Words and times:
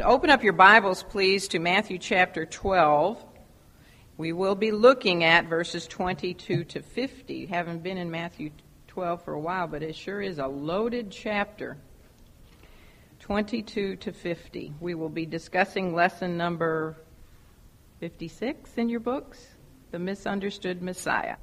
Open 0.00 0.30
up 0.30 0.44
your 0.44 0.52
Bibles, 0.52 1.02
please, 1.02 1.48
to 1.48 1.58
Matthew 1.58 1.98
chapter 1.98 2.46
12. 2.46 3.24
We 4.16 4.32
will 4.32 4.54
be 4.54 4.70
looking 4.70 5.24
at 5.24 5.46
verses 5.46 5.88
22 5.88 6.64
to 6.64 6.82
50. 6.82 7.46
Haven't 7.46 7.82
been 7.82 7.98
in 7.98 8.08
Matthew 8.08 8.50
12 8.86 9.24
for 9.24 9.34
a 9.34 9.40
while, 9.40 9.66
but 9.66 9.82
it 9.82 9.96
sure 9.96 10.20
is 10.20 10.38
a 10.38 10.46
loaded 10.46 11.10
chapter. 11.10 11.78
22 13.20 13.96
to 13.96 14.12
50. 14.12 14.74
We 14.78 14.94
will 14.94 15.08
be 15.08 15.26
discussing 15.26 15.92
lesson 15.92 16.36
number 16.36 16.96
56 17.98 18.70
in 18.76 18.88
your 18.88 19.00
books 19.00 19.44
The 19.90 19.98
Misunderstood 19.98 20.80
Messiah. 20.80 21.36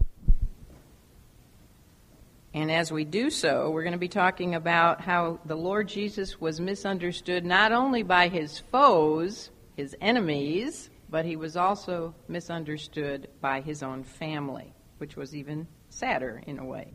And 2.56 2.72
as 2.72 2.90
we 2.90 3.04
do 3.04 3.30
so, 3.30 3.70
we're 3.70 3.84
going 3.84 3.92
to 3.92 4.00
be 4.00 4.08
talking 4.08 4.56
about 4.56 5.02
how 5.02 5.42
the 5.44 5.58
Lord 5.58 5.90
Jesus 5.90 6.40
was 6.40 6.62
misunderstood 6.62 7.44
not 7.44 7.74
only 7.74 8.02
by 8.02 8.30
his 8.30 8.60
foes, 8.60 9.50
his 9.76 9.94
enemies, 10.00 10.90
but 11.10 11.26
he 11.26 11.36
was 11.36 11.58
also 11.58 12.16
misunderstood 12.30 13.28
by 13.42 13.60
his 13.60 13.84
own 13.84 14.06
family, 14.06 14.74
which 15.00 15.18
was 15.18 15.36
even 15.36 15.68
sadder 15.90 16.42
in 16.48 16.58
a 16.58 16.64
way. 16.64 16.94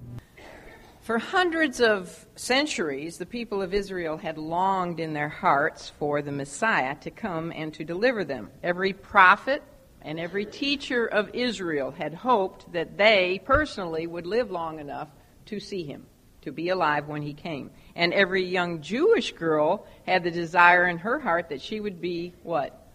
For 1.03 1.19
hundreds 1.19 1.79
of 1.83 2.25
centuries, 2.37 3.19
the 3.19 3.27
people 3.27 3.61
of 3.61 3.75
Israel 3.75 4.17
had 4.17 4.39
longed 4.39 4.99
in 4.99 5.13
their 5.13 5.29
hearts 5.29 5.93
for 5.99 6.23
the 6.23 6.33
Messiah 6.33 6.95
to 7.03 7.11
come 7.11 7.53
and 7.55 7.75
to 7.75 7.85
deliver 7.85 8.25
them. 8.25 8.51
Every 8.63 8.95
prophet 8.95 9.63
and 10.01 10.19
every 10.19 10.47
teacher 10.47 11.05
of 11.05 11.35
Israel 11.35 11.91
had 11.91 12.15
hoped 12.15 12.73
that 12.73 12.97
they 12.97 13.43
personally 13.45 14.07
would 14.07 14.27
live 14.27 14.51
long 14.51 14.81
enough 14.81 15.09
to 15.51 15.61
see 15.61 15.83
him, 15.83 16.07
to 16.43 16.53
be 16.53 16.69
alive 16.69 17.09
when 17.09 17.23
he 17.23 17.35
came. 17.35 17.71
And 17.97 18.15
every 18.15 18.45
young 18.45 18.81
Jewish 18.81 19.33
girl 19.33 19.87
had 20.07 20.23
the 20.23 20.31
desire 20.31 20.87
in 20.87 20.99
her 20.99 21.19
heart 21.19 21.49
that 21.49 21.61
she 21.61 21.81
would 21.81 22.01
be 22.01 22.33
what? 22.45 22.89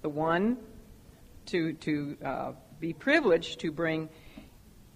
The 0.00 0.08
one 0.08 0.56
to, 1.46 1.74
to 1.74 2.16
uh, 2.24 2.52
be 2.80 2.94
privileged 2.94 3.60
to 3.60 3.70
bring, 3.70 4.08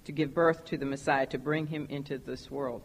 to 0.06 0.12
give 0.12 0.32
birth 0.32 0.64
to 0.66 0.78
the 0.78 0.86
Messiah, 0.86 1.26
to 1.26 1.38
bring 1.38 1.66
him 1.66 1.86
into 1.90 2.16
this 2.16 2.50
world. 2.50 2.82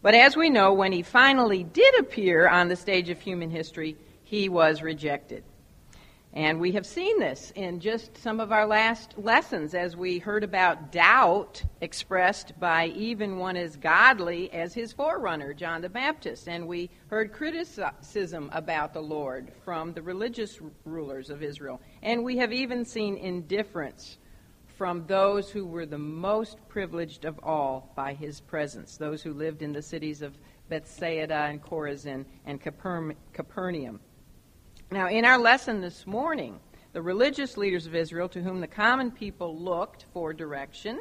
But 0.00 0.14
as 0.14 0.36
we 0.36 0.48
know, 0.48 0.72
when 0.72 0.92
he 0.92 1.02
finally 1.02 1.62
did 1.62 1.98
appear 1.98 2.48
on 2.48 2.68
the 2.68 2.76
stage 2.76 3.10
of 3.10 3.20
human 3.20 3.50
history, 3.50 3.96
he 4.24 4.48
was 4.48 4.80
rejected. 4.80 5.44
And 6.36 6.60
we 6.60 6.72
have 6.72 6.84
seen 6.84 7.18
this 7.18 7.50
in 7.56 7.80
just 7.80 8.18
some 8.18 8.40
of 8.40 8.52
our 8.52 8.66
last 8.66 9.16
lessons 9.16 9.72
as 9.74 9.96
we 9.96 10.18
heard 10.18 10.44
about 10.44 10.92
doubt 10.92 11.62
expressed 11.80 12.52
by 12.60 12.88
even 12.88 13.38
one 13.38 13.56
as 13.56 13.74
godly 13.76 14.52
as 14.52 14.74
his 14.74 14.92
forerunner, 14.92 15.54
John 15.54 15.80
the 15.80 15.88
Baptist. 15.88 16.46
And 16.46 16.68
we 16.68 16.90
heard 17.06 17.32
criticism 17.32 18.50
about 18.52 18.92
the 18.92 19.00
Lord 19.00 19.50
from 19.64 19.94
the 19.94 20.02
religious 20.02 20.60
rulers 20.84 21.30
of 21.30 21.42
Israel. 21.42 21.80
And 22.02 22.22
we 22.22 22.36
have 22.36 22.52
even 22.52 22.84
seen 22.84 23.16
indifference 23.16 24.18
from 24.76 25.06
those 25.06 25.48
who 25.48 25.64
were 25.64 25.86
the 25.86 25.96
most 25.96 26.58
privileged 26.68 27.24
of 27.24 27.40
all 27.42 27.90
by 27.96 28.12
his 28.12 28.42
presence, 28.42 28.98
those 28.98 29.22
who 29.22 29.32
lived 29.32 29.62
in 29.62 29.72
the 29.72 29.80
cities 29.80 30.20
of 30.20 30.36
Bethsaida 30.68 31.46
and 31.48 31.64
Chorazin 31.64 32.26
and 32.44 32.60
Capernaum. 32.60 34.00
Now, 34.90 35.08
in 35.08 35.24
our 35.24 35.36
lesson 35.36 35.80
this 35.80 36.06
morning, 36.06 36.60
the 36.92 37.02
religious 37.02 37.56
leaders 37.56 37.86
of 37.86 37.96
Israel 37.96 38.28
to 38.28 38.40
whom 38.40 38.60
the 38.60 38.68
common 38.68 39.10
people 39.10 39.58
looked 39.58 40.04
for 40.12 40.32
direction, 40.32 41.00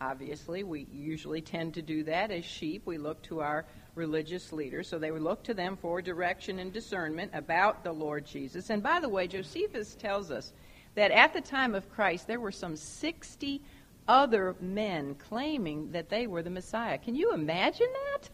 obviously, 0.00 0.62
we 0.62 0.86
usually 0.92 1.40
tend 1.40 1.74
to 1.74 1.82
do 1.82 2.04
that 2.04 2.30
as 2.30 2.44
sheep. 2.44 2.82
We 2.86 2.98
look 2.98 3.20
to 3.24 3.40
our 3.40 3.66
religious 3.96 4.52
leaders. 4.52 4.86
So 4.86 5.00
they 5.00 5.10
would 5.10 5.22
look 5.22 5.42
to 5.44 5.54
them 5.54 5.76
for 5.76 6.00
direction 6.00 6.60
and 6.60 6.72
discernment 6.72 7.32
about 7.34 7.82
the 7.82 7.92
Lord 7.92 8.26
Jesus. 8.26 8.70
And 8.70 8.80
by 8.80 9.00
the 9.00 9.08
way, 9.08 9.26
Josephus 9.26 9.96
tells 9.96 10.30
us 10.30 10.52
that 10.94 11.10
at 11.10 11.34
the 11.34 11.40
time 11.40 11.74
of 11.74 11.90
Christ, 11.90 12.28
there 12.28 12.38
were 12.38 12.52
some 12.52 12.76
60 12.76 13.60
other 14.06 14.54
men 14.60 15.16
claiming 15.16 15.90
that 15.90 16.10
they 16.10 16.28
were 16.28 16.42
the 16.42 16.50
Messiah. 16.50 16.98
Can 16.98 17.16
you 17.16 17.32
imagine 17.32 17.88
that? 18.12 18.30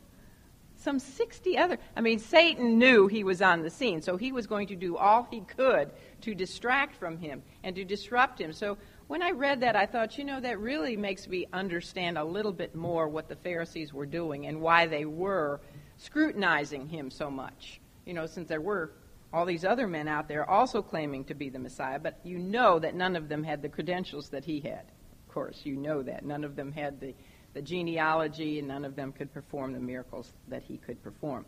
Some 0.81 0.99
60 0.99 1.59
other. 1.59 1.79
I 1.95 2.01
mean, 2.01 2.19
Satan 2.19 2.79
knew 2.79 3.07
he 3.07 3.23
was 3.23 3.43
on 3.43 3.63
the 3.63 3.71
scene, 3.71 4.01
so 4.01 4.17
he 4.17 4.33
was 4.33 4.47
going 4.47 4.67
to 4.69 4.77
do 4.77 4.97
all 4.97 5.29
he 5.31 5.41
could 5.41 5.91
to 6.23 6.35
distract 6.35 6.97
from 6.97 7.19
him 7.19 7.43
and 7.63 7.77
to 7.77 7.85
disrupt 7.85 8.41
him. 8.41 8.53
So 8.53 8.79
when 9.07 9.23
I 9.23 9.31
read 9.33 9.61
that, 9.61 9.77
I 9.77 9.87
thought, 9.87 10.17
you 10.17 10.25
know, 10.25 10.41
that 10.41 10.59
really 10.59 10.97
makes 10.97 11.29
me 11.29 11.47
understand 11.53 12.17
a 12.17 12.25
little 12.25 12.53
bit 12.53 12.75
more 12.75 13.09
what 13.09 13.29
the 13.29 13.37
Pharisees 13.37 13.93
were 13.93 14.07
doing 14.07 14.47
and 14.47 14.61
why 14.61 14.87
they 14.87 15.05
were 15.05 15.61
scrutinizing 15.99 16.89
him 16.89 17.11
so 17.11 17.31
much. 17.31 17.81
You 18.07 18.15
know, 18.15 18.27
since 18.27 18.49
there 18.49 18.61
were 18.61 18.93
all 19.33 19.45
these 19.45 19.65
other 19.65 19.87
men 19.87 20.09
out 20.09 20.29
there 20.29 20.49
also 20.49 20.83
claiming 20.83 21.25
to 21.25 21.35
be 21.35 21.51
the 21.51 21.59
Messiah, 21.59 21.99
but 21.99 22.19
you 22.25 22.39
know 22.39 22.79
that 22.79 22.95
none 22.95 23.17
of 23.17 23.29
them 23.29 23.45
had 23.45 23.63
the 23.63 23.69
credentials 23.69 24.31
that 24.31 24.45
he 24.45 24.61
had. 24.61 24.85
Of 25.29 25.35
course, 25.35 25.61
you 25.65 25.77
know 25.77 26.03
that. 26.03 26.25
None 26.25 26.43
of 26.43 26.57
them 26.57 26.73
had 26.73 27.01
the 27.01 27.15
the 27.53 27.63
genealogy, 27.63 28.59
and 28.59 28.69
none 28.69 28.85
of 28.85 28.97
them 28.97 29.13
could 29.13 29.33
perform 29.33 29.73
the 29.73 29.81
miracles 29.81 30.33
that 30.49 30.63
he 30.63 30.77
could 30.77 31.03
perform. 31.03 31.45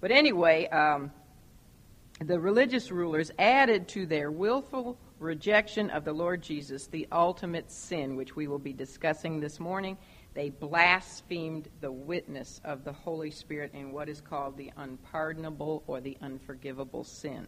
But 0.00 0.10
anyway, 0.10 0.68
um, 0.68 1.12
the 2.20 2.38
religious 2.38 2.90
rulers 2.90 3.30
added 3.38 3.88
to 3.88 4.06
their 4.06 4.30
willful 4.30 4.98
rejection 5.18 5.90
of 5.90 6.04
the 6.04 6.12
Lord 6.12 6.42
Jesus 6.42 6.86
the 6.86 7.08
ultimate 7.10 7.70
sin, 7.70 8.16
which 8.16 8.36
we 8.36 8.46
will 8.46 8.58
be 8.58 8.72
discussing 8.72 9.40
this 9.40 9.58
morning. 9.58 9.96
They 10.34 10.50
blasphemed 10.50 11.68
the 11.80 11.92
witness 11.92 12.60
of 12.64 12.84
the 12.84 12.92
Holy 12.92 13.30
Spirit 13.30 13.72
in 13.74 13.92
what 13.92 14.08
is 14.08 14.20
called 14.20 14.56
the 14.56 14.72
unpardonable 14.76 15.82
or 15.86 16.00
the 16.00 16.16
unforgivable 16.22 17.04
sin. 17.04 17.46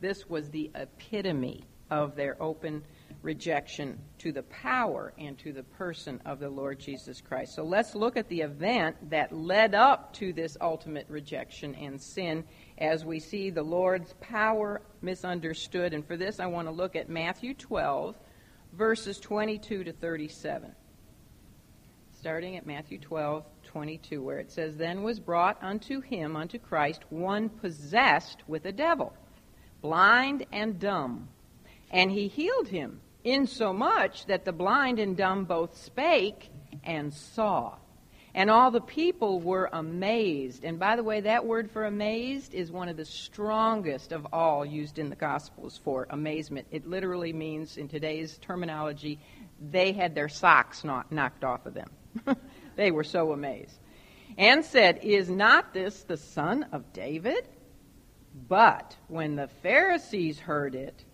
This 0.00 0.28
was 0.28 0.50
the 0.50 0.70
epitome 0.74 1.64
of 1.90 2.16
their 2.16 2.40
open 2.42 2.82
rejection 3.22 3.98
to 4.18 4.32
the 4.32 4.44
power 4.44 5.12
and 5.18 5.38
to 5.38 5.52
the 5.52 5.62
person 5.62 6.20
of 6.24 6.38
the 6.38 6.48
Lord 6.48 6.78
Jesus 6.78 7.20
Christ. 7.20 7.54
So 7.54 7.64
let's 7.64 7.94
look 7.94 8.16
at 8.16 8.28
the 8.28 8.42
event 8.42 9.10
that 9.10 9.32
led 9.32 9.74
up 9.74 10.12
to 10.14 10.32
this 10.32 10.56
ultimate 10.60 11.06
rejection 11.08 11.74
and 11.74 12.00
sin 12.00 12.44
as 12.78 13.04
we 13.04 13.18
see 13.18 13.50
the 13.50 13.62
Lord's 13.62 14.14
power 14.20 14.80
misunderstood. 15.02 15.94
And 15.94 16.06
for 16.06 16.16
this, 16.16 16.38
I 16.38 16.46
want 16.46 16.68
to 16.68 16.72
look 16.72 16.94
at 16.94 17.08
Matthew 17.08 17.54
12, 17.54 18.16
verses 18.72 19.18
22 19.18 19.84
to 19.84 19.92
37. 19.92 20.72
Starting 22.12 22.56
at 22.56 22.66
Matthew 22.66 22.98
12, 22.98 23.44
22, 23.64 24.22
where 24.22 24.38
it 24.38 24.50
says, 24.50 24.76
Then 24.76 25.02
was 25.02 25.20
brought 25.20 25.62
unto 25.62 26.00
him, 26.00 26.36
unto 26.36 26.58
Christ, 26.58 27.02
one 27.10 27.48
possessed 27.48 28.42
with 28.48 28.64
a 28.64 28.72
devil, 28.72 29.12
blind 29.82 30.46
and 30.52 30.78
dumb. 30.78 31.28
And 31.90 32.10
he 32.10 32.28
healed 32.28 32.68
him 32.68 33.00
insomuch 33.30 34.26
that 34.26 34.44
the 34.44 34.52
blind 34.52 34.98
and 34.98 35.16
dumb 35.16 35.44
both 35.44 35.76
spake 35.76 36.50
and 36.84 37.12
saw. 37.12 37.76
And 38.34 38.50
all 38.50 38.70
the 38.70 38.80
people 38.80 39.40
were 39.40 39.68
amazed. 39.72 40.64
And 40.64 40.78
by 40.78 40.96
the 40.96 41.02
way, 41.02 41.22
that 41.22 41.46
word 41.46 41.70
for 41.70 41.86
amazed 41.86 42.54
is 42.54 42.70
one 42.70 42.88
of 42.88 42.96
the 42.96 43.04
strongest 43.04 44.12
of 44.12 44.26
all 44.32 44.64
used 44.64 44.98
in 44.98 45.10
the 45.10 45.16
Gospels 45.16 45.80
for 45.82 46.06
amazement. 46.10 46.66
It 46.70 46.86
literally 46.86 47.32
means, 47.32 47.78
in 47.78 47.88
today's 47.88 48.38
terminology, 48.38 49.18
they 49.60 49.92
had 49.92 50.14
their 50.14 50.28
socks 50.28 50.84
knocked 50.84 51.42
off 51.42 51.66
of 51.66 51.74
them. 51.74 51.90
they 52.76 52.90
were 52.90 53.04
so 53.04 53.32
amazed. 53.32 53.76
And 54.36 54.64
said, 54.64 55.00
Is 55.02 55.28
not 55.28 55.72
this 55.72 56.02
the 56.04 56.16
son 56.16 56.66
of 56.70 56.92
David? 56.92 57.48
But 58.46 58.96
when 59.08 59.34
the 59.34 59.48
Pharisees 59.48 60.38
heard 60.38 60.74
it, 60.74 61.04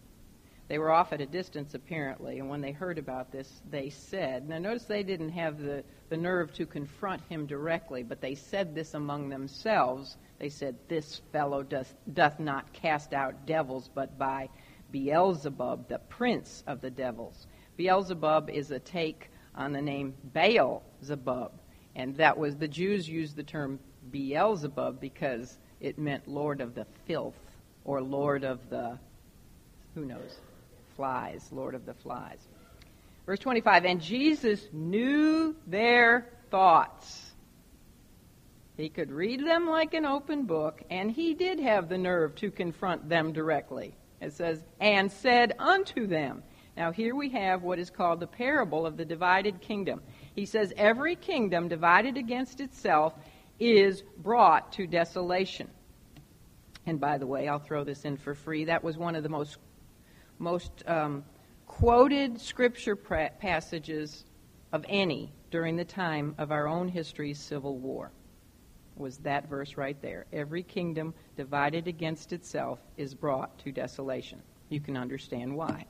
they 0.66 0.78
were 0.78 0.90
off 0.90 1.12
at 1.12 1.20
a 1.20 1.26
distance, 1.26 1.74
apparently, 1.74 2.38
and 2.38 2.48
when 2.48 2.62
they 2.62 2.72
heard 2.72 2.98
about 2.98 3.30
this, 3.30 3.60
they 3.70 3.90
said, 3.90 4.48
Now, 4.48 4.58
notice 4.58 4.84
they 4.84 5.02
didn't 5.02 5.30
have 5.30 5.58
the, 5.58 5.84
the 6.08 6.16
nerve 6.16 6.54
to 6.54 6.64
confront 6.64 7.22
him 7.28 7.46
directly, 7.46 8.02
but 8.02 8.22
they 8.22 8.34
said 8.34 8.74
this 8.74 8.94
among 8.94 9.28
themselves. 9.28 10.16
They 10.38 10.48
said, 10.48 10.76
This 10.88 11.20
fellow 11.32 11.62
doth, 11.62 11.94
doth 12.14 12.40
not 12.40 12.72
cast 12.72 13.12
out 13.12 13.44
devils, 13.44 13.90
but 13.94 14.18
by 14.18 14.48
Beelzebub, 14.90 15.88
the 15.88 15.98
prince 15.98 16.64
of 16.66 16.80
the 16.80 16.90
devils. 16.90 17.46
Beelzebub 17.76 18.48
is 18.48 18.70
a 18.70 18.78
take 18.78 19.30
on 19.54 19.72
the 19.72 19.82
name 19.82 20.14
Baal 20.32 20.82
Zebub, 21.04 21.52
and 21.94 22.16
that 22.16 22.38
was 22.38 22.56
the 22.56 22.68
Jews 22.68 23.06
used 23.06 23.36
the 23.36 23.42
term 23.42 23.78
Beelzebub 24.10 24.98
because 24.98 25.58
it 25.80 25.98
meant 25.98 26.26
Lord 26.26 26.62
of 26.62 26.74
the 26.74 26.86
filth 27.06 27.34
or 27.84 28.00
Lord 28.00 28.44
of 28.44 28.70
the 28.70 28.98
who 29.94 30.06
knows 30.06 30.38
flies, 30.96 31.48
Lord 31.52 31.74
of 31.74 31.86
the 31.86 31.94
flies. 31.94 32.38
Verse 33.26 33.38
25, 33.38 33.84
and 33.84 34.00
Jesus 34.00 34.66
knew 34.72 35.56
their 35.66 36.28
thoughts. 36.50 37.32
He 38.76 38.88
could 38.88 39.10
read 39.10 39.46
them 39.46 39.68
like 39.68 39.94
an 39.94 40.04
open 40.04 40.44
book, 40.44 40.82
and 40.90 41.10
he 41.10 41.34
did 41.34 41.60
have 41.60 41.88
the 41.88 41.98
nerve 41.98 42.34
to 42.36 42.50
confront 42.50 43.08
them 43.08 43.32
directly. 43.32 43.94
It 44.20 44.32
says, 44.32 44.62
and 44.80 45.10
said 45.10 45.54
unto 45.58 46.06
them. 46.06 46.42
Now, 46.76 46.90
here 46.90 47.14
we 47.14 47.30
have 47.30 47.62
what 47.62 47.78
is 47.78 47.88
called 47.88 48.18
the 48.18 48.26
parable 48.26 48.84
of 48.84 48.96
the 48.96 49.04
divided 49.04 49.60
kingdom. 49.60 50.02
He 50.34 50.44
says, 50.44 50.72
Every 50.76 51.14
kingdom 51.14 51.68
divided 51.68 52.16
against 52.16 52.60
itself 52.60 53.14
is 53.60 54.02
brought 54.18 54.72
to 54.72 54.86
desolation. 54.86 55.70
And 56.86 57.00
by 57.00 57.18
the 57.18 57.26
way, 57.26 57.48
I'll 57.48 57.60
throw 57.60 57.84
this 57.84 58.04
in 58.04 58.16
for 58.16 58.34
free. 58.34 58.64
That 58.64 58.82
was 58.82 58.98
one 58.98 59.14
of 59.14 59.22
the 59.22 59.28
most 59.28 59.58
most 60.38 60.82
um, 60.86 61.24
quoted 61.66 62.40
scripture 62.40 62.96
pra- 62.96 63.30
passages 63.38 64.24
of 64.72 64.84
any 64.88 65.32
during 65.50 65.76
the 65.76 65.84
time 65.84 66.34
of 66.38 66.50
our 66.50 66.66
own 66.66 66.88
history's 66.88 67.38
civil 67.38 67.78
war. 67.78 68.10
Was 68.96 69.18
that 69.18 69.48
verse 69.48 69.76
right 69.76 70.00
there? 70.02 70.26
Every 70.32 70.62
kingdom 70.62 71.14
divided 71.36 71.88
against 71.88 72.32
itself 72.32 72.78
is 72.96 73.14
brought 73.14 73.58
to 73.60 73.72
desolation. 73.72 74.40
You 74.68 74.80
can 74.80 74.96
understand 74.96 75.56
why. 75.56 75.86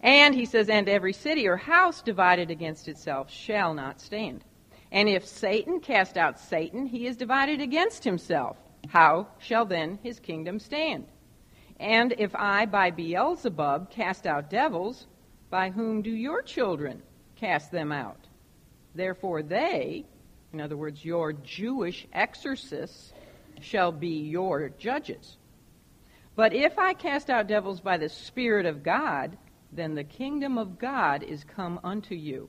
and 0.00 0.34
he 0.34 0.46
says, 0.46 0.68
and 0.68 0.88
every 0.88 1.12
city 1.12 1.46
or 1.46 1.56
house 1.56 2.02
divided 2.02 2.50
against 2.50 2.88
itself 2.88 3.30
shall 3.30 3.74
not 3.74 4.00
stand. 4.00 4.44
And 4.90 5.08
if 5.08 5.26
Satan 5.26 5.80
cast 5.80 6.16
out 6.16 6.40
Satan, 6.40 6.86
he 6.86 7.06
is 7.06 7.16
divided 7.16 7.60
against 7.60 8.04
himself. 8.04 8.56
How 8.88 9.28
shall 9.38 9.66
then 9.66 9.98
his 10.02 10.18
kingdom 10.18 10.58
stand? 10.58 11.06
And 11.80 12.14
if 12.18 12.34
I 12.34 12.66
by 12.66 12.90
Beelzebub 12.90 13.90
cast 13.90 14.26
out 14.26 14.50
devils, 14.50 15.06
by 15.50 15.70
whom 15.70 16.02
do 16.02 16.10
your 16.10 16.42
children 16.42 17.02
cast 17.36 17.70
them 17.70 17.92
out? 17.92 18.26
Therefore 18.94 19.42
they, 19.42 20.04
in 20.52 20.60
other 20.60 20.76
words, 20.76 21.04
your 21.04 21.32
Jewish 21.32 22.06
exorcists, 22.12 23.12
shall 23.60 23.92
be 23.92 24.28
your 24.28 24.70
judges. 24.70 25.36
But 26.36 26.52
if 26.52 26.78
I 26.78 26.94
cast 26.94 27.30
out 27.30 27.48
devils 27.48 27.80
by 27.80 27.96
the 27.96 28.08
Spirit 28.08 28.66
of 28.66 28.82
God, 28.82 29.36
then 29.72 29.94
the 29.94 30.04
kingdom 30.04 30.56
of 30.56 30.78
God 30.78 31.22
is 31.22 31.44
come 31.44 31.80
unto 31.82 32.14
you. 32.14 32.48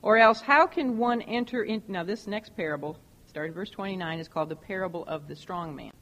Or 0.00 0.16
else, 0.16 0.40
how 0.40 0.66
can 0.66 0.96
one 0.96 1.22
enter 1.22 1.62
in? 1.62 1.82
Now, 1.88 2.04
this 2.04 2.26
next 2.26 2.56
parable, 2.56 2.98
starting 3.26 3.52
verse 3.52 3.70
29, 3.70 4.18
is 4.20 4.28
called 4.28 4.48
the 4.48 4.56
parable 4.56 5.04
of 5.06 5.28
the 5.28 5.36
strong 5.36 5.76
man. 5.76 5.92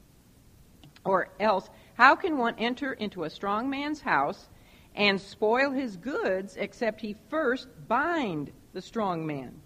Or 1.03 1.29
else, 1.39 1.69
how 1.97 2.15
can 2.15 2.37
one 2.37 2.53
enter 2.59 2.93
into 2.93 3.23
a 3.23 3.29
strong 3.29 3.71
man's 3.71 4.01
house 4.01 4.47
and 4.93 5.19
spoil 5.19 5.71
his 5.71 5.97
goods 5.97 6.55
except 6.55 7.01
he 7.01 7.15
first 7.29 7.67
bind 7.87 8.51
the 8.73 8.81
strong 8.83 9.25
man? 9.25 9.59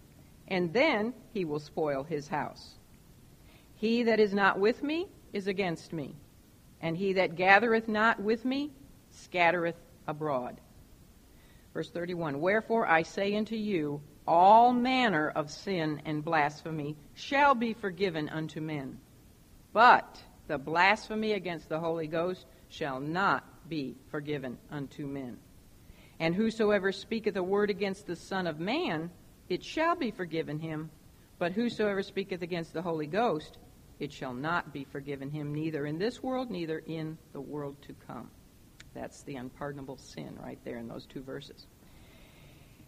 And 0.48 0.72
then 0.72 1.14
he 1.34 1.44
will 1.44 1.60
spoil 1.60 2.04
his 2.04 2.30
house. 2.30 2.76
He 3.76 4.04
that 4.04 4.22
is 4.22 4.34
not 4.34 4.60
with 4.60 4.82
me 4.82 5.10
is 5.34 5.48
against 5.48 5.92
me, 5.92 6.16
and 6.80 6.96
he 6.96 7.14
that 7.14 7.36
gathereth 7.36 7.90
not 7.90 8.22
with 8.22 8.46
me 8.46 8.72
scattereth 9.10 9.76
abroad. 10.08 10.62
Verse 11.74 11.90
31 11.90 12.40
Wherefore 12.40 12.88
I 12.88 13.04
say 13.04 13.36
unto 13.36 13.56
you, 13.56 14.02
all 14.26 14.72
manner 14.72 15.30
of 15.30 15.52
sin 15.52 16.02
and 16.06 16.24
blasphemy 16.24 16.96
shall 17.14 17.56
be 17.56 17.74
forgiven 17.74 18.30
unto 18.30 18.62
men. 18.62 19.00
But 19.74 20.22
the 20.52 20.58
blasphemy 20.58 21.32
against 21.32 21.70
the 21.70 21.80
Holy 21.80 22.08
Ghost 22.08 22.46
shall 22.68 23.00
not 23.00 23.70
be 23.70 23.96
forgiven 24.10 24.58
unto 24.70 25.08
men. 25.08 25.38
And 26.20 26.36
whosoever 26.36 26.92
speaketh 26.92 27.38
a 27.38 27.44
word 27.44 27.70
against 27.70 28.06
the 28.06 28.18
Son 28.18 28.48
of 28.48 28.60
Man, 28.60 29.12
it 29.48 29.64
shall 29.64 29.96
be 29.96 30.12
forgiven 30.12 30.60
him. 30.60 30.92
But 31.40 31.54
whosoever 31.54 32.04
speaketh 32.04 32.42
against 32.42 32.74
the 32.74 32.82
Holy 32.82 33.08
Ghost, 33.08 33.60
it 33.98 34.12
shall 34.12 34.34
not 34.34 34.74
be 34.74 34.84
forgiven 34.84 35.30
him, 35.30 35.56
neither 35.56 35.86
in 35.86 35.98
this 35.98 36.22
world, 36.22 36.52
neither 36.52 36.80
in 36.80 37.18
the 37.32 37.40
world 37.40 37.78
to 37.84 37.94
come. 38.06 38.30
That's 38.94 39.24
the 39.24 39.38
unpardonable 39.38 40.00
sin 40.00 40.38
right 40.44 40.60
there 40.66 40.80
in 40.80 40.90
those 40.90 41.06
two 41.06 41.22
verses. 41.22 41.66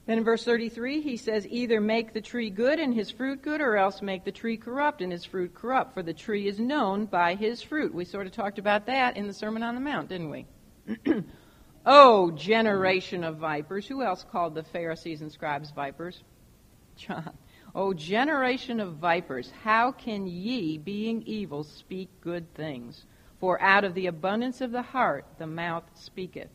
Then 0.05 0.17
in 0.17 0.23
verse 0.25 0.43
33, 0.43 1.01
he 1.01 1.15
says, 1.15 1.47
Either 1.47 1.79
make 1.79 2.13
the 2.13 2.21
tree 2.21 2.49
good 2.49 2.79
and 2.79 2.93
his 2.93 3.09
fruit 3.09 3.41
good, 3.41 3.61
or 3.61 3.77
else 3.77 4.01
make 4.01 4.25
the 4.25 4.33
tree 4.33 4.57
corrupt 4.57 5.01
and 5.01 5.11
his 5.11 5.23
fruit 5.23 5.53
corrupt, 5.53 5.93
for 5.93 6.03
the 6.03 6.13
tree 6.13 6.47
is 6.47 6.59
known 6.59 7.05
by 7.05 7.35
his 7.35 7.61
fruit. 7.61 7.93
We 7.93 8.03
sort 8.03 8.27
of 8.27 8.33
talked 8.33 8.59
about 8.59 8.85
that 8.87 9.15
in 9.15 9.27
the 9.27 9.33
Sermon 9.33 9.63
on 9.63 9.75
the 9.75 9.81
Mount, 9.81 10.09
didn't 10.09 10.29
we? 10.29 10.45
oh, 11.85 12.31
generation 12.31 13.23
of 13.23 13.37
vipers. 13.37 13.87
Who 13.87 14.03
else 14.03 14.25
called 14.29 14.55
the 14.55 14.63
Pharisees 14.63 15.21
and 15.21 15.31
scribes 15.31 15.71
vipers? 15.71 16.21
John. 16.97 17.31
Oh, 17.73 17.93
generation 17.93 18.79
of 18.79 18.97
vipers, 18.97 19.51
how 19.63 19.93
can 19.93 20.27
ye, 20.27 20.77
being 20.77 21.23
evil, 21.23 21.63
speak 21.63 22.09
good 22.21 22.53
things? 22.53 23.05
For 23.39 23.59
out 23.61 23.83
of 23.83 23.95
the 23.95 24.07
abundance 24.07 24.61
of 24.61 24.71
the 24.71 24.81
heart 24.81 25.25
the 25.39 25.47
mouth 25.47 25.83
speaketh. 25.95 26.49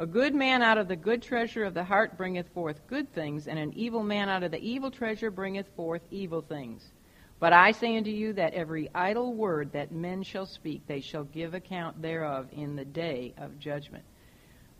A 0.00 0.06
good 0.06 0.32
man 0.32 0.62
out 0.62 0.78
of 0.78 0.86
the 0.86 0.94
good 0.94 1.22
treasure 1.22 1.64
of 1.64 1.74
the 1.74 1.82
heart 1.82 2.16
bringeth 2.16 2.48
forth 2.50 2.86
good 2.86 3.12
things, 3.12 3.48
and 3.48 3.58
an 3.58 3.72
evil 3.74 4.04
man 4.04 4.28
out 4.28 4.44
of 4.44 4.52
the 4.52 4.60
evil 4.60 4.92
treasure 4.92 5.28
bringeth 5.28 5.66
forth 5.74 6.02
evil 6.12 6.40
things. 6.40 6.92
But 7.40 7.52
I 7.52 7.72
say 7.72 7.96
unto 7.96 8.10
you 8.10 8.32
that 8.34 8.54
every 8.54 8.88
idle 8.94 9.34
word 9.34 9.72
that 9.72 9.90
men 9.90 10.22
shall 10.22 10.46
speak, 10.46 10.86
they 10.86 11.00
shall 11.00 11.24
give 11.24 11.52
account 11.52 12.00
thereof 12.00 12.46
in 12.52 12.76
the 12.76 12.84
day 12.84 13.34
of 13.38 13.58
judgment. 13.58 14.04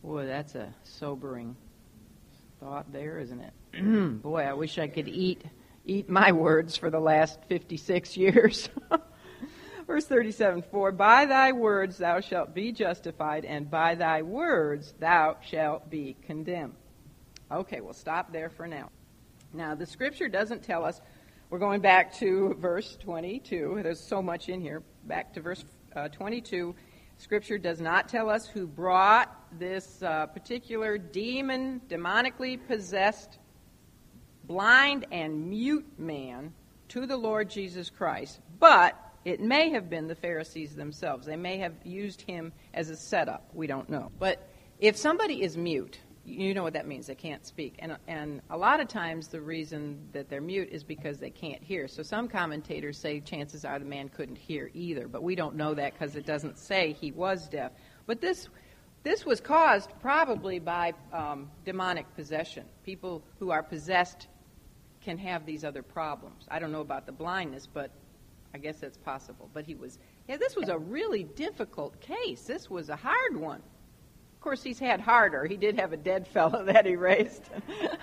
Boy, 0.05 0.27
that's 0.27 0.55
a 0.55 0.73
sobering 0.85 1.57
thought 2.61 2.93
there, 2.93 3.19
isn't 3.19 3.41
it? 3.41 4.23
Boy, 4.23 4.43
I 4.43 4.53
wish 4.53 4.79
I 4.79 4.87
could 4.87 5.09
eat 5.09 5.43
eat 5.85 6.09
my 6.09 6.31
words 6.31 6.77
for 6.77 6.91
the 6.91 7.01
last 7.01 7.41
56 7.49 8.17
years. 8.17 8.69
Verse 9.89 10.05
37 10.05 10.65
For 10.71 10.93
by 10.93 11.25
thy 11.25 11.53
words 11.53 11.97
thou 11.97 12.21
shalt 12.21 12.55
be 12.55 12.73
justified, 12.73 13.47
and 13.47 13.71
by 13.71 13.95
thy 13.95 14.21
words 14.21 14.93
thou 15.01 15.39
shalt 15.41 15.89
be 15.89 16.15
condemned. 16.27 16.75
Okay, 17.51 17.81
we'll 17.81 17.95
stop 17.95 18.31
there 18.31 18.51
for 18.51 18.69
now. 18.69 18.91
Now, 19.55 19.75
the 19.75 19.87
scripture 19.87 20.29
doesn't 20.29 20.63
tell 20.63 20.85
us, 20.85 21.01
we're 21.49 21.59
going 21.59 21.81
back 21.81 22.13
to 22.17 22.55
verse 22.61 22.99
22. 23.01 23.81
There's 23.83 23.99
so 23.99 24.21
much 24.21 24.51
in 24.51 24.61
here. 24.61 24.83
Back 25.05 25.33
to 25.33 25.41
verse 25.41 25.65
uh, 25.97 26.09
22. 26.09 26.75
Scripture 27.17 27.57
does 27.57 27.81
not 27.81 28.11
tell 28.11 28.29
us 28.29 28.47
who 28.47 28.67
brought 28.67 29.35
this 29.59 30.03
uh, 30.03 30.27
particular 30.27 30.99
demon, 30.99 31.81
demonically 31.89 32.61
possessed, 32.69 33.39
blind, 34.45 35.07
and 35.11 35.49
mute 35.49 35.87
man 35.97 36.53
to 36.89 37.07
the 37.07 37.17
Lord 37.17 37.49
Jesus 37.49 37.89
Christ. 37.89 38.39
But 38.61 39.08
it 39.29 39.41
may 39.41 39.69
have 39.71 39.91
been 39.91 40.09
the 40.09 40.15
Pharisees 40.15 40.75
themselves. 40.75 41.27
They 41.27 41.37
may 41.37 41.59
have 41.59 41.75
used 41.85 42.23
him 42.23 42.51
as 42.73 42.89
a 42.89 42.97
setup. 42.97 43.51
We 43.53 43.67
don't 43.67 43.91
know. 43.91 44.11
But 44.19 44.49
if 44.79 44.97
somebody 44.97 45.43
is 45.43 45.55
mute, 45.55 45.99
you 46.25 46.55
know 46.55 46.63
what 46.63 46.73
that 46.73 46.87
means. 46.87 47.09
They 47.09 47.15
can't 47.15 47.45
speak. 47.45 47.75
And, 47.79 47.99
and 48.07 48.41
a 48.49 48.57
lot 48.57 48.81
of 48.81 48.89
times 48.89 49.29
the 49.29 49.43
reason 49.43 50.09
that 50.13 50.31
they're 50.31 50.41
mute 50.41 50.71
is 50.73 50.83
because 50.83 51.19
they 51.19 51.29
can't 51.29 51.63
hear. 51.63 51.89
So 51.89 52.03
some 52.03 52.27
commentators 52.29 52.97
say 52.97 53.21
chances 53.21 53.67
are 53.67 53.79
the 53.79 53.85
man 53.85 54.09
couldn't 54.09 54.39
hear 54.39 54.71
either. 54.73 55.09
But 55.09 55.23
we 55.23 55.35
don't 55.35 55.57
know 55.57 55.75
that 55.75 55.93
because 55.93 56.17
it 56.17 56.25
doesn't 56.25 56.59
say 56.59 56.97
he 56.99 57.13
was 57.13 57.49
deaf. 57.49 57.73
But 58.07 58.23
this, 58.23 58.49
this 59.03 59.27
was 59.27 59.43
caused 59.43 59.91
probably 60.01 60.59
by 60.59 60.95
um, 61.13 61.51
demonic 61.67 62.07
possession. 62.17 62.65
People 62.83 63.23
who 63.41 63.51
are 63.51 63.63
possessed 63.63 64.27
can 65.03 65.19
have 65.19 65.45
these 65.45 65.65
other 65.65 65.83
problems. 65.83 66.47
I 66.51 66.61
don't 66.61 66.73
know 66.73 66.81
about 66.81 67.05
the 67.05 67.13
blindness, 67.13 67.67
but 67.67 67.91
I 68.55 68.59
guess 68.59 68.79
that's 68.79 68.97
possible. 68.99 69.51
But 69.53 69.65
he 69.65 69.75
was, 69.75 69.99
yeah, 70.29 70.37
this 70.37 70.57
was 70.57 70.69
a 70.69 70.79
really 70.79 71.25
difficult 71.25 72.01
case. 72.01 72.43
This 72.43 72.71
was 72.71 72.89
a 72.89 72.97
hard 72.97 73.37
one. 73.37 73.63
Of 74.39 74.41
course, 74.41 74.63
he's 74.63 74.79
had 74.79 75.01
harder. 75.01 75.45
He 75.47 75.57
did 75.57 75.79
have 75.79 75.93
a 75.93 75.97
dead 75.97 76.27
fellow 76.35 76.65
that 76.65 76.87
he 76.87 76.97
raised. 76.97 77.43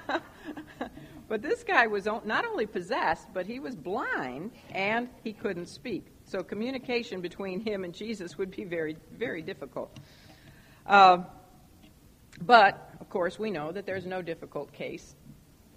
but 1.28 1.42
this 1.42 1.64
guy 1.64 1.88
was 1.88 2.06
not 2.06 2.46
only 2.46 2.66
possessed, 2.66 3.28
but 3.34 3.46
he 3.46 3.60
was 3.60 3.76
blind 3.76 4.52
and 4.72 5.10
he 5.24 5.34
couldn't 5.34 5.68
speak. 5.68 6.06
So 6.26 6.44
communication 6.44 7.22
between 7.22 7.60
him 7.60 7.84
and 7.84 7.94
Jesus 7.94 8.38
would 8.38 8.52
be 8.52 8.64
very, 8.64 8.98
very 9.18 9.42
difficult. 9.42 9.98
Uh, 10.86 11.20
but, 12.42 12.92
of 13.00 13.10
course, 13.10 13.40
we 13.40 13.50
know 13.50 13.72
that 13.72 13.86
there's 13.86 14.06
no 14.06 14.22
difficult 14.22 14.74
case 14.74 15.16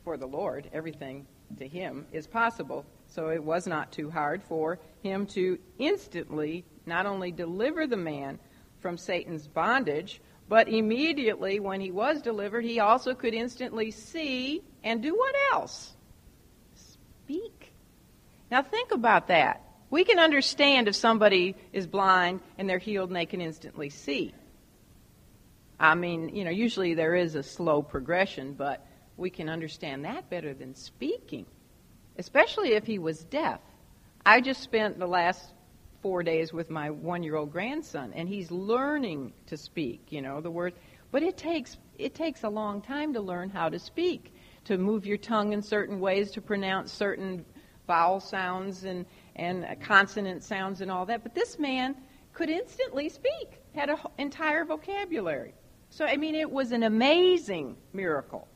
for 0.05 0.17
the 0.17 0.27
Lord. 0.27 0.69
Everything 0.73 1.27
to 1.59 1.69
him 1.69 2.07
is 2.13 2.27
possible. 2.27 2.85
So 3.09 3.31
it 3.31 3.43
was 3.43 3.67
not 3.67 3.91
too 3.91 4.11
hard 4.11 4.43
for 4.43 4.79
him 5.03 5.27
to 5.29 5.59
instantly 5.79 6.65
not 6.87 7.07
only 7.07 7.33
deliver 7.33 7.87
the 7.87 7.97
man 7.97 8.39
from 8.81 8.97
Satan's 8.97 9.47
bondage, 9.47 10.21
but 10.49 10.69
immediately 10.69 11.61
when 11.61 11.81
he 11.81 11.91
was 11.91 12.23
delivered, 12.23 12.65
he 12.65 12.81
also 12.81 13.15
could 13.15 13.35
instantly 13.35 13.91
see 13.91 14.63
and 14.85 15.03
do 15.03 15.15
what 15.15 15.35
else? 15.53 15.93
Speak. 16.75 17.73
Now 18.51 18.63
think 18.63 18.93
about 18.93 19.29
that. 19.29 19.63
We 19.91 20.05
can 20.05 20.19
understand 20.19 20.89
if 20.89 20.95
somebody 20.95 21.57
is 21.73 21.87
blind 21.87 22.41
and 22.57 22.69
they're 22.69 22.79
healed 22.79 23.11
and 23.11 23.17
they 23.17 23.27
can 23.27 23.41
instantly 23.41 23.91
see. 23.91 24.35
I 25.81 25.95
mean, 25.95 26.35
you 26.35 26.45
know, 26.45 26.51
usually 26.51 26.95
there 26.95 27.15
is 27.15 27.35
a 27.35 27.43
slow 27.43 27.83
progression, 27.83 28.53
but 28.53 28.87
we 29.17 29.31
can 29.31 29.49
understand 29.49 30.05
that 30.05 30.29
better 30.29 30.53
than 30.53 30.75
speaking 30.75 31.47
especially 32.19 32.73
if 32.73 32.85
he 32.85 32.99
was 32.99 33.25
deaf. 33.25 33.61
I 34.27 34.41
just 34.41 34.63
spent 34.63 34.99
the 34.99 35.07
last 35.07 35.53
four 36.03 36.23
days 36.23 36.53
with 36.53 36.71
my 36.71 36.91
one 36.91 37.23
year 37.23 37.37
old 37.37 37.53
grandson, 37.53 38.13
and 38.15 38.29
he's 38.29 38.51
learning 38.51 39.33
to 39.47 39.57
speak, 39.57 40.07
you 40.11 40.21
know, 40.21 40.41
the 40.41 40.51
word. 40.51 40.75
But 41.11 41.23
it 41.23 41.37
takes, 41.37 41.79
it 41.99 42.15
takes 42.15 42.45
a 42.45 42.49
long 42.49 42.83
time 42.83 43.15
to 43.15 43.21
learn 43.21 43.49
how 43.49 43.69
to 43.69 43.79
speak, 43.79 44.35
to 44.65 44.77
move 44.77 45.07
your 45.07 45.17
tongue 45.17 45.53
in 45.53 45.63
certain 45.63 46.01
ways, 46.01 46.33
to 46.33 46.43
pronounce 46.43 46.93
certain 46.93 47.45
vowel 47.87 48.21
sounds 48.21 48.85
and, 48.85 49.07
and 49.37 49.65
consonant 49.81 50.45
sounds 50.45 50.83
and 50.83 50.91
all 50.91 51.07
that. 51.07 51.23
But 51.23 51.35
this 51.35 51.59
man 51.59 51.97
could 52.35 52.51
instantly 52.51 53.09
speak, 53.09 53.63
had 53.75 53.89
an 53.89 53.97
entire 54.19 54.65
vocabulary. 54.65 55.55
So, 55.91 56.05
I 56.05 56.17
mean, 56.17 56.35
it 56.35 56.51
was 56.51 56.73
an 56.73 56.83
amazing 56.83 57.77
miracle. 57.95 58.47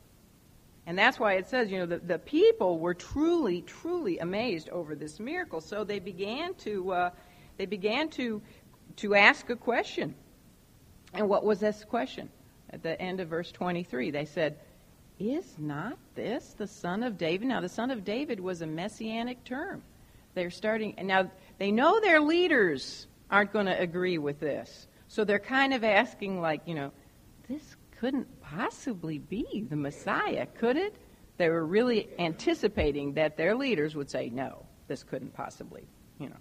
And 0.85 0.97
that's 0.97 1.19
why 1.19 1.33
it 1.33 1.47
says, 1.47 1.71
you 1.71 1.79
know, 1.79 1.85
the, 1.85 1.99
the 1.99 2.19
people 2.19 2.77
were 2.77 2.93
truly, 2.93 3.61
truly 3.61 4.19
amazed 4.19 4.69
over 4.69 4.95
this 4.95 5.19
miracle. 5.19 5.61
So 5.61 5.83
they 5.83 5.99
began 5.99 6.53
to, 6.55 6.91
uh, 6.91 7.09
they 7.57 7.65
began 7.65 8.09
to, 8.09 8.41
to 8.97 9.15
ask 9.15 9.49
a 9.49 9.55
question. 9.55 10.13
And 11.13 11.29
what 11.29 11.45
was 11.45 11.59
this 11.59 11.85
question? 11.85 12.29
At 12.69 12.83
the 12.83 12.99
end 12.99 13.19
of 13.19 13.29
verse 13.29 13.51
23, 13.51 14.11
they 14.11 14.25
said, 14.25 14.57
Is 15.19 15.45
not 15.57 15.97
this 16.15 16.53
the 16.57 16.67
son 16.67 17.03
of 17.03 17.17
David? 17.17 17.47
Now, 17.47 17.61
the 17.61 17.69
son 17.69 17.91
of 17.91 18.03
David 18.03 18.39
was 18.39 18.61
a 18.61 18.67
messianic 18.67 19.43
term. 19.45 19.83
They're 20.33 20.49
starting, 20.49 20.95
and 20.97 21.07
now 21.07 21.29
they 21.59 21.71
know 21.71 21.99
their 21.99 22.19
leaders 22.19 23.05
aren't 23.29 23.53
going 23.53 23.67
to 23.67 23.79
agree 23.79 24.17
with 24.17 24.39
this. 24.39 24.87
So 25.07 25.23
they're 25.23 25.37
kind 25.37 25.73
of 25.73 25.83
asking, 25.83 26.41
like, 26.41 26.61
you 26.65 26.73
know, 26.73 26.91
this 27.47 27.75
couldn't 27.99 28.27
possibly 28.55 29.19
be 29.19 29.65
the 29.69 29.75
Messiah, 29.75 30.45
could 30.45 30.77
it? 30.77 30.95
They 31.37 31.49
were 31.49 31.65
really 31.65 32.09
anticipating 32.19 33.13
that 33.13 33.37
their 33.37 33.55
leaders 33.55 33.95
would 33.95 34.09
say, 34.09 34.29
no, 34.29 34.65
this 34.87 35.03
couldn't 35.03 35.33
possibly, 35.33 35.87
you 36.19 36.29
know. 36.29 36.37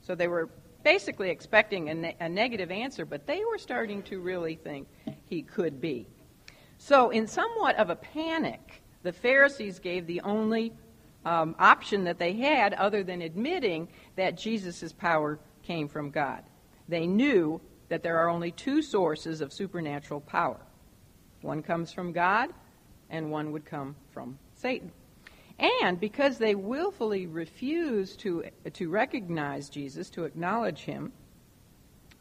So 0.00 0.14
they 0.14 0.28
were 0.28 0.48
basically 0.84 1.30
expecting 1.30 1.90
a, 1.90 1.94
ne- 1.94 2.16
a 2.20 2.28
negative 2.28 2.70
answer, 2.70 3.04
but 3.04 3.26
they 3.26 3.42
were 3.44 3.58
starting 3.58 4.02
to 4.04 4.20
really 4.20 4.54
think 4.54 4.88
he 5.26 5.42
could 5.42 5.80
be. 5.80 6.06
So, 6.80 7.10
in 7.10 7.26
somewhat 7.26 7.74
of 7.76 7.90
a 7.90 7.96
panic, 7.96 8.82
the 9.02 9.12
Pharisees 9.12 9.80
gave 9.80 10.06
the 10.06 10.20
only 10.20 10.72
um, 11.24 11.56
option 11.58 12.04
that 12.04 12.18
they 12.18 12.34
had 12.34 12.72
other 12.74 13.02
than 13.02 13.20
admitting 13.20 13.88
that 14.14 14.38
Jesus' 14.38 14.92
power 14.92 15.40
came 15.64 15.88
from 15.88 16.10
God. 16.10 16.44
They 16.88 17.06
knew 17.06 17.60
that 17.88 18.04
there 18.04 18.18
are 18.18 18.28
only 18.28 18.52
two 18.52 18.80
sources 18.80 19.40
of 19.40 19.52
supernatural 19.52 20.20
power 20.20 20.60
one 21.42 21.62
comes 21.62 21.92
from 21.92 22.12
God, 22.12 22.50
and 23.10 23.30
one 23.30 23.52
would 23.52 23.64
come 23.64 23.96
from 24.12 24.38
Satan. 24.54 24.92
And 25.58 25.98
because 25.98 26.38
they 26.38 26.54
willfully 26.54 27.26
refused 27.26 28.20
to, 28.20 28.44
to 28.74 28.88
recognize 28.88 29.68
Jesus, 29.68 30.08
to 30.10 30.24
acknowledge 30.24 30.80
him, 30.80 31.12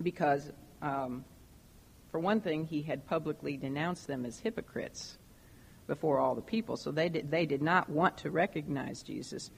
because, 0.01 0.51
um, 0.81 1.23
for 2.11 2.19
one 2.19 2.41
thing, 2.41 2.65
he 2.65 2.81
had 2.81 3.05
publicly 3.05 3.57
denounced 3.57 4.07
them 4.07 4.25
as 4.25 4.39
hypocrites 4.39 5.17
before 5.85 6.19
all 6.19 6.35
the 6.35 6.41
people. 6.41 6.77
So 6.77 6.91
they 6.91 7.09
did, 7.09 7.29
they 7.29 7.45
did 7.45 7.61
not 7.61 7.89
want 7.89 8.17
to 8.19 8.31
recognize 8.31 9.03
Jesus 9.03 9.51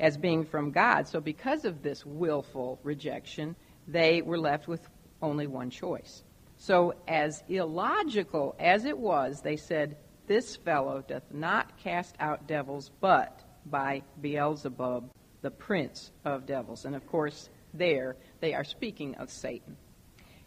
as 0.00 0.16
being 0.16 0.44
from 0.44 0.72
God. 0.72 1.06
So, 1.06 1.20
because 1.20 1.64
of 1.64 1.82
this 1.82 2.04
willful 2.04 2.80
rejection, 2.82 3.54
they 3.86 4.22
were 4.22 4.38
left 4.38 4.66
with 4.66 4.88
only 5.22 5.46
one 5.46 5.70
choice. 5.70 6.22
So, 6.62 6.92
as 7.08 7.42
illogical 7.48 8.54
as 8.58 8.84
it 8.84 8.98
was, 8.98 9.40
they 9.40 9.56
said, 9.56 9.96
This 10.26 10.56
fellow 10.56 11.02
doth 11.08 11.22
not 11.32 11.78
cast 11.78 12.14
out 12.20 12.46
devils, 12.46 12.90
but 13.00 13.42
by 13.64 14.02
Beelzebub, 14.20 15.10
the 15.40 15.50
prince 15.50 16.12
of 16.22 16.44
devils. 16.44 16.84
And 16.84 16.94
of 16.94 17.06
course, 17.06 17.48
there 17.72 18.16
they 18.40 18.52
are 18.52 18.62
speaking 18.62 19.14
of 19.14 19.30
Satan. 19.30 19.74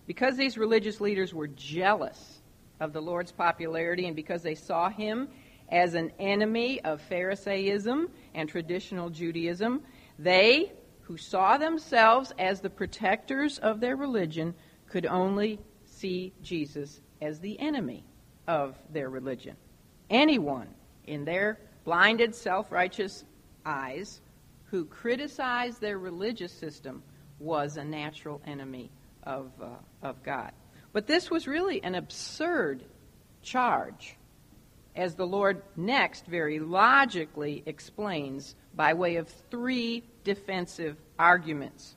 Because 0.05 0.37
these 0.37 0.55
religious 0.55 1.01
leaders 1.01 1.33
were 1.33 1.47
jealous 1.47 2.43
of 2.79 2.93
the 2.93 3.01
Lord's 3.01 3.31
popularity 3.31 4.05
and 4.05 4.15
because 4.15 4.43
they 4.43 4.53
saw 4.53 4.89
him 4.89 5.29
as 5.69 5.95
an 5.95 6.11
enemy 6.19 6.79
of 6.81 7.01
Pharisaism 7.01 8.07
and 8.35 8.47
traditional 8.47 9.09
Judaism, 9.09 9.81
they, 10.19 10.73
who 11.01 11.17
saw 11.17 11.57
themselves 11.57 12.31
as 12.37 12.61
the 12.61 12.69
protectors 12.69 13.57
of 13.57 13.79
their 13.79 13.95
religion, 13.95 14.53
could 14.87 15.07
only 15.07 15.59
see 16.03 16.33
Jesus 16.41 16.99
as 17.21 17.39
the 17.39 17.57
enemy 17.61 18.03
of 18.45 18.75
their 18.91 19.09
religion. 19.09 19.55
Anyone 20.09 20.67
in 21.05 21.23
their 21.23 21.57
blinded, 21.85 22.35
self 22.35 22.73
righteous 22.73 23.23
eyes 23.65 24.19
who 24.65 24.83
criticized 24.83 25.79
their 25.79 25.97
religious 25.97 26.51
system 26.51 27.03
was 27.39 27.77
a 27.77 27.85
natural 27.85 28.41
enemy 28.45 28.91
of, 29.23 29.49
uh, 29.61 29.67
of 30.01 30.21
God. 30.23 30.51
But 30.91 31.07
this 31.07 31.31
was 31.31 31.47
really 31.47 31.81
an 31.81 31.95
absurd 31.95 32.83
charge, 33.41 34.17
as 34.97 35.15
the 35.15 35.25
Lord 35.25 35.61
next 35.77 36.25
very 36.25 36.59
logically 36.59 37.63
explains 37.65 38.55
by 38.75 38.93
way 38.93 39.15
of 39.15 39.29
three 39.49 40.03
defensive 40.25 40.97
arguments. 41.17 41.95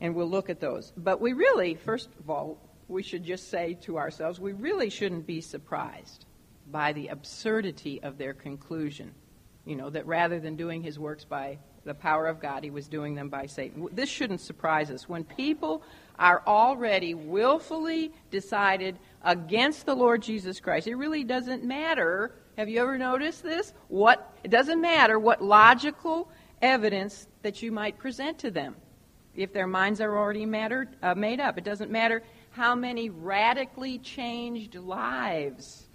And 0.00 0.16
we'll 0.16 0.28
look 0.28 0.50
at 0.50 0.58
those. 0.58 0.92
But 0.96 1.20
we 1.20 1.32
really, 1.32 1.76
first 1.76 2.08
of 2.18 2.28
all, 2.28 2.58
we 2.94 3.02
should 3.02 3.24
just 3.24 3.50
say 3.50 3.74
to 3.82 3.98
ourselves, 3.98 4.40
we 4.40 4.52
really 4.52 4.88
shouldn't 4.88 5.26
be 5.26 5.40
surprised 5.40 6.24
by 6.70 6.92
the 6.92 7.08
absurdity 7.08 8.00
of 8.02 8.16
their 8.16 8.32
conclusion. 8.32 9.12
You 9.66 9.76
know, 9.76 9.90
that 9.90 10.06
rather 10.06 10.38
than 10.38 10.56
doing 10.56 10.82
his 10.82 10.98
works 10.98 11.24
by 11.24 11.58
the 11.84 11.94
power 11.94 12.26
of 12.26 12.40
God, 12.40 12.62
he 12.62 12.70
was 12.70 12.86
doing 12.86 13.14
them 13.14 13.28
by 13.28 13.46
Satan. 13.46 13.88
This 13.92 14.08
shouldn't 14.08 14.40
surprise 14.40 14.90
us. 14.90 15.08
When 15.08 15.24
people 15.24 15.82
are 16.18 16.42
already 16.46 17.14
willfully 17.14 18.12
decided 18.30 18.96
against 19.22 19.84
the 19.84 19.94
Lord 19.94 20.22
Jesus 20.22 20.60
Christ, 20.60 20.86
it 20.86 20.94
really 20.94 21.24
doesn't 21.24 21.64
matter. 21.64 22.32
Have 22.56 22.68
you 22.68 22.80
ever 22.80 22.96
noticed 22.96 23.42
this? 23.42 23.74
What 23.88 24.32
it 24.44 24.50
doesn't 24.50 24.80
matter 24.80 25.18
what 25.18 25.42
logical 25.42 26.30
evidence 26.62 27.26
that 27.42 27.62
you 27.62 27.72
might 27.72 27.98
present 27.98 28.38
to 28.38 28.50
them 28.50 28.76
if 29.34 29.52
their 29.52 29.66
minds 29.66 30.00
are 30.00 30.16
already 30.16 30.46
mattered, 30.46 30.96
uh, 31.02 31.14
made 31.14 31.40
up. 31.40 31.58
It 31.58 31.64
doesn't 31.64 31.90
matter 31.90 32.22
how 32.54 32.72
many 32.76 33.10
radically 33.10 33.98
changed 33.98 34.76
lives 34.76 35.88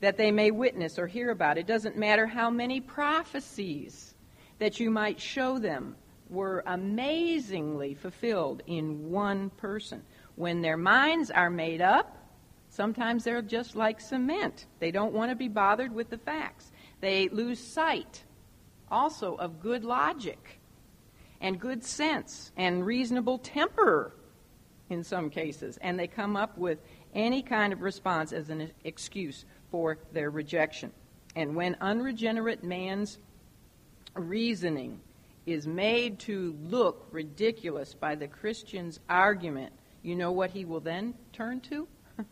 that 0.00 0.16
they 0.16 0.30
may 0.30 0.50
witness 0.50 0.98
or 0.98 1.06
hear 1.06 1.30
about. 1.30 1.58
It 1.58 1.66
doesn't 1.66 1.98
matter 1.98 2.26
how 2.26 2.48
many 2.48 2.80
prophecies 2.80 4.14
that 4.58 4.80
you 4.80 4.90
might 4.90 5.20
show 5.20 5.58
them 5.58 5.96
were 6.30 6.62
amazingly 6.66 7.92
fulfilled 7.92 8.62
in 8.66 9.10
one 9.10 9.50
person. 9.50 10.02
When 10.36 10.62
their 10.62 10.78
minds 10.78 11.30
are 11.30 11.50
made 11.50 11.82
up, 11.82 12.16
sometimes 12.70 13.22
they're 13.22 13.42
just 13.42 13.76
like 13.76 14.00
cement. 14.00 14.64
They 14.78 14.90
don't 14.90 15.12
want 15.12 15.30
to 15.30 15.36
be 15.36 15.48
bothered 15.48 15.92
with 15.92 16.08
the 16.08 16.18
facts. 16.18 16.72
They 17.02 17.28
lose 17.28 17.60
sight 17.60 18.24
also 18.90 19.34
of 19.34 19.60
good 19.60 19.84
logic 19.84 20.58
and 21.42 21.60
good 21.60 21.84
sense 21.84 22.50
and 22.56 22.86
reasonable 22.86 23.36
temper 23.36 24.14
in 24.90 25.04
some 25.04 25.30
cases, 25.30 25.78
and 25.82 25.98
they 25.98 26.06
come 26.06 26.36
up 26.36 26.56
with 26.56 26.78
any 27.14 27.42
kind 27.42 27.72
of 27.72 27.82
response 27.82 28.32
as 28.32 28.50
an 28.50 28.70
excuse 28.84 29.44
for 29.70 29.98
their 30.12 30.30
rejection. 30.30 30.92
And 31.36 31.54
when 31.54 31.76
unregenerate 31.80 32.64
man's 32.64 33.18
reasoning 34.14 35.00
is 35.46 35.66
made 35.66 36.18
to 36.20 36.56
look 36.62 37.06
ridiculous 37.10 37.94
by 37.94 38.14
the 38.14 38.28
Christian's 38.28 39.00
argument, 39.08 39.72
you 40.02 40.16
know 40.16 40.32
what 40.32 40.50
he 40.50 40.64
will 40.64 40.80
then 40.80 41.14
turn 41.32 41.60
to? 41.62 41.86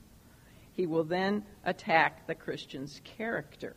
he 0.72 0.86
will 0.86 1.04
then 1.04 1.44
attack 1.64 2.26
the 2.26 2.34
Christian's 2.34 3.00
character. 3.04 3.74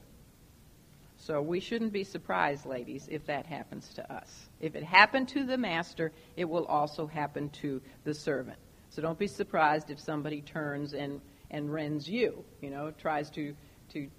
So 1.18 1.42
we 1.42 1.60
shouldn't 1.60 1.92
be 1.92 2.06
surprised, 2.06 2.66
ladies, 2.66 3.08
if 3.12 3.26
that 3.26 3.46
happens 3.46 3.94
to 3.96 4.14
us. 4.14 4.48
If 4.62 4.76
it 4.76 4.84
happened 4.84 5.28
to 5.30 5.46
the 5.46 5.58
master, 5.58 6.14
it 6.38 6.46
will 6.46 6.66
also 6.66 7.08
happen 7.08 7.50
to 7.62 7.82
the 8.06 8.14
servant. 8.14 8.58
So 9.00 9.04
don't 9.04 9.18
be 9.18 9.28
surprised 9.28 9.92
if 9.92 9.98
somebody 9.98 10.42
turns 10.42 10.94
and, 10.94 11.22
and 11.52 11.72
rends 11.72 12.10
you, 12.10 12.44
you 12.60 12.70
know, 12.70 12.92
tries 12.92 13.30
to, 13.30 13.56
to 13.94 14.10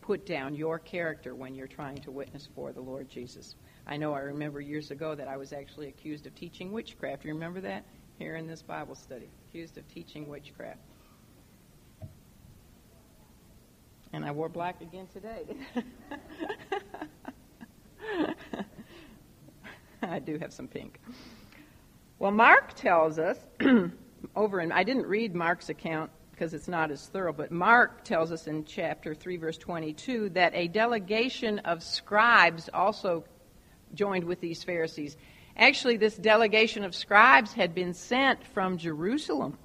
put 0.00 0.24
down 0.24 0.54
your 0.54 0.78
character 0.78 1.34
when 1.34 1.54
you're 1.54 1.66
trying 1.66 1.98
to 1.98 2.10
witness 2.10 2.48
for 2.54 2.72
the 2.72 2.80
Lord 2.80 3.06
Jesus. 3.10 3.56
I 3.86 3.98
know 3.98 4.14
I 4.14 4.20
remember 4.20 4.62
years 4.62 4.90
ago 4.90 5.14
that 5.14 5.28
I 5.28 5.36
was 5.36 5.52
actually 5.52 5.88
accused 5.88 6.26
of 6.26 6.34
teaching 6.34 6.72
witchcraft. 6.72 7.26
You 7.26 7.34
remember 7.34 7.60
that? 7.60 7.84
Here 8.18 8.36
in 8.36 8.46
this 8.46 8.62
Bible 8.62 8.94
study. 8.94 9.28
Accused 9.50 9.76
of 9.76 9.86
teaching 9.88 10.26
witchcraft. 10.26 10.80
And 14.14 14.24
I 14.24 14.30
wore 14.30 14.48
black 14.48 14.80
again 14.80 15.06
today. 15.12 15.44
I 20.02 20.18
do 20.18 20.38
have 20.38 20.54
some 20.54 20.66
pink. 20.66 20.98
Well, 22.18 22.30
Mark 22.30 22.72
tells 22.72 23.18
us 23.18 23.36
over 24.36 24.60
in, 24.60 24.72
I 24.72 24.82
didn't 24.82 25.06
read 25.06 25.34
Mark's 25.34 25.68
account 25.68 26.10
because 26.30 26.52
it's 26.52 26.68
not 26.68 26.90
as 26.90 27.06
thorough, 27.06 27.32
but 27.32 27.52
Mark 27.52 28.04
tells 28.04 28.32
us 28.32 28.48
in 28.48 28.64
chapter 28.64 29.14
3, 29.14 29.36
verse 29.36 29.56
22, 29.56 30.30
that 30.30 30.52
a 30.54 30.66
delegation 30.66 31.60
of 31.60 31.82
scribes 31.82 32.68
also 32.74 33.24
joined 33.94 34.24
with 34.24 34.40
these 34.40 34.64
Pharisees. 34.64 35.16
Actually, 35.56 35.96
this 35.96 36.16
delegation 36.16 36.82
of 36.82 36.94
scribes 36.94 37.52
had 37.52 37.74
been 37.74 37.94
sent 37.94 38.44
from 38.48 38.78
Jerusalem, 38.78 39.56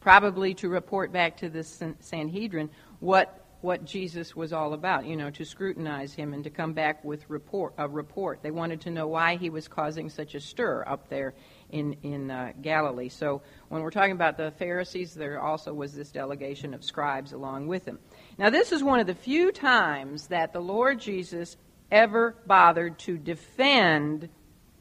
probably 0.00 0.54
to 0.54 0.68
report 0.68 1.12
back 1.12 1.36
to 1.36 1.48
the 1.48 1.62
Sanhedrin 1.62 2.70
what 2.98 3.39
what 3.60 3.84
Jesus 3.84 4.34
was 4.34 4.52
all 4.52 4.72
about, 4.72 5.04
you 5.04 5.16
know, 5.16 5.30
to 5.30 5.44
scrutinize 5.44 6.14
him 6.14 6.32
and 6.32 6.44
to 6.44 6.50
come 6.50 6.72
back 6.72 7.04
with 7.04 7.28
report, 7.28 7.74
a 7.76 7.86
report. 7.88 8.42
They 8.42 8.50
wanted 8.50 8.80
to 8.82 8.90
know 8.90 9.06
why 9.06 9.36
he 9.36 9.50
was 9.50 9.68
causing 9.68 10.08
such 10.08 10.34
a 10.34 10.40
stir 10.40 10.84
up 10.86 11.08
there 11.10 11.34
in, 11.68 11.94
in 12.02 12.30
uh, 12.30 12.52
Galilee. 12.62 13.10
So 13.10 13.42
when 13.68 13.82
we're 13.82 13.90
talking 13.90 14.12
about 14.12 14.38
the 14.38 14.52
Pharisees, 14.52 15.14
there 15.14 15.40
also 15.40 15.74
was 15.74 15.92
this 15.92 16.10
delegation 16.10 16.72
of 16.72 16.82
scribes 16.82 17.32
along 17.32 17.66
with 17.66 17.84
him. 17.84 17.98
Now, 18.38 18.48
this 18.48 18.72
is 18.72 18.82
one 18.82 18.98
of 18.98 19.06
the 19.06 19.14
few 19.14 19.52
times 19.52 20.28
that 20.28 20.52
the 20.52 20.60
Lord 20.60 20.98
Jesus 20.98 21.56
ever 21.90 22.36
bothered 22.46 22.98
to 23.00 23.18
defend 23.18 24.28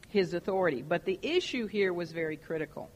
his 0.08 0.34
authority. 0.34 0.82
But 0.82 1.06
the 1.06 1.20
issue 1.22 1.68
here 1.68 1.92
was 1.92 2.12
very 2.12 2.38
critical. 2.38 2.90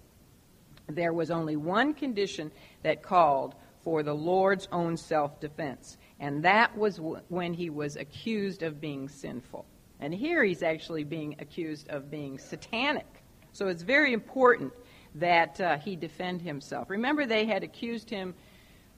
There 0.87 1.13
was 1.13 1.31
only 1.31 1.55
one 1.55 1.93
condition 1.93 2.51
that 2.83 3.03
called 3.03 3.55
for 3.83 4.03
the 4.03 4.13
Lord's 4.13 4.67
own 4.71 4.97
self 4.97 5.39
defense, 5.39 5.97
and 6.19 6.43
that 6.43 6.77
was 6.77 6.97
w- 6.97 7.19
when 7.29 7.53
he 7.53 7.69
was 7.69 7.95
accused 7.95 8.63
of 8.63 8.79
being 8.79 9.09
sinful. 9.09 9.65
And 9.99 10.13
here 10.13 10.43
he's 10.43 10.63
actually 10.63 11.03
being 11.03 11.35
accused 11.39 11.89
of 11.89 12.09
being 12.09 12.37
satanic. 12.37 13.07
So 13.51 13.67
it's 13.67 13.83
very 13.83 14.13
important 14.13 14.73
that 15.15 15.61
uh, 15.61 15.77
he 15.77 15.95
defend 15.95 16.41
himself. 16.41 16.89
Remember, 16.89 17.25
they 17.25 17.45
had 17.45 17.63
accused 17.63 18.09
him 18.09 18.33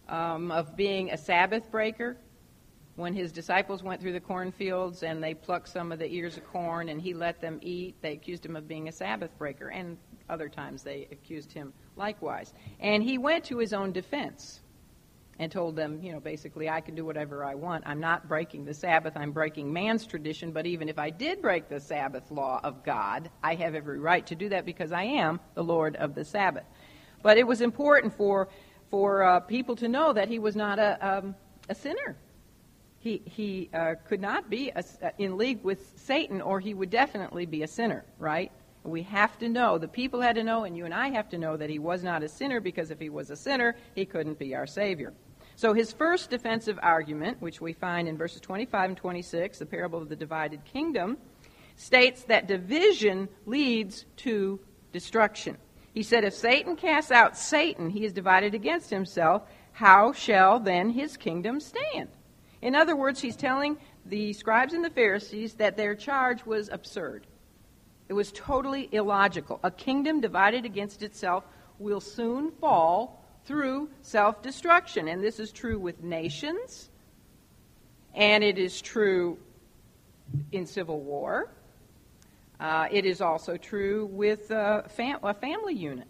um, 0.08 0.52
of 0.52 0.76
being 0.76 1.12
a 1.12 1.18
Sabbath 1.18 1.70
breaker 1.72 2.18
when 2.96 3.14
his 3.14 3.32
disciples 3.32 3.84
went 3.84 4.02
through 4.02 4.14
the 4.14 4.20
cornfields 4.20 5.04
and 5.04 5.22
they 5.22 5.34
plucked 5.34 5.68
some 5.68 5.92
of 5.92 6.00
the 6.00 6.12
ears 6.12 6.38
of 6.38 6.46
corn 6.48 6.90
and 6.90 7.02
he 7.02 7.14
let 7.14 7.42
them 7.42 7.60
eat. 7.62 7.96
They 8.02 8.14
accused 8.14 8.46
him 8.46 8.56
of 8.56 8.68
being 8.68 8.88
a 8.88 8.92
Sabbath 8.92 9.38
breaker, 9.38 9.68
and 9.68 9.98
other 10.30 10.48
times 10.48 10.84
they 10.84 11.08
accused 11.12 11.52
him 11.52 11.74
likewise. 11.98 12.54
And 12.80 13.04
he 13.04 13.18
went 13.18 13.44
to 13.46 13.58
his 13.58 13.74
own 13.74 13.92
defense 13.92 14.62
and 15.40 15.52
told 15.52 15.76
them, 15.76 16.00
you 16.02 16.12
know, 16.12 16.20
basically, 16.20 16.70
I 16.70 16.82
can 16.82 16.96
do 16.96 17.06
whatever 17.06 17.44
I 17.44 17.56
want. 17.56 17.84
I'm 17.86 18.00
not 18.00 18.28
breaking 18.28 18.66
the 18.66 18.74
Sabbath, 18.74 19.18
I'm 19.18 19.32
breaking 19.32 19.72
man's 19.72 20.06
tradition, 20.06 20.52
but 20.52 20.66
even 20.66 20.88
if 20.88 20.98
I 20.98 21.10
did 21.10 21.42
break 21.42 21.68
the 21.68 21.80
Sabbath 21.80 22.32
law 22.32 22.62
of 22.64 22.84
God, 22.84 23.30
I 23.44 23.56
have 23.56 23.76
every 23.76 24.00
right 24.00 24.26
to 24.28 24.36
do 24.36 24.50
that 24.50 24.66
because 24.66 24.92
I 24.92 25.04
am 25.04 25.40
the 25.54 25.64
Lord 25.64 25.96
of 25.98 26.16
the 26.16 26.24
Sabbath. 26.24 26.66
But 27.22 27.38
it 27.38 27.46
was 27.46 27.62
important 27.62 28.14
for, 28.16 28.48
for 28.90 29.24
uh, 29.24 29.40
people 29.42 29.76
to 29.78 29.88
know 29.88 30.14
that 30.14 30.30
he 30.30 30.40
was 30.40 30.56
not 30.56 30.80
a, 30.80 31.18
um, 31.18 31.36
a 31.68 31.76
sinner. 31.76 32.16
He, 33.00 33.22
he 33.26 33.70
uh, 33.74 33.96
could 34.08 34.22
not 34.22 34.50
be 34.50 34.72
a, 34.76 34.84
uh, 35.04 35.10
in 35.18 35.38
league 35.38 35.64
with 35.64 35.94
Satan, 35.98 36.42
or 36.42 36.60
he 36.60 36.74
would 36.74 36.90
definitely 36.90 37.46
be 37.46 37.64
a 37.64 37.68
sinner, 37.68 38.06
right? 38.20 38.52
We 38.84 39.02
have 39.04 39.38
to 39.40 39.50
know, 39.50 39.78
the 39.80 39.88
people 39.88 40.22
had 40.22 40.36
to 40.36 40.44
know, 40.44 40.64
and 40.64 40.78
you 40.78 40.86
and 40.86 40.94
I 40.94 41.10
have 41.10 41.30
to 41.30 41.38
know 41.38 41.58
that 41.58 41.70
he 41.70 41.80
was 41.80 42.04
not 42.04 42.24
a 42.24 42.30
sinner 42.30 42.60
because 42.60 42.92
if 42.92 43.00
he 43.00 43.10
was 43.10 43.32
a 43.32 43.36
sinner, 43.36 43.76
he 43.96 44.06
couldn't 44.06 44.40
be 44.40 44.56
our 44.56 44.68
Savior. 44.68 45.14
So 45.56 45.74
his 45.74 45.94
first 45.94 46.30
defensive 46.30 46.78
argument, 46.82 47.42
which 47.42 47.62
we 47.62 47.72
find 47.74 48.08
in 48.08 48.18
verses 48.18 48.42
25 48.42 48.90
and 48.90 48.98
26, 48.98 49.60
the 49.60 49.66
parable 49.66 50.02
of 50.02 50.10
the 50.10 50.16
divided 50.16 50.66
kingdom, 50.66 51.18
states 51.78 52.24
that 52.24 52.48
division 52.48 53.30
leads 53.46 54.06
to 54.18 54.60
destruction. 54.92 55.58
He 55.94 56.04
said, 56.04 56.26
If 56.26 56.34
Satan 56.34 56.76
casts 56.76 57.12
out 57.12 57.38
Satan, 57.38 57.90
he 57.90 58.04
is 58.04 58.12
divided 58.12 58.54
against 58.54 58.90
himself. 58.90 59.44
How 59.72 60.12
shall 60.12 60.60
then 60.60 60.90
his 60.90 61.16
kingdom 61.16 61.62
stand? 61.62 62.10
In 62.62 62.76
other 62.76 62.96
words, 62.96 63.22
he's 63.22 63.36
telling 63.36 63.78
the 64.06 64.34
scribes 64.34 64.74
and 64.74 64.84
the 64.84 64.90
Pharisees 64.90 65.54
that 65.56 65.78
their 65.78 65.96
charge 65.96 66.46
was 66.46 66.70
absurd. 66.70 67.28
It 68.10 68.14
was 68.14 68.32
totally 68.34 68.90
illogical. 68.92 69.60
A 69.64 69.72
kingdom 69.72 70.20
divided 70.20 70.66
against 70.66 71.02
itself 71.02 71.46
will 71.80 72.02
soon 72.02 72.52
fall 72.52 73.25
through 73.46 73.90
self 74.02 74.42
destruction. 74.42 75.08
And 75.08 75.24
this 75.24 75.40
is 75.40 75.52
true 75.52 75.80
with 75.80 76.04
nations, 76.04 76.90
and 78.14 78.44
it 78.44 78.58
is 78.58 78.82
true 78.82 79.38
in 80.52 80.66
civil 80.66 81.00
war. 81.00 81.50
Uh, 82.60 82.88
it 82.92 83.06
is 83.06 83.22
also 83.22 83.58
true 83.58 84.06
with 84.08 84.50
a, 84.52 84.86
fam- 84.96 85.20
a, 85.24 85.34
family 85.34 85.74
unit. 85.74 86.08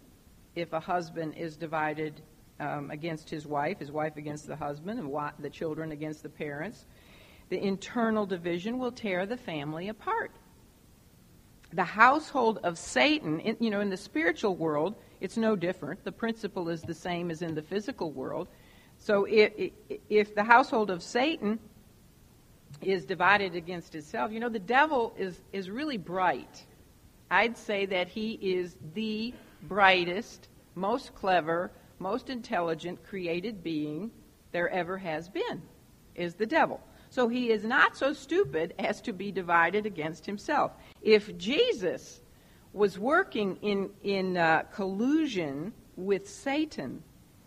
If 0.54 0.72
a 0.72 0.80
husband 0.80 1.34
is 1.36 1.56
divided 1.56 2.22
um, 2.60 2.90
against 2.90 3.28
his 3.28 3.46
wife, 3.46 3.80
his 3.80 3.90
wife 3.90 4.16
against 4.16 4.46
the 4.46 4.56
husband, 4.56 4.98
and 4.98 5.08
wa- 5.08 5.32
the 5.38 5.50
children 5.50 5.92
against 5.92 6.22
the 6.22 6.28
parents, 6.28 6.86
the 7.48 7.62
internal 7.62 8.26
division 8.26 8.78
will 8.78 8.92
tear 8.92 9.26
the 9.26 9.36
family 9.36 9.88
apart. 9.88 10.30
The 11.72 11.84
household 11.84 12.58
of 12.62 12.78
Satan, 12.78 13.40
in, 13.40 13.56
you 13.60 13.70
know, 13.70 13.80
in 13.80 13.90
the 13.90 13.96
spiritual 13.96 14.56
world, 14.56 14.94
it's 15.20 15.36
no 15.36 15.56
different. 15.56 16.04
The 16.04 16.12
principle 16.12 16.68
is 16.68 16.82
the 16.82 16.94
same 16.94 17.30
as 17.30 17.42
in 17.42 17.54
the 17.54 17.62
physical 17.62 18.12
world. 18.12 18.48
So 18.98 19.24
if, 19.24 19.72
if 20.08 20.34
the 20.34 20.44
household 20.44 20.90
of 20.90 21.02
Satan 21.02 21.58
is 22.82 23.04
divided 23.04 23.54
against 23.54 23.94
itself, 23.94 24.32
you 24.32 24.40
know, 24.40 24.48
the 24.48 24.58
devil 24.58 25.14
is, 25.18 25.40
is 25.52 25.70
really 25.70 25.96
bright. 25.98 26.64
I'd 27.30 27.56
say 27.56 27.86
that 27.86 28.08
he 28.08 28.32
is 28.40 28.76
the 28.94 29.34
brightest, 29.62 30.48
most 30.74 31.14
clever, 31.14 31.70
most 31.98 32.30
intelligent 32.30 33.02
created 33.04 33.64
being 33.64 34.10
there 34.52 34.68
ever 34.68 34.98
has 34.98 35.28
been, 35.28 35.62
is 36.14 36.34
the 36.34 36.46
devil. 36.46 36.80
So 37.10 37.28
he 37.28 37.50
is 37.50 37.64
not 37.64 37.96
so 37.96 38.12
stupid 38.12 38.74
as 38.78 39.00
to 39.02 39.12
be 39.12 39.32
divided 39.32 39.86
against 39.86 40.26
himself. 40.26 40.72
If 41.02 41.36
Jesus 41.38 42.20
was 42.72 42.98
working 42.98 43.56
in, 43.62 43.90
in 44.02 44.36
uh, 44.36 44.64
collusion 44.72 45.72
with 45.96 46.28
Satan, 46.28 47.02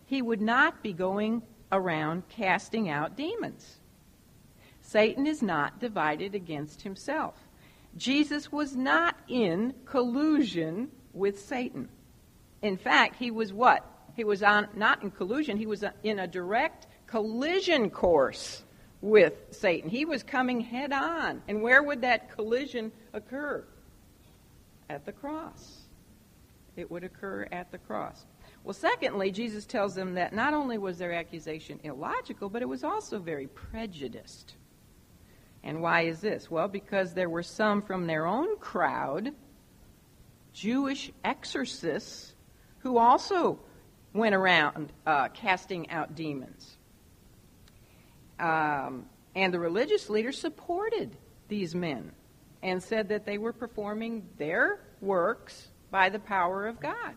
he 0.05 0.21
would 0.21 0.41
not 0.41 0.81
be 0.81 0.93
going 0.93 1.43
around 1.71 2.27
casting 2.29 2.89
out 2.89 3.15
demons. 3.15 3.79
Satan 4.81 5.27
is 5.27 5.43
not 5.43 5.79
divided 5.79 6.33
against 6.33 6.81
himself. 6.81 7.35
Jesus 7.95 8.51
was 8.51 8.75
not 8.75 9.15
in 9.27 9.73
collusion 9.85 10.89
with 11.13 11.39
Satan. 11.39 11.89
In 12.61 12.77
fact, 12.77 13.15
he 13.15 13.29
was 13.29 13.53
what? 13.53 13.85
He 14.15 14.23
was 14.23 14.41
on, 14.41 14.67
not 14.75 15.03
in 15.03 15.11
collusion, 15.11 15.57
he 15.57 15.67
was 15.67 15.83
in 16.03 16.19
a 16.19 16.27
direct 16.27 16.87
collision 17.05 17.89
course 17.89 18.63
with 19.01 19.33
Satan. 19.51 19.89
He 19.89 20.05
was 20.05 20.23
coming 20.23 20.61
head 20.61 20.91
on. 20.91 21.41
And 21.47 21.61
where 21.61 21.81
would 21.81 22.01
that 22.01 22.31
collision 22.35 22.91
occur? 23.13 23.63
at 24.89 25.05
the 25.05 25.11
cross. 25.11 25.83
It 26.75 26.89
would 26.89 27.03
occur 27.03 27.47
at 27.51 27.71
the 27.71 27.77
cross. 27.77 28.25
Well, 28.63 28.73
secondly, 28.73 29.31
Jesus 29.31 29.65
tells 29.65 29.95
them 29.95 30.15
that 30.15 30.33
not 30.33 30.53
only 30.53 30.77
was 30.77 30.97
their 30.97 31.13
accusation 31.13 31.79
illogical, 31.83 32.49
but 32.49 32.61
it 32.61 32.67
was 32.67 32.83
also 32.83 33.19
very 33.19 33.47
prejudiced. 33.47 34.55
And 35.63 35.81
why 35.81 36.01
is 36.01 36.19
this? 36.21 36.49
Well, 36.49 36.67
because 36.67 37.13
there 37.13 37.29
were 37.29 37.43
some 37.43 37.81
from 37.81 38.07
their 38.07 38.25
own 38.25 38.57
crowd, 38.57 39.33
Jewish 40.53 41.11
exorcists, 41.23 42.33
who 42.79 42.97
also 42.97 43.59
went 44.13 44.35
around 44.35 44.91
uh, 45.05 45.27
casting 45.29 45.89
out 45.89 46.15
demons. 46.15 46.77
Um, 48.39 49.05
and 49.35 49.53
the 49.53 49.59
religious 49.59 50.09
leaders 50.09 50.39
supported 50.39 51.15
these 51.47 51.75
men 51.75 52.11
and 52.61 52.81
said 52.81 53.09
that 53.09 53.25
they 53.25 53.37
were 53.37 53.53
performing 53.53 54.27
their 54.37 54.79
works 55.01 55.69
by 55.91 56.09
the 56.09 56.19
power 56.19 56.67
of 56.67 56.79
God. 56.79 57.15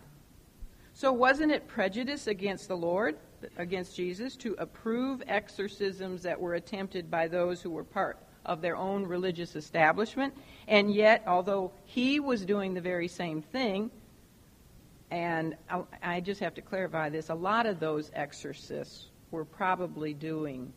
So, 0.94 1.12
wasn't 1.12 1.52
it 1.52 1.68
prejudice 1.68 2.26
against 2.26 2.68
the 2.68 2.76
Lord, 2.76 3.16
against 3.56 3.96
Jesus, 3.96 4.36
to 4.36 4.54
approve 4.58 5.22
exorcisms 5.26 6.22
that 6.22 6.38
were 6.38 6.54
attempted 6.54 7.10
by 7.10 7.28
those 7.28 7.62
who 7.62 7.70
were 7.70 7.84
part 7.84 8.18
of 8.44 8.60
their 8.60 8.76
own 8.76 9.06
religious 9.06 9.56
establishment? 9.56 10.34
And 10.68 10.92
yet, 10.92 11.24
although 11.26 11.72
he 11.84 12.20
was 12.20 12.44
doing 12.44 12.74
the 12.74 12.80
very 12.80 13.08
same 13.08 13.40
thing, 13.40 13.90
and 15.10 15.56
I 16.02 16.20
just 16.20 16.40
have 16.40 16.54
to 16.54 16.62
clarify 16.62 17.08
this, 17.08 17.30
a 17.30 17.34
lot 17.34 17.66
of 17.66 17.80
those 17.80 18.10
exorcists 18.14 19.08
were 19.30 19.44
probably 19.44 20.14
doing 20.14 20.72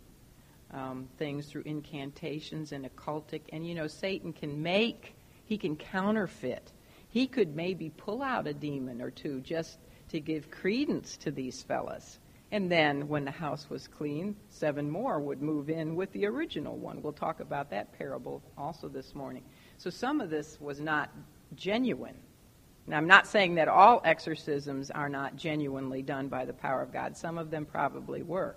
um, 0.72 1.08
things 1.18 1.48
through 1.48 1.64
incantations 1.66 2.72
and 2.72 2.86
occultic. 2.86 3.42
And 3.52 3.68
you 3.68 3.76
know, 3.76 3.88
Satan 3.88 4.34
can 4.34 4.62
make, 4.62 5.16
he 5.46 5.58
can 5.58 5.76
counterfeit. 5.76 6.72
He 7.10 7.28
could 7.28 7.56
maybe 7.56 7.92
pull 7.92 8.22
out 8.22 8.48
a 8.48 8.54
demon 8.54 9.02
or 9.02 9.12
two 9.12 9.42
just 9.42 9.80
to 10.10 10.20
give 10.20 10.52
credence 10.52 11.18
to 11.18 11.32
these 11.32 11.64
fellas. 11.64 12.20
And 12.52 12.72
then 12.72 13.08
when 13.08 13.26
the 13.26 13.32
house 13.32 13.70
was 13.70 13.88
clean, 13.88 14.36
seven 14.50 14.90
more 14.90 15.20
would 15.20 15.42
move 15.42 15.70
in 15.70 15.96
with 15.96 16.12
the 16.14 16.26
original 16.26 16.78
one. 16.78 17.02
We'll 17.02 17.14
talk 17.14 17.40
about 17.40 17.70
that 17.72 17.98
parable 17.98 18.42
also 18.58 18.88
this 18.88 19.16
morning. 19.16 19.44
So 19.78 19.90
some 19.90 20.22
of 20.22 20.30
this 20.30 20.60
was 20.62 20.80
not 20.80 21.10
genuine. 21.56 22.16
Now, 22.88 22.98
I'm 22.98 23.08
not 23.08 23.26
saying 23.26 23.56
that 23.56 23.68
all 23.68 24.00
exorcisms 24.06 24.92
are 24.92 25.10
not 25.10 25.36
genuinely 25.36 26.04
done 26.04 26.28
by 26.28 26.46
the 26.46 26.54
power 26.54 26.82
of 26.82 26.94
God. 26.94 27.18
Some 27.18 27.38
of 27.38 27.50
them 27.50 27.66
probably 27.66 28.22
were. 28.22 28.56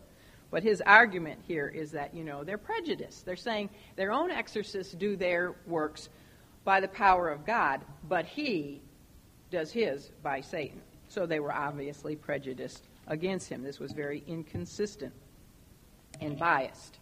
But 0.51 0.63
his 0.63 0.81
argument 0.81 1.41
here 1.47 1.69
is 1.69 1.91
that, 1.93 2.15
you 2.15 2.25
know, 2.25 2.45
they're 2.45 2.59
prejudiced. 2.59 3.27
They're 3.27 3.37
saying 3.37 3.71
their 3.97 4.13
own 4.13 4.31
exorcists 4.31 4.95
do 4.95 5.17
their 5.17 5.55
works 5.67 6.09
by 6.65 6.81
the 6.81 6.89
power 6.89 7.29
of 7.29 7.45
God, 7.45 7.83
but 8.09 8.25
he 8.25 8.83
does 9.51 9.71
his 9.73 10.11
by 10.23 10.41
Satan. 10.41 10.81
So 11.09 11.27
they 11.27 11.41
were 11.41 11.55
obviously 11.55 12.17
prejudiced 12.17 12.89
against 13.07 13.49
him. 13.49 13.63
This 13.63 13.79
was 13.79 13.93
very 13.93 14.23
inconsistent. 14.27 15.13
and 16.21 16.39
biased. 16.39 16.99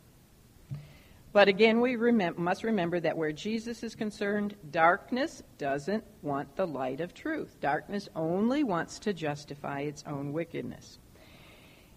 But 1.32 1.48
again, 1.48 1.80
we 1.80 1.96
must 1.96 2.64
remember 2.64 2.98
that 3.00 3.16
where 3.16 3.32
Jesus 3.32 3.82
is 3.82 3.94
concerned, 3.94 4.56
darkness 4.70 5.42
doesn't 5.58 6.04
want 6.22 6.56
the 6.56 6.66
light 6.66 7.00
of 7.00 7.12
truth. 7.12 7.60
Darkness 7.60 8.08
only 8.16 8.64
wants 8.64 8.98
to 9.00 9.12
justify 9.12 9.80
its 9.80 10.02
own 10.06 10.32
wickedness. 10.32 10.98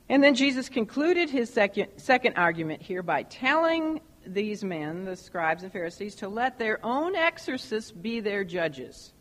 And 0.09 0.23
then 0.23 0.35
Jesus 0.35 0.69
concluded 0.69 1.29
his 1.29 1.51
second, 1.51 1.87
second 1.97 2.33
argument 2.35 2.81
here 2.81 3.03
by 3.03 3.23
telling 3.23 4.01
these 4.25 4.63
men, 4.63 5.05
the 5.05 5.15
scribes 5.15 5.63
and 5.63 5.71
Pharisees, 5.71 6.15
to 6.15 6.27
let 6.27 6.57
their 6.59 6.83
own 6.83 7.15
exorcists 7.15 7.91
be 7.91 8.19
their 8.19 8.43
judges. 8.43 9.13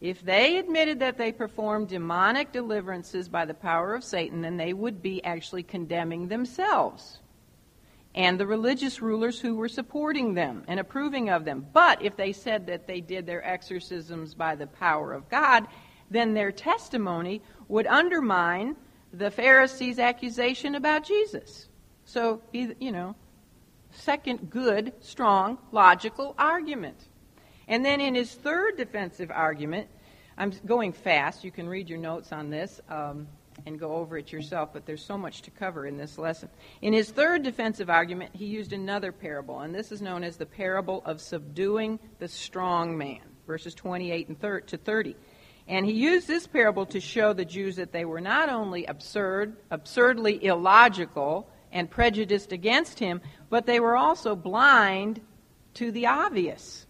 If 0.00 0.22
they 0.22 0.58
admitted 0.58 0.98
that 0.98 1.16
they 1.16 1.32
performed 1.32 1.88
demonic 1.88 2.52
deliverances 2.52 3.28
by 3.28 3.46
the 3.46 3.54
power 3.54 3.94
of 3.94 4.04
Satan, 4.04 4.42
then 4.42 4.56
they 4.56 4.72
would 4.72 5.00
be 5.00 5.24
actually 5.24 5.62
condemning 5.62 6.28
themselves 6.28 7.20
and 8.16 8.40
the 8.40 8.46
religious 8.46 9.02
rulers 9.02 9.38
who 9.38 9.54
were 9.54 9.68
supporting 9.68 10.32
them 10.32 10.64
and 10.66 10.80
approving 10.80 11.28
of 11.28 11.44
them. 11.44 11.66
But 11.72 12.02
if 12.02 12.16
they 12.16 12.32
said 12.32 12.66
that 12.66 12.86
they 12.86 13.02
did 13.02 13.26
their 13.26 13.46
exorcisms 13.46 14.34
by 14.34 14.56
the 14.56 14.66
power 14.66 15.12
of 15.12 15.28
God, 15.28 15.66
then 16.10 16.32
their 16.32 16.50
testimony 16.50 17.42
would 17.68 17.86
undermine 17.86 18.74
the 19.16 19.30
Pharisees' 19.30 19.98
accusation 19.98 20.74
about 20.74 21.04
Jesus. 21.04 21.68
So, 22.04 22.42
you 22.52 22.92
know, 22.92 23.16
second 23.90 24.50
good, 24.50 24.92
strong, 25.00 25.58
logical 25.72 26.34
argument. 26.38 26.98
And 27.68 27.84
then 27.84 28.00
in 28.00 28.14
his 28.14 28.32
third 28.32 28.76
defensive 28.76 29.30
argument, 29.30 29.88
I'm 30.38 30.52
going 30.64 30.92
fast. 30.92 31.44
You 31.44 31.50
can 31.50 31.68
read 31.68 31.88
your 31.88 31.98
notes 31.98 32.30
on 32.30 32.50
this 32.50 32.80
um, 32.88 33.26
and 33.64 33.80
go 33.80 33.94
over 33.94 34.18
it 34.18 34.30
yourself, 34.30 34.72
but 34.72 34.84
there's 34.86 35.04
so 35.04 35.16
much 35.16 35.42
to 35.42 35.50
cover 35.50 35.86
in 35.86 35.96
this 35.96 36.18
lesson. 36.18 36.48
In 36.82 36.92
his 36.92 37.10
third 37.10 37.42
defensive 37.42 37.88
argument, 37.88 38.36
he 38.36 38.44
used 38.44 38.72
another 38.72 39.12
parable, 39.12 39.60
and 39.60 39.74
this 39.74 39.90
is 39.90 40.02
known 40.02 40.22
as 40.22 40.36
the 40.36 40.46
parable 40.46 41.02
of 41.06 41.20
subduing 41.20 41.98
the 42.18 42.28
strong 42.28 42.98
man, 42.98 43.22
verses 43.46 43.74
28 43.74 44.28
and 44.28 44.38
thir- 44.38 44.60
to 44.60 44.76
30. 44.76 45.16
And 45.68 45.84
he 45.84 45.92
used 45.92 46.28
this 46.28 46.46
parable 46.46 46.86
to 46.86 47.00
show 47.00 47.32
the 47.32 47.44
Jews 47.44 47.76
that 47.76 47.92
they 47.92 48.04
were 48.04 48.20
not 48.20 48.48
only 48.48 48.86
absurd, 48.86 49.56
absurdly 49.70 50.44
illogical, 50.44 51.48
and 51.72 51.90
prejudiced 51.90 52.52
against 52.52 52.98
him, 52.98 53.20
but 53.50 53.66
they 53.66 53.80
were 53.80 53.96
also 53.96 54.36
blind 54.36 55.20
to 55.74 55.90
the 55.90 56.06
obvious. 56.06 56.86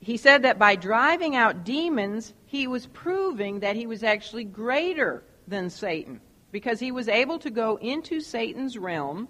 He 0.00 0.16
said 0.16 0.42
that 0.42 0.58
by 0.58 0.76
driving 0.76 1.36
out 1.36 1.64
demons, 1.64 2.32
he 2.46 2.66
was 2.66 2.86
proving 2.86 3.60
that 3.60 3.76
he 3.76 3.86
was 3.86 4.02
actually 4.02 4.44
greater 4.44 5.22
than 5.46 5.70
Satan 5.70 6.20
because 6.50 6.80
he 6.80 6.92
was 6.92 7.08
able 7.08 7.38
to 7.40 7.50
go 7.50 7.76
into 7.76 8.20
Satan's 8.20 8.78
realm, 8.78 9.28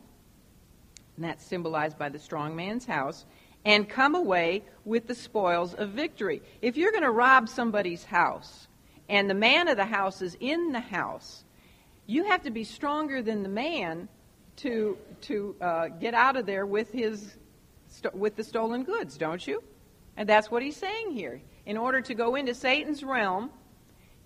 and 1.17 1.25
that's 1.25 1.45
symbolized 1.45 1.99
by 1.99 2.09
the 2.09 2.19
strong 2.19 2.55
man's 2.55 2.87
house, 2.87 3.27
and 3.65 3.89
come 3.89 4.15
away 4.15 4.63
with 4.85 5.07
the 5.07 5.15
spoils 5.15 5.75
of 5.75 5.91
victory. 5.91 6.43
If 6.63 6.77
you're 6.77 6.93
going 6.93 7.03
to 7.03 7.11
rob 7.11 7.49
somebody's 7.49 8.05
house 8.05 8.69
and 9.09 9.29
the 9.29 9.35
man 9.35 9.69
of 9.69 9.77
the 9.77 9.85
house 9.85 10.23
is 10.23 10.37
in 10.41 10.73
the 10.73 10.81
house, 10.81 11.45
you 12.07 12.25
have 12.25 12.43
to 12.45 12.51
be 12.51 12.65
stronger 12.65 13.23
than 13.23 13.43
the 13.43 13.49
man 13.49 14.09
to 14.57 14.97
to 15.21 15.55
uh, 15.61 15.89
get 15.89 16.15
out 16.15 16.37
of 16.37 16.47
there 16.47 16.67
with 16.67 16.91
his 16.91 17.37
with 18.13 18.37
the 18.37 18.45
stolen 18.45 18.85
goods, 18.85 19.17
don't 19.17 19.47
you? 19.47 19.63
And 20.17 20.29
that's 20.29 20.51
what 20.51 20.63
he's 20.63 20.77
saying 20.77 21.13
here. 21.13 21.41
In 21.67 21.77
order 21.77 22.01
to 22.01 22.15
go 22.15 22.35
into 22.35 22.55
Satan's 22.55 23.05
realm 23.05 23.51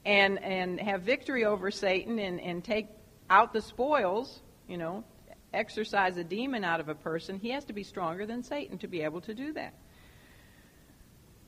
and 0.05 0.42
and 0.42 0.81
have 0.81 1.03
victory 1.03 1.45
over 1.45 1.71
Satan 1.71 2.18
and, 2.18 2.40
and 2.40 2.64
take 2.64 2.88
out 3.29 3.53
the 3.53 3.62
spoils, 3.62 4.40
you 4.68 4.79
know, 4.79 5.05
exorcise 5.52 6.16
a 6.16 6.24
demon 6.24 6.64
out 6.64 6.80
of 6.80 6.88
a 6.88 6.94
person, 6.94 7.38
he 7.38 7.50
has 7.50 7.64
to 7.66 7.72
be 7.72 7.82
stronger 7.82 8.26
than 8.26 8.42
Satan 8.42 8.78
to 8.78 8.88
be 8.88 9.02
able 9.02 9.20
to 9.22 9.34
do 9.34 9.52
that. 9.52 9.74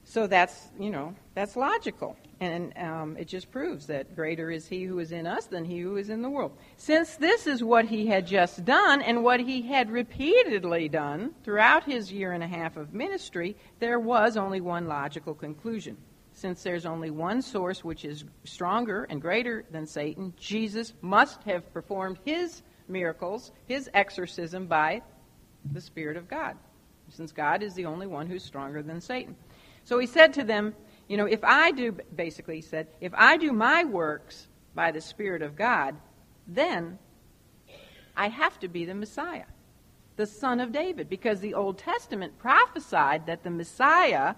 So 0.04 0.26
that's, 0.26 0.68
you 0.78 0.90
know, 0.90 1.14
that's 1.34 1.56
logical. 1.56 2.16
And 2.40 2.76
um, 2.76 3.16
it 3.16 3.26
just 3.26 3.50
proves 3.50 3.86
that 3.86 4.14
greater 4.14 4.50
is 4.50 4.66
he 4.66 4.84
who 4.84 4.98
is 4.98 5.12
in 5.12 5.26
us 5.26 5.46
than 5.46 5.64
he 5.64 5.80
who 5.80 5.96
is 5.96 6.10
in 6.10 6.20
the 6.20 6.28
world. 6.28 6.56
Since 6.76 7.16
this 7.16 7.46
is 7.46 7.64
what 7.64 7.86
he 7.86 8.06
had 8.06 8.26
just 8.26 8.64
done 8.64 9.00
and 9.00 9.24
what 9.24 9.40
he 9.40 9.62
had 9.62 9.90
repeatedly 9.90 10.88
done 10.88 11.34
throughout 11.42 11.84
his 11.84 12.12
year 12.12 12.32
and 12.32 12.42
a 12.42 12.46
half 12.46 12.76
of 12.76 12.92
ministry, 12.92 13.56
there 13.78 13.98
was 13.98 14.36
only 14.36 14.60
one 14.60 14.86
logical 14.88 15.34
conclusion. 15.34 15.96
Since 16.34 16.62
there's 16.62 16.84
only 16.84 17.10
one 17.10 17.40
source 17.40 17.82
which 17.82 18.04
is 18.04 18.24
stronger 18.44 19.04
and 19.08 19.22
greater 19.22 19.64
than 19.70 19.86
Satan, 19.86 20.34
Jesus 20.36 20.92
must 21.00 21.42
have 21.44 21.72
performed 21.72 22.18
his 22.24 22.62
miracles, 22.88 23.52
his 23.66 23.88
exorcism 23.94 24.66
by 24.66 25.02
the 25.72 25.80
Spirit 25.80 26.16
of 26.16 26.28
God, 26.28 26.56
since 27.10 27.32
God 27.32 27.62
is 27.62 27.74
the 27.74 27.86
only 27.86 28.06
one 28.06 28.26
who's 28.26 28.44
stronger 28.44 28.82
than 28.82 29.00
Satan. 29.00 29.36
So 29.84 29.98
he 29.98 30.06
said 30.06 30.34
to 30.34 30.44
them, 30.44 30.74
You 31.08 31.16
know, 31.16 31.26
if 31.26 31.44
I 31.44 31.70
do, 31.70 31.92
basically, 32.14 32.56
he 32.56 32.62
said, 32.62 32.88
if 33.00 33.12
I 33.14 33.36
do 33.36 33.52
my 33.52 33.84
works 33.84 34.48
by 34.74 34.90
the 34.90 35.00
Spirit 35.00 35.42
of 35.42 35.56
God, 35.56 35.96
then 36.46 36.98
I 38.16 38.28
have 38.28 38.58
to 38.60 38.68
be 38.68 38.84
the 38.84 38.94
Messiah, 38.94 39.46
the 40.16 40.26
Son 40.26 40.60
of 40.60 40.72
David, 40.72 41.08
because 41.08 41.40
the 41.40 41.54
Old 41.54 41.78
Testament 41.78 42.38
prophesied 42.38 43.26
that 43.26 43.42
the 43.42 43.50
Messiah 43.50 44.34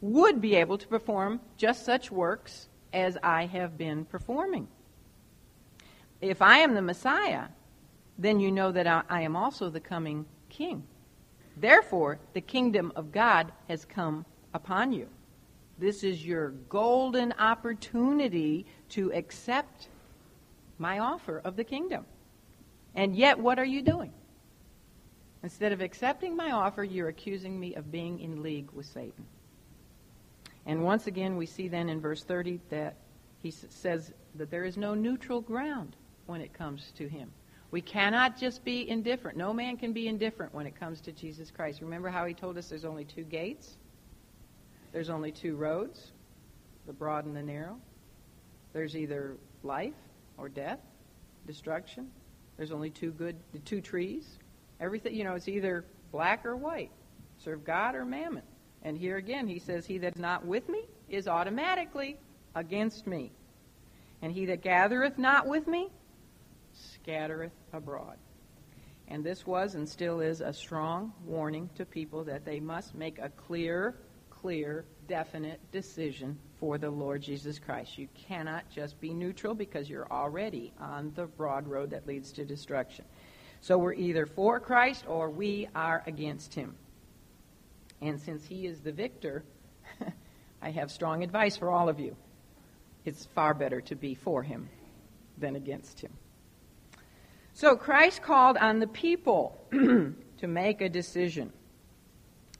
would 0.00 0.40
be 0.40 0.54
able 0.56 0.78
to 0.78 0.88
perform 0.88 1.40
just 1.56 1.84
such 1.84 2.10
works 2.10 2.68
as 2.92 3.16
I 3.22 3.46
have 3.46 3.78
been 3.78 4.04
performing. 4.04 4.68
If 6.20 6.42
I 6.42 6.58
am 6.58 6.74
the 6.74 6.82
Messiah, 6.82 7.48
then 8.18 8.40
you 8.40 8.52
know 8.52 8.72
that 8.72 8.86
I 8.86 9.22
am 9.22 9.36
also 9.36 9.70
the 9.70 9.80
coming 9.80 10.26
King. 10.48 10.84
Therefore, 11.56 12.18
the 12.32 12.40
kingdom 12.40 12.92
of 12.96 13.12
God 13.12 13.52
has 13.68 13.84
come 13.84 14.24
upon 14.52 14.92
you. 14.92 15.08
This 15.78 16.04
is 16.04 16.24
your 16.24 16.50
golden 16.68 17.32
opportunity 17.38 18.66
to 18.90 19.12
accept 19.12 19.88
my 20.78 20.98
offer 20.98 21.40
of 21.44 21.56
the 21.56 21.64
kingdom. 21.64 22.06
And 22.94 23.16
yet, 23.16 23.38
what 23.38 23.58
are 23.58 23.64
you 23.64 23.82
doing? 23.82 24.12
Instead 25.42 25.72
of 25.72 25.80
accepting 25.80 26.36
my 26.36 26.52
offer, 26.52 26.84
you're 26.84 27.08
accusing 27.08 27.58
me 27.58 27.74
of 27.74 27.90
being 27.90 28.20
in 28.20 28.42
league 28.42 28.70
with 28.72 28.86
Satan. 28.86 29.26
And 30.66 30.84
once 30.84 31.06
again, 31.06 31.36
we 31.36 31.46
see 31.46 31.68
then 31.68 31.88
in 31.88 32.00
verse 32.00 32.24
30 32.24 32.60
that 32.70 32.96
he 33.42 33.50
says 33.50 34.12
that 34.36 34.50
there 34.50 34.64
is 34.64 34.76
no 34.76 34.94
neutral 34.94 35.40
ground 35.40 35.96
when 36.26 36.40
it 36.40 36.54
comes 36.54 36.92
to 36.96 37.08
him. 37.08 37.30
We 37.74 37.80
cannot 37.80 38.38
just 38.38 38.64
be 38.64 38.88
indifferent. 38.88 39.36
No 39.36 39.52
man 39.52 39.76
can 39.76 39.92
be 39.92 40.06
indifferent 40.06 40.54
when 40.54 40.64
it 40.64 40.78
comes 40.78 41.00
to 41.00 41.10
Jesus 41.10 41.50
Christ. 41.50 41.80
Remember 41.80 42.08
how 42.08 42.24
he 42.24 42.32
told 42.32 42.56
us 42.56 42.68
there's 42.68 42.84
only 42.84 43.04
two 43.04 43.24
gates? 43.24 43.78
There's 44.92 45.10
only 45.10 45.32
two 45.32 45.56
roads, 45.56 46.12
the 46.86 46.92
broad 46.92 47.24
and 47.24 47.34
the 47.34 47.42
narrow. 47.42 47.76
There's 48.72 48.96
either 48.96 49.38
life 49.64 49.96
or 50.38 50.48
death, 50.48 50.78
destruction. 51.48 52.12
There's 52.56 52.70
only 52.70 52.90
two 52.90 53.10
good, 53.10 53.34
two 53.64 53.80
trees. 53.80 54.38
Everything, 54.78 55.12
you 55.12 55.24
know, 55.24 55.34
it's 55.34 55.48
either 55.48 55.84
black 56.12 56.46
or 56.46 56.54
white. 56.54 56.92
Serve 57.38 57.64
God 57.64 57.96
or 57.96 58.04
mammon. 58.04 58.44
And 58.84 58.96
here 58.96 59.16
again, 59.16 59.48
he 59.48 59.58
says, 59.58 59.84
He 59.84 59.98
that 59.98 60.14
is 60.14 60.20
not 60.20 60.46
with 60.46 60.68
me 60.68 60.84
is 61.08 61.26
automatically 61.26 62.18
against 62.54 63.08
me. 63.08 63.32
And 64.22 64.30
he 64.30 64.46
that 64.46 64.62
gathereth 64.62 65.18
not 65.18 65.48
with 65.48 65.66
me 65.66 65.90
scattereth 66.74 67.52
abroad. 67.72 68.16
And 69.08 69.22
this 69.22 69.46
was 69.46 69.74
and 69.74 69.88
still 69.88 70.20
is 70.20 70.40
a 70.40 70.52
strong 70.52 71.12
warning 71.24 71.68
to 71.76 71.84
people 71.84 72.24
that 72.24 72.44
they 72.44 72.60
must 72.60 72.94
make 72.94 73.18
a 73.18 73.28
clear 73.28 73.94
clear, 74.44 74.84
definite 75.08 75.58
decision 75.72 76.38
for 76.60 76.76
the 76.76 76.90
Lord 76.90 77.22
Jesus 77.22 77.58
Christ. 77.58 77.96
You 77.96 78.08
cannot 78.28 78.68
just 78.68 79.00
be 79.00 79.14
neutral 79.14 79.54
because 79.54 79.88
you're 79.88 80.06
already 80.12 80.74
on 80.78 81.12
the 81.14 81.24
broad 81.24 81.66
road 81.66 81.88
that 81.92 82.06
leads 82.06 82.30
to 82.32 82.44
destruction. 82.44 83.06
So 83.62 83.78
we're 83.78 83.94
either 83.94 84.26
for 84.26 84.60
Christ 84.60 85.06
or 85.08 85.30
we 85.30 85.66
are 85.74 86.02
against 86.06 86.52
him. 86.52 86.74
And 88.02 88.20
since 88.20 88.44
he 88.44 88.66
is 88.66 88.80
the 88.80 88.92
victor, 88.92 89.44
I 90.60 90.70
have 90.72 90.90
strong 90.90 91.22
advice 91.22 91.56
for 91.56 91.70
all 91.70 91.88
of 91.88 91.98
you. 91.98 92.14
It's 93.06 93.24
far 93.34 93.54
better 93.54 93.80
to 93.80 93.94
be 93.94 94.14
for 94.14 94.42
him 94.42 94.68
than 95.38 95.56
against 95.56 96.02
him. 96.02 96.12
So 97.56 97.76
Christ 97.76 98.20
called 98.20 98.56
on 98.56 98.80
the 98.80 98.88
people 98.88 99.64
to 99.70 100.46
make 100.46 100.80
a 100.80 100.88
decision. 100.88 101.52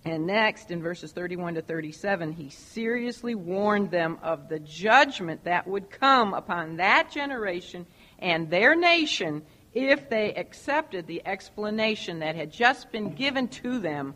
And 0.04 0.24
next, 0.24 0.70
in 0.70 0.80
verses 0.80 1.11
31 1.11 1.54
to 1.54 1.62
37, 1.62 2.33
he 2.33 2.48
seriously 2.50 3.35
warned 3.35 3.90
them 3.90 4.18
of 4.22 4.48
the 4.48 4.61
judgment 4.61 5.44
that 5.44 5.66
would 5.66 5.90
come 5.90 6.33
upon 6.33 6.76
that 6.76 7.11
generation 7.11 7.87
and 8.20 8.48
their 8.48 8.76
nation 8.76 9.42
if 9.72 10.09
they 10.09 10.33
accepted 10.35 11.09
the 11.09 11.26
explanation 11.26 12.20
that 12.20 12.37
had 12.37 12.52
just 12.52 12.92
been 12.92 13.14
given 13.14 13.48
to 13.48 13.80
them 13.80 14.14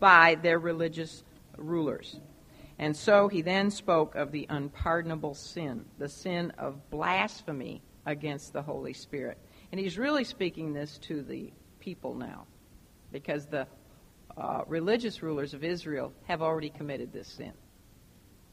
by 0.00 0.36
their 0.42 0.58
religious 0.58 1.22
rulers. 1.56 2.18
And 2.80 2.96
so 2.96 3.28
he 3.28 3.42
then 3.42 3.70
spoke 3.70 4.16
of 4.16 4.32
the 4.32 4.46
unpardonable 4.50 5.34
sin, 5.34 5.84
the 5.98 6.08
sin 6.08 6.52
of 6.58 6.90
blasphemy 6.90 7.80
against 8.04 8.52
the 8.52 8.62
Holy 8.62 8.92
Spirit. 8.92 9.38
And 9.76 9.84
he's 9.84 9.98
really 9.98 10.24
speaking 10.24 10.72
this 10.72 10.96
to 11.02 11.20
the 11.20 11.52
people 11.80 12.14
now 12.14 12.46
because 13.12 13.44
the 13.44 13.66
uh, 14.34 14.62
religious 14.66 15.22
rulers 15.22 15.52
of 15.52 15.62
Israel 15.62 16.14
have 16.24 16.40
already 16.40 16.70
committed 16.70 17.12
this 17.12 17.28
sin. 17.28 17.52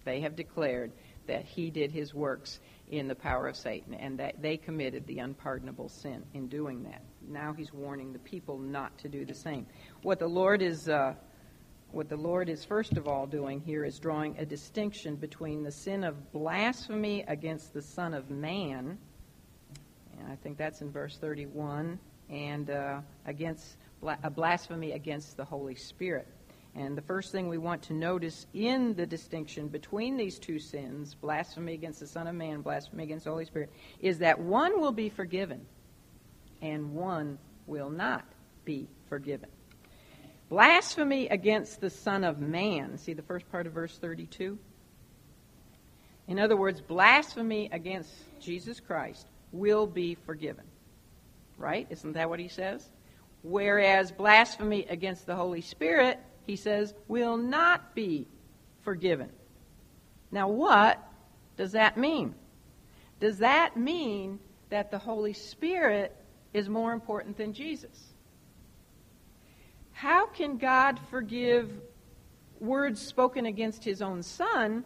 They 0.04 0.20
have 0.20 0.36
declared 0.36 0.92
that 1.28 1.46
he 1.46 1.70
did 1.70 1.94
his 1.94 2.14
works 2.14 2.60
in 2.92 3.08
the 3.08 3.16
power 3.16 3.48
of 3.48 3.56
Satan 3.56 3.94
and 3.94 4.20
that 4.20 4.42
they 4.42 4.58
committed 4.58 5.08
the 5.08 5.20
unpardonable 5.20 5.88
sin 5.88 6.26
in 6.34 6.50
doing 6.50 6.84
that. 6.84 7.02
Now 7.26 7.54
he's 7.54 7.72
warning 7.72 8.12
the 8.12 8.20
people 8.20 8.58
not 8.58 8.98
to 8.98 9.08
do 9.08 9.24
the 9.24 9.34
same. 9.34 9.66
What 10.02 10.20
the 10.20 10.28
Lord 10.28 10.62
is 10.62 10.90
uh, 10.90 11.14
what 11.94 12.10
the 12.10 12.18
Lord 12.18 12.50
is 12.50 12.66
first 12.66 12.98
of 12.98 13.08
all 13.08 13.28
doing 13.28 13.62
here 13.62 13.86
is 13.86 13.98
drawing 13.98 14.38
a 14.40 14.46
distinction 14.46 15.16
between 15.16 15.64
the 15.64 15.72
sin 15.72 16.04
of 16.04 16.34
blasphemy 16.34 17.24
against 17.30 17.74
the 17.74 17.82
Son 17.82 18.14
of 18.14 18.30
Man, 18.30 18.98
and 20.24 20.32
I 20.32 20.36
think 20.38 20.58
that's 20.58 20.82
in 20.82 20.92
verse 20.92 21.18
31, 21.18 22.00
and 22.30 22.70
uh, 22.70 23.02
against 23.26 23.78
a 24.24 24.30
blasphemy 24.30 24.94
against 24.94 25.38
the 25.38 25.46
Holy 25.46 25.76
Spirit. 25.76 26.28
And 26.76 26.98
the 26.98 27.02
first 27.02 27.32
thing 27.32 27.50
we 27.50 27.58
want 27.58 27.84
to 27.84 27.94
notice 27.94 28.48
in 28.54 28.96
the 28.96 29.06
distinction 29.06 29.68
between 29.68 30.18
these 30.18 30.40
two 30.40 30.60
sins, 30.60 31.14
blasphemy 31.14 31.74
against 31.74 32.00
the 32.00 32.08
Son 32.08 32.28
of 32.28 32.36
Man, 32.36 32.62
blasphemy 32.62 33.04
against 33.04 33.26
the 33.26 33.32
Holy 33.32 33.46
Spirit, 33.46 33.72
is 34.00 34.20
that 34.20 34.40
one 34.40 34.82
will 34.82 34.92
be 34.92 35.10
forgiven 35.10 35.66
and 36.62 36.94
one 36.94 37.38
will 37.68 37.90
not 37.90 38.26
be 38.66 38.88
forgiven. 39.08 39.50
Blasphemy 40.50 41.28
against 41.28 41.80
the 41.80 41.90
Son 41.90 42.24
of 42.24 42.40
Man. 42.40 42.98
See 42.98 43.14
the 43.14 43.22
first 43.22 43.50
part 43.52 43.68
of 43.68 43.74
verse 43.74 43.98
32? 43.98 44.58
In 46.28 46.40
other 46.40 46.56
words, 46.56 46.82
blasphemy 46.82 47.70
against 47.72 48.12
Jesus 48.40 48.80
Christ 48.80 49.28
will 49.54 49.88
be 49.88 50.16
forgiven. 50.16 50.66
Right? 51.58 51.88
Isn't 51.90 52.14
that 52.14 52.30
what 52.30 52.40
he 52.40 52.50
says? 52.50 52.90
Whereas 53.44 54.12
blasphemy 54.12 54.86
against 54.90 55.26
the 55.26 55.36
Holy 55.36 55.62
Spirit, 55.62 56.20
he 56.46 56.58
says, 56.58 56.94
will 57.08 57.38
not 57.38 57.96
be 57.96 58.28
forgiven. 58.82 59.30
Now, 60.32 60.50
what 60.50 61.00
does 61.56 61.74
that 61.74 61.98
mean? 61.98 62.36
Does 63.20 63.38
that 63.38 63.78
mean 63.78 64.40
that 64.70 64.92
the 64.92 64.98
Holy 64.98 65.34
Spirit 65.34 66.16
is 66.54 66.68
more 66.68 66.92
important 66.92 67.38
than 67.38 67.54
Jesus? 67.54 68.14
How 69.92 70.26
can 70.26 70.58
God 70.58 71.00
forgive 71.10 71.70
words 72.60 73.00
spoken 73.00 73.46
against 73.46 73.84
his 73.84 74.02
own 74.02 74.24
Son 74.24 74.84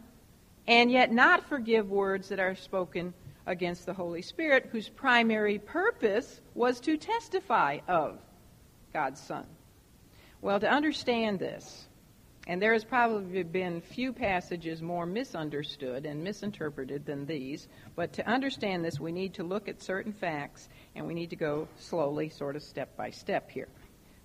and 0.67 0.91
yet 0.91 1.11
not 1.11 1.47
forgive 1.47 1.89
words 1.89 2.29
that 2.29 2.39
are 2.39 2.55
spoken 2.55 3.13
against 3.47 3.85
the 3.85 3.93
Holy 3.93 4.21
Spirit, 4.21 4.69
whose 4.71 4.89
primary 4.89 5.57
purpose 5.57 6.41
was 6.53 6.79
to 6.81 6.97
testify 6.97 7.79
of 7.87 8.19
God's 8.93 9.19
Son? 9.19 9.45
Well, 10.41 10.59
to 10.59 10.69
understand 10.69 11.39
this, 11.39 11.87
and 12.45 12.61
there 12.61 12.73
has 12.73 12.83
probably 12.83 13.43
been 13.43 13.81
few 13.81 14.13
passages 14.13 14.81
more 14.81 15.05
misunderstood 15.05 16.05
and 16.05 16.23
misinterpreted 16.23 17.05
than 17.05 17.25
these, 17.25 17.67
but 17.95 18.13
to 18.13 18.27
understand 18.27 18.85
this, 18.85 18.99
we 18.99 19.11
need 19.11 19.33
to 19.35 19.43
look 19.43 19.67
at 19.67 19.81
certain 19.81 20.13
facts 20.13 20.69
and 20.95 21.07
we 21.07 21.13
need 21.13 21.31
to 21.31 21.35
go 21.35 21.67
slowly, 21.77 22.29
sort 22.29 22.55
of 22.55 22.63
step 22.63 22.95
by 22.95 23.09
step 23.09 23.49
here. 23.49 23.69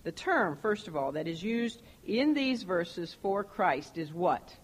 The 0.05 0.13
term, 0.13 0.59
first 0.61 0.89
of 0.89 0.97
all, 0.97 1.13
that 1.13 1.29
is 1.29 1.43
used 1.43 1.81
in 2.05 2.35
these 2.35 2.65
verses 2.65 3.17
for 3.23 3.45
Christ 3.45 3.99
is 3.99 4.13
what? 4.13 4.57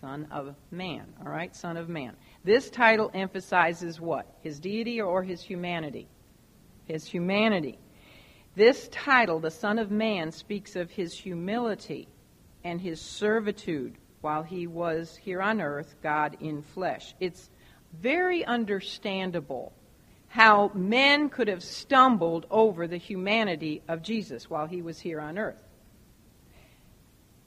Son 0.00 0.26
of 0.32 0.56
Man. 0.72 1.06
All 1.24 1.30
right, 1.30 1.54
Son 1.54 1.76
of 1.76 1.88
Man. 1.88 2.16
This 2.44 2.70
title 2.70 3.10
emphasizes 3.14 4.00
what? 4.00 4.26
His 4.40 4.58
deity 4.58 5.00
or 5.00 5.22
his 5.22 5.42
humanity? 5.42 6.08
His 6.86 7.06
humanity. 7.06 7.78
This 8.54 8.88
title, 8.88 9.38
the 9.38 9.50
Son 9.50 9.78
of 9.78 9.90
Man, 9.90 10.32
speaks 10.32 10.76
of 10.76 10.90
his 10.90 11.14
humility 11.14 12.08
and 12.64 12.80
his 12.80 13.00
servitude 13.00 13.96
while 14.20 14.42
he 14.42 14.66
was 14.66 15.16
here 15.16 15.40
on 15.40 15.60
earth, 15.60 15.94
God 16.02 16.36
in 16.40 16.62
flesh. 16.62 17.14
It's 17.20 17.48
very 17.92 18.44
understandable 18.44 19.72
how 20.28 20.70
men 20.74 21.28
could 21.28 21.48
have 21.48 21.62
stumbled 21.62 22.46
over 22.50 22.86
the 22.86 22.96
humanity 22.96 23.82
of 23.88 24.02
Jesus 24.02 24.48
while 24.48 24.66
he 24.66 24.80
was 24.80 24.98
here 24.98 25.20
on 25.20 25.38
earth. 25.38 25.62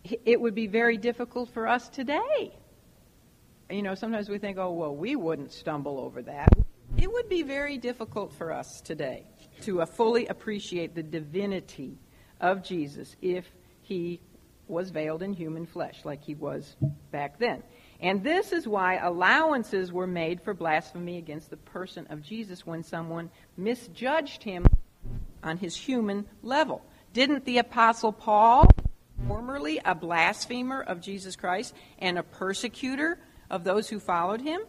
It 0.03 0.39
would 0.39 0.53
be 0.53 0.67
very 0.67 0.97
difficult 0.97 1.49
for 1.49 1.67
us 1.67 1.89
today. 1.89 2.53
You 3.69 3.82
know, 3.82 3.95
sometimes 3.95 4.30
we 4.30 4.38
think, 4.38 4.58
oh, 4.60 4.71
well, 4.71 4.95
we 4.95 5.15
wouldn't 5.15 5.51
stumble 5.51 5.99
over 5.99 6.21
that. 6.21 6.49
It 6.97 7.12
would 7.12 7.28
be 7.28 7.41
very 7.41 7.78
difficult 7.78 8.32
for 8.34 8.54
us 8.54 8.80
today 8.80 9.23
to 9.62 9.82
uh, 9.82 9.86
fully 9.86 10.28
appreciate 10.28 10.93
the 10.93 11.01
divinity 11.01 11.97
of 12.39 12.63
Jesus 12.63 13.15
if 13.21 13.45
he 13.82 14.21
was 14.67 14.91
veiled 14.91 15.23
in 15.23 15.34
human 15.34 15.65
flesh 15.65 16.06
like 16.06 16.23
he 16.23 16.36
was 16.36 16.75
back 17.12 17.39
then. 17.39 17.63
And 18.01 18.23
this 18.23 18.51
is 18.51 18.67
why 18.67 18.97
allowances 18.97 19.91
were 19.91 20.08
made 20.08 20.41
for 20.41 20.54
blasphemy 20.54 21.17
against 21.17 21.49
the 21.49 21.58
person 21.58 22.06
of 22.10 22.21
Jesus 22.21 22.65
when 22.65 22.84
someone 22.84 23.32
misjudged 23.58 24.43
him 24.43 24.65
on 25.43 25.58
his 25.58 25.75
human 25.75 26.25
level. 26.43 26.84
Didn't 27.13 27.45
the 27.45 27.58
Apostle 27.58 28.12
Paul, 28.12 28.67
formerly 29.28 29.80
a 29.84 29.95
blasphemer 29.95 30.82
of 30.82 31.01
Jesus 31.01 31.36
Christ 31.36 31.73
and 31.99 32.17
a 32.17 32.23
persecutor 32.23 33.17
of 33.49 33.63
those 33.63 33.89
who 33.89 33.99
followed 33.99 34.41
him, 34.41 34.62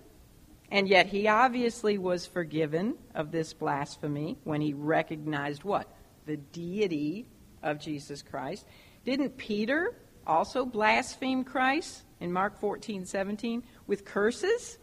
and 0.71 0.89
yet 0.89 1.07
he 1.07 1.29
obviously 1.29 1.97
was 1.99 2.27
forgiven 2.27 2.97
of 3.15 3.31
this 3.31 3.53
blasphemy 3.53 4.39
when 4.45 4.61
he 4.61 4.75
recognized 4.75 5.65
what? 5.65 5.93
The 6.27 6.37
deity 6.37 7.27
of 7.63 7.79
Jesus 7.79 8.23
Christ. 8.23 8.67
Didn't 9.05 9.37
Peter 9.37 9.95
also 10.27 10.65
blaspheme 10.67 11.45
Christ 11.45 12.03
in 12.21 12.33
Mark 12.33 12.59
14, 12.59 13.05
17 13.05 13.63
with 13.87 14.05
curses? 14.05 14.79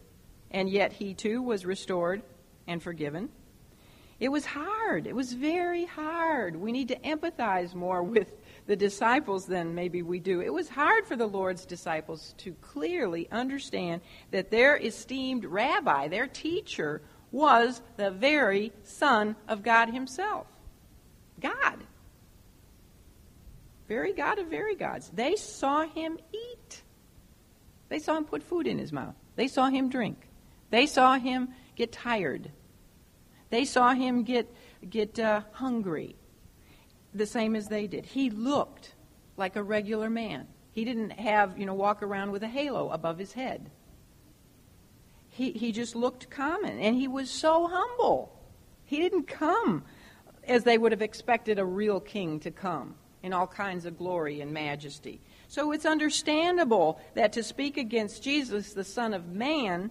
And 0.50 0.70
yet 0.70 0.92
he 0.92 1.14
too 1.14 1.42
was 1.42 1.66
restored 1.66 2.22
and 2.66 2.82
forgiven. 2.82 3.28
It 4.20 4.28
was 4.28 4.46
hard. 4.46 5.06
It 5.06 5.14
was 5.14 5.32
very 5.32 5.84
hard. 5.84 6.56
We 6.56 6.72
need 6.72 6.88
to 6.88 6.98
empathize 7.00 7.74
more 7.74 8.02
with 8.02 8.32
the 8.66 8.76
disciples 8.76 9.46
than 9.46 9.74
maybe 9.74 10.02
we 10.02 10.18
do. 10.18 10.40
It 10.40 10.52
was 10.52 10.68
hard 10.68 11.06
for 11.06 11.16
the 11.16 11.26
Lord's 11.26 11.66
disciples 11.66 12.34
to 12.38 12.52
clearly 12.54 13.28
understand 13.30 14.00
that 14.30 14.50
their 14.50 14.76
esteemed 14.76 15.44
rabbi, 15.44 16.08
their 16.08 16.26
teacher, 16.26 17.02
was 17.30 17.82
the 17.96 18.10
very 18.10 18.72
Son 18.84 19.36
of 19.48 19.62
God 19.62 19.90
Himself. 19.90 20.46
God. 21.40 21.84
Very 23.86 24.14
God 24.14 24.38
of 24.38 24.46
very 24.46 24.76
gods. 24.76 25.10
They 25.12 25.36
saw 25.36 25.82
Him 25.82 26.18
eat. 26.32 26.82
They 27.90 27.98
saw 27.98 28.16
Him 28.16 28.24
put 28.24 28.42
food 28.42 28.66
in 28.66 28.78
His 28.78 28.92
mouth. 28.92 29.14
They 29.36 29.48
saw 29.48 29.68
Him 29.68 29.90
drink. 29.90 30.16
They 30.70 30.86
saw 30.86 31.18
Him 31.18 31.50
get 31.76 31.92
tired. 31.92 32.50
They 33.50 33.66
saw 33.66 33.92
Him 33.92 34.22
get, 34.22 34.50
get 34.88 35.18
uh, 35.18 35.42
hungry 35.52 36.16
the 37.14 37.26
same 37.26 37.54
as 37.56 37.68
they 37.68 37.86
did. 37.86 38.06
He 38.06 38.30
looked 38.30 38.94
like 39.36 39.56
a 39.56 39.62
regular 39.62 40.10
man. 40.10 40.48
He 40.72 40.84
didn't 40.84 41.10
have, 41.10 41.58
you 41.58 41.66
know, 41.66 41.74
walk 41.74 42.02
around 42.02 42.32
with 42.32 42.42
a 42.42 42.48
halo 42.48 42.90
above 42.90 43.18
his 43.18 43.32
head. 43.32 43.70
He, 45.28 45.52
he 45.52 45.72
just 45.72 45.96
looked 45.96 46.30
common, 46.30 46.78
and 46.78 46.96
he 46.96 47.08
was 47.08 47.30
so 47.30 47.68
humble. 47.68 48.32
He 48.84 48.98
didn't 48.98 49.26
come 49.26 49.84
as 50.46 50.64
they 50.64 50.78
would 50.78 50.92
have 50.92 51.02
expected 51.02 51.58
a 51.58 51.64
real 51.64 52.00
king 52.00 52.40
to 52.40 52.50
come 52.50 52.94
in 53.22 53.32
all 53.32 53.46
kinds 53.46 53.86
of 53.86 53.96
glory 53.96 54.40
and 54.40 54.52
majesty. 54.52 55.20
So 55.48 55.72
it's 55.72 55.86
understandable 55.86 57.00
that 57.14 57.32
to 57.34 57.42
speak 57.42 57.76
against 57.76 58.22
Jesus, 58.22 58.72
the 58.72 58.84
Son 58.84 59.14
of 59.14 59.28
Man, 59.28 59.90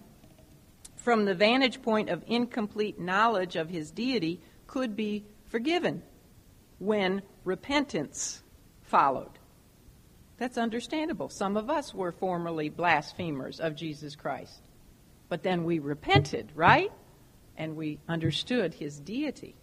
from 0.96 1.24
the 1.24 1.34
vantage 1.34 1.82
point 1.82 2.10
of 2.10 2.22
incomplete 2.26 3.00
knowledge 3.00 3.56
of 3.56 3.68
his 3.68 3.90
deity, 3.90 4.40
could 4.66 4.94
be 4.94 5.24
forgiven 5.46 6.02
when 6.84 7.22
repentance 7.44 8.42
followed. 8.82 9.38
That's 10.36 10.58
understandable. 10.58 11.28
Some 11.28 11.56
of 11.56 11.70
us 11.70 11.94
were 11.94 12.12
formerly 12.12 12.68
blasphemers 12.68 13.60
of 13.60 13.76
Jesus 13.76 14.16
Christ. 14.16 14.62
But 15.28 15.42
then 15.42 15.64
we 15.64 15.78
repented, 15.78 16.52
right? 16.54 16.92
And 17.56 17.76
we 17.76 18.00
understood 18.08 18.74
his 18.74 18.98
deity. 18.98 19.54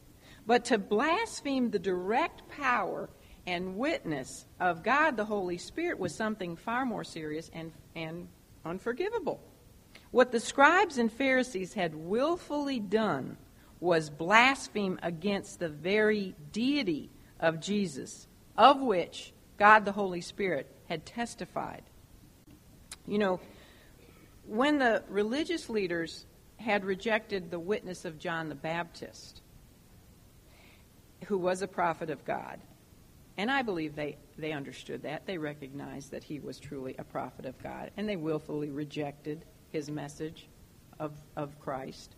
But 0.48 0.66
to 0.66 0.78
blaspheme 0.78 1.70
the 1.70 1.80
direct 1.80 2.48
power 2.50 3.10
and 3.46 3.76
witness 3.76 4.46
of 4.60 4.84
God 4.84 5.18
the 5.18 5.26
Holy 5.26 5.58
Spirit 5.58 6.00
was 6.00 6.16
something 6.16 6.56
far 6.56 6.86
more 6.86 7.04
serious 7.04 7.52
and, 7.54 7.72
and 7.96 8.28
unforgivable. 8.66 9.42
What 10.12 10.32
the 10.32 10.40
scribes 10.40 10.98
and 10.98 11.12
Pharisees 11.12 11.74
had 11.74 11.96
willfully 11.96 12.80
done 12.80 13.38
was 13.82 14.10
blaspheme 14.10 14.98
against 15.04 15.60
the 15.60 15.68
very 15.68 16.34
deity 16.54 17.10
of 17.40 17.60
Jesus, 17.60 18.28
of 18.58 18.80
which 18.80 19.34
God 19.58 19.84
the 19.84 19.92
Holy 19.92 20.22
Spirit 20.22 20.74
had 20.88 21.06
testified. 21.06 21.84
You 23.06 23.18
know, 23.18 23.40
when 24.46 24.78
the 24.78 25.04
religious 25.10 25.70
leaders 25.70 26.26
had 26.58 26.86
rejected 26.86 27.52
the 27.52 27.60
witness 27.60 28.06
of 28.06 28.20
John 28.20 28.48
the 28.48 28.56
Baptist, 28.56 29.42
who 31.26 31.38
was 31.38 31.62
a 31.62 31.68
prophet 31.68 32.10
of 32.10 32.24
God. 32.26 32.60
And 33.38 33.50
I 33.50 33.62
believe 33.62 33.96
they, 33.96 34.18
they 34.38 34.52
understood 34.52 35.04
that. 35.04 35.26
They 35.26 35.38
recognized 35.38 36.12
that 36.12 36.24
he 36.24 36.40
was 36.40 36.60
truly 36.60 36.96
a 37.00 37.04
prophet 37.04 37.46
of 37.46 37.58
God, 37.62 37.92
and 37.98 38.08
they 38.08 38.16
willfully 38.16 38.70
rejected 38.70 39.46
his 39.70 39.90
message 39.90 40.48
of, 41.00 41.14
of 41.36 41.60
Christ. 41.60 42.16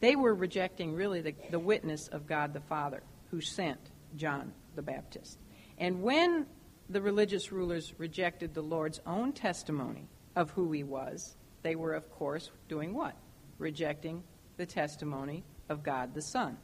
They 0.00 0.16
were 0.16 0.34
rejecting 0.34 0.94
really 0.94 1.20
the, 1.20 1.34
the 1.50 1.58
witness 1.58 2.08
of 2.08 2.26
God 2.26 2.52
the 2.52 2.60
Father 2.60 3.02
who 3.30 3.40
sent 3.40 3.80
John 4.16 4.52
the 4.74 4.82
Baptist. 4.82 5.38
And 5.78 6.02
when 6.02 6.46
the 6.88 7.02
religious 7.02 7.52
rulers 7.52 7.92
rejected 7.98 8.54
the 8.54 8.62
Lord's 8.62 9.00
own 9.06 9.32
testimony 9.32 10.08
of 10.36 10.50
who 10.50 10.72
he 10.72 10.84
was, 10.84 11.36
they 11.62 11.74
were, 11.74 11.94
of 11.94 12.10
course, 12.10 12.50
doing 12.68 12.94
what? 12.94 13.16
Rejecting 13.58 14.22
the 14.56 14.66
testimony 14.66 15.44
of 15.68 15.82
God 15.82 16.14
the 16.14 16.22
Son. 16.22 16.56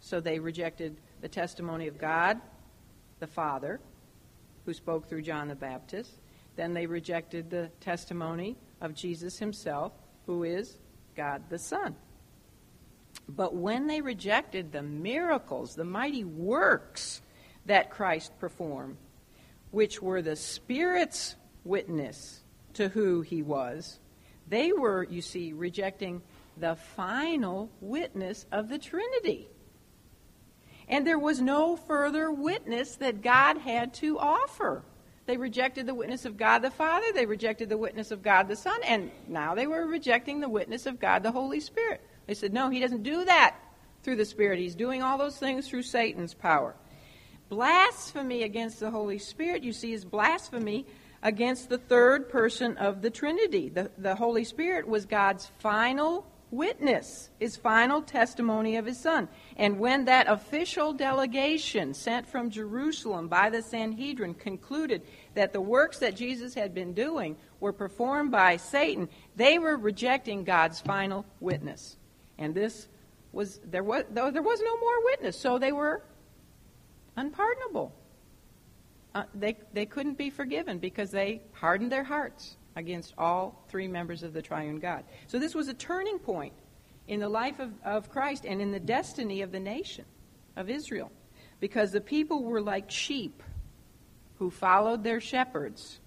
So 0.00 0.20
they 0.20 0.38
rejected 0.38 1.00
the 1.20 1.28
testimony 1.28 1.86
of 1.86 1.98
God 1.98 2.40
the 3.18 3.26
Father, 3.26 3.80
who 4.64 4.72
spoke 4.72 5.08
through 5.08 5.22
John 5.22 5.48
the 5.48 5.54
Baptist. 5.54 6.10
Then 6.56 6.72
they 6.72 6.86
rejected 6.86 7.50
the 7.50 7.70
testimony 7.80 8.56
of 8.80 8.94
Jesus 8.94 9.38
himself, 9.38 9.92
who 10.26 10.44
is 10.44 10.78
God 11.14 11.44
the 11.50 11.58
Son. 11.58 11.94
But 13.36 13.54
when 13.54 13.86
they 13.86 14.00
rejected 14.00 14.72
the 14.72 14.82
miracles, 14.82 15.74
the 15.74 15.84
mighty 15.84 16.24
works 16.24 17.22
that 17.66 17.90
Christ 17.90 18.38
performed, 18.38 18.96
which 19.70 20.02
were 20.02 20.22
the 20.22 20.36
Spirit's 20.36 21.36
witness 21.64 22.42
to 22.74 22.88
who 22.88 23.20
he 23.20 23.42
was, 23.42 24.00
they 24.48 24.72
were, 24.72 25.04
you 25.04 25.22
see, 25.22 25.52
rejecting 25.52 26.22
the 26.56 26.74
final 26.74 27.70
witness 27.80 28.46
of 28.50 28.68
the 28.68 28.78
Trinity. 28.78 29.48
And 30.88 31.06
there 31.06 31.18
was 31.18 31.40
no 31.40 31.76
further 31.76 32.32
witness 32.32 32.96
that 32.96 33.22
God 33.22 33.58
had 33.58 33.94
to 33.94 34.18
offer. 34.18 34.82
They 35.26 35.36
rejected 35.36 35.86
the 35.86 35.94
witness 35.94 36.24
of 36.24 36.36
God 36.36 36.58
the 36.60 36.70
Father, 36.72 37.06
they 37.14 37.26
rejected 37.26 37.68
the 37.68 37.78
witness 37.78 38.10
of 38.10 38.22
God 38.22 38.48
the 38.48 38.56
Son, 38.56 38.80
and 38.84 39.12
now 39.28 39.54
they 39.54 39.68
were 39.68 39.86
rejecting 39.86 40.40
the 40.40 40.48
witness 40.48 40.86
of 40.86 40.98
God 40.98 41.22
the 41.22 41.30
Holy 41.30 41.60
Spirit. 41.60 42.00
They 42.30 42.34
said, 42.34 42.52
no, 42.52 42.70
he 42.70 42.78
doesn't 42.78 43.02
do 43.02 43.24
that 43.24 43.56
through 44.04 44.14
the 44.14 44.24
Spirit. 44.24 44.60
He's 44.60 44.76
doing 44.76 45.02
all 45.02 45.18
those 45.18 45.36
things 45.36 45.66
through 45.66 45.82
Satan's 45.82 46.32
power. 46.32 46.76
Blasphemy 47.48 48.44
against 48.44 48.78
the 48.78 48.92
Holy 48.92 49.18
Spirit, 49.18 49.64
you 49.64 49.72
see, 49.72 49.92
is 49.92 50.04
blasphemy 50.04 50.86
against 51.24 51.68
the 51.68 51.78
third 51.78 52.28
person 52.28 52.76
of 52.76 53.02
the 53.02 53.10
Trinity. 53.10 53.68
The, 53.68 53.90
the 53.98 54.14
Holy 54.14 54.44
Spirit 54.44 54.86
was 54.86 55.06
God's 55.06 55.50
final 55.58 56.24
witness, 56.52 57.30
his 57.40 57.56
final 57.56 58.00
testimony 58.00 58.76
of 58.76 58.86
his 58.86 59.00
Son. 59.00 59.26
And 59.56 59.80
when 59.80 60.04
that 60.04 60.28
official 60.28 60.92
delegation 60.92 61.94
sent 61.94 62.28
from 62.28 62.50
Jerusalem 62.50 63.26
by 63.26 63.50
the 63.50 63.60
Sanhedrin 63.60 64.34
concluded 64.34 65.02
that 65.34 65.52
the 65.52 65.60
works 65.60 65.98
that 65.98 66.14
Jesus 66.14 66.54
had 66.54 66.74
been 66.74 66.94
doing 66.94 67.36
were 67.58 67.72
performed 67.72 68.30
by 68.30 68.56
Satan, 68.56 69.08
they 69.34 69.58
were 69.58 69.76
rejecting 69.76 70.44
God's 70.44 70.80
final 70.80 71.26
witness. 71.40 71.96
And 72.40 72.54
this 72.54 72.88
was 73.32 73.60
there 73.64 73.84
was 73.84 74.04
there 74.10 74.42
was 74.42 74.60
no 74.60 74.80
more 74.80 75.04
witness, 75.04 75.38
so 75.38 75.58
they 75.58 75.70
were 75.70 76.02
unpardonable. 77.16 77.92
Uh, 79.14 79.24
they 79.34 79.56
they 79.72 79.86
couldn't 79.86 80.18
be 80.18 80.30
forgiven 80.30 80.78
because 80.78 81.10
they 81.12 81.42
hardened 81.52 81.92
their 81.92 82.04
hearts 82.04 82.56
against 82.76 83.14
all 83.18 83.64
three 83.68 83.86
members 83.86 84.22
of 84.22 84.32
the 84.32 84.42
triune 84.42 84.78
God. 84.78 85.04
So 85.26 85.38
this 85.38 85.54
was 85.54 85.68
a 85.68 85.74
turning 85.74 86.18
point 86.18 86.54
in 87.08 87.20
the 87.20 87.28
life 87.28 87.58
of, 87.58 87.72
of 87.84 88.10
Christ 88.10 88.44
and 88.46 88.62
in 88.62 88.70
the 88.70 88.80
destiny 88.80 89.42
of 89.42 89.52
the 89.52 89.60
nation 89.60 90.04
of 90.56 90.70
Israel. 90.70 91.10
Because 91.58 91.92
the 91.92 92.00
people 92.00 92.42
were 92.44 92.60
like 92.60 92.90
sheep 92.90 93.42
who 94.38 94.50
followed 94.50 95.04
their 95.04 95.20
shepherds. 95.20 96.00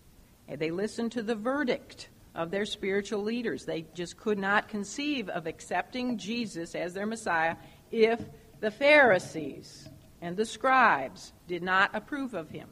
And 0.48 0.60
they 0.60 0.72
listened 0.72 1.12
to 1.12 1.22
the 1.22 1.36
verdict 1.36 2.10
of 2.36 2.52
their 2.52 2.66
spiritual 2.66 3.24
leaders. 3.24 3.66
They 3.66 3.86
just 3.94 4.18
could 4.18 4.38
not 4.38 4.68
conceive 4.68 5.30
of 5.30 5.48
accepting 5.48 6.18
Jesus 6.18 6.76
as 6.76 6.94
their 6.94 7.06
Messiah 7.06 7.56
if 7.92 8.20
the 8.60 8.72
Pharisees 8.72 9.88
and 10.22 10.36
the 10.36 10.46
scribes 10.46 11.34
did 11.48 11.64
not 11.64 11.92
approve 11.94 12.34
of 12.34 12.50
him. 12.50 12.70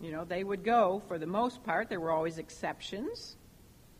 You 0.00 0.12
know, 0.12 0.24
they 0.24 0.42
would 0.42 0.64
go, 0.64 1.02
for 1.06 1.18
the 1.18 1.26
most 1.26 1.62
part, 1.62 1.88
there 1.88 2.00
were 2.00 2.10
always 2.10 2.38
exceptions. 2.38 3.36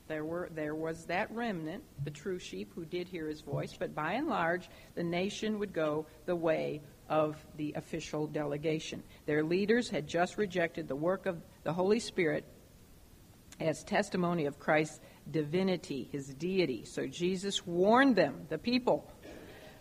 There, 0.08 0.24
were, 0.24 0.50
there 0.52 0.74
was 0.74 1.04
that 1.06 1.30
remnant, 1.30 1.84
the 2.04 2.10
true 2.10 2.38
sheep 2.38 2.72
who 2.74 2.84
did 2.84 3.08
hear 3.08 3.28
his 3.28 3.40
voice, 3.40 3.74
but 3.78 3.94
by 3.94 4.14
and 4.14 4.26
large, 4.26 4.68
the 4.94 5.04
nation 5.04 5.58
would 5.58 5.72
go 5.72 6.06
the 6.26 6.34
way 6.34 6.82
of 7.08 7.36
the 7.56 7.74
official 7.76 8.26
delegation. 8.26 9.02
Their 9.26 9.44
leaders 9.44 9.88
had 9.88 10.06
just 10.06 10.38
rejected 10.38 10.88
the 10.88 10.96
work 10.96 11.26
of 11.26 11.40
the 11.62 11.72
Holy 11.72 12.00
Spirit 12.00 12.44
as 13.60 13.82
testimony 13.84 14.46
of 14.46 14.58
Christ's 14.58 15.00
divinity, 15.30 16.08
his 16.10 16.28
deity. 16.34 16.84
So 16.84 17.06
Jesus 17.06 17.66
warned 17.66 18.16
them, 18.16 18.46
the 18.48 18.58
people, 18.58 19.10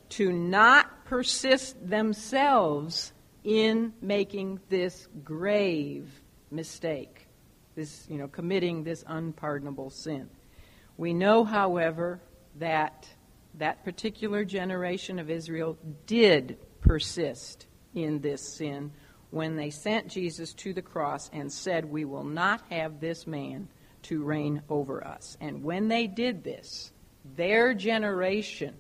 to 0.10 0.32
not 0.32 1.06
persist 1.06 1.76
themselves 1.88 3.14
in 3.44 3.94
making 4.02 4.60
this 4.70 5.08
grave 5.24 6.12
mistake, 6.52 7.28
this, 7.76 8.06
you 8.10 8.18
know, 8.18 8.28
committing 8.28 8.84
this 8.84 9.04
unpardonable 9.08 9.90
sin. 9.90 10.30
We 10.98 11.14
know, 11.14 11.44
however, 11.44 12.22
that 12.60 13.08
that 13.56 13.84
particular 13.84 14.46
generation 14.46 15.18
of 15.20 15.30
Israel 15.30 15.78
did 16.06 16.58
persist 16.82 17.68
in 17.94 18.20
this 18.22 18.56
sin 18.56 18.92
when 19.32 19.56
they 19.56 19.70
sent 19.70 20.10
Jesus 20.10 20.54
to 20.54 20.74
the 20.74 20.82
cross 20.82 21.30
and 21.34 21.52
said, 21.52 21.86
We 21.86 22.06
will 22.06 22.24
not 22.24 22.62
have 22.70 23.00
this 23.00 23.26
man 23.26 23.70
to 24.04 24.24
reign 24.24 24.62
over 24.70 25.06
us. 25.06 25.38
And 25.42 25.64
when 25.64 25.88
they 25.88 26.08
did 26.08 26.44
this, 26.44 26.92
their 27.36 27.74
generation 27.74 28.76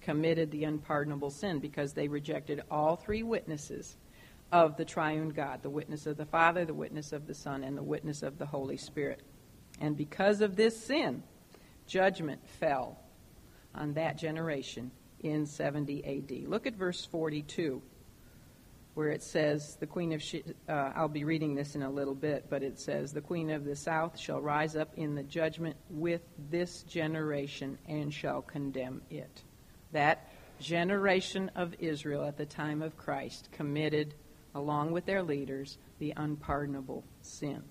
committed 0.00 0.50
the 0.50 0.64
unpardonable 0.64 1.30
sin 1.30 1.58
because 1.58 1.92
they 1.92 2.08
rejected 2.08 2.62
all 2.70 2.96
three 2.96 3.22
witnesses 3.22 3.96
of 4.50 4.76
the 4.76 4.84
triune 4.84 5.30
God 5.30 5.62
the 5.62 5.70
witness 5.70 6.06
of 6.06 6.16
the 6.16 6.24
Father, 6.24 6.64
the 6.64 6.74
witness 6.74 7.12
of 7.12 7.26
the 7.26 7.34
Son, 7.34 7.64
and 7.64 7.76
the 7.76 7.82
witness 7.82 8.22
of 8.22 8.38
the 8.38 8.46
Holy 8.46 8.76
Spirit. 8.76 9.22
And 9.80 9.96
because 9.96 10.40
of 10.40 10.56
this 10.56 10.78
sin, 10.78 11.22
judgment 11.86 12.40
fell 12.58 12.98
on 13.74 13.94
that 13.94 14.18
generation 14.18 14.90
in 15.20 15.46
70 15.46 16.04
AD. 16.04 16.48
Look 16.48 16.66
at 16.66 16.74
verse 16.74 17.04
42 17.04 17.82
where 18.98 19.10
it 19.10 19.22
says, 19.22 19.76
the 19.76 19.86
queen 19.86 20.12
of, 20.12 20.20
she- 20.20 20.42
uh, 20.68 20.90
I'll 20.96 21.06
be 21.06 21.22
reading 21.22 21.54
this 21.54 21.76
in 21.76 21.84
a 21.84 21.88
little 21.88 22.16
bit, 22.16 22.46
but 22.50 22.64
it 22.64 22.80
says, 22.80 23.12
the 23.12 23.20
queen 23.20 23.48
of 23.48 23.64
the 23.64 23.76
south 23.76 24.18
shall 24.18 24.40
rise 24.40 24.74
up 24.74 24.90
in 24.96 25.14
the 25.14 25.22
judgment 25.22 25.76
with 25.88 26.22
this 26.50 26.82
generation 26.82 27.78
and 27.86 28.12
shall 28.12 28.42
condemn 28.42 29.02
it. 29.08 29.44
That 29.92 30.28
generation 30.58 31.48
of 31.54 31.76
Israel 31.78 32.24
at 32.24 32.36
the 32.36 32.44
time 32.44 32.82
of 32.82 32.96
Christ 32.96 33.50
committed, 33.52 34.14
along 34.56 34.90
with 34.90 35.06
their 35.06 35.22
leaders, 35.22 35.78
the 36.00 36.12
unpardonable 36.16 37.04
sin. 37.22 37.62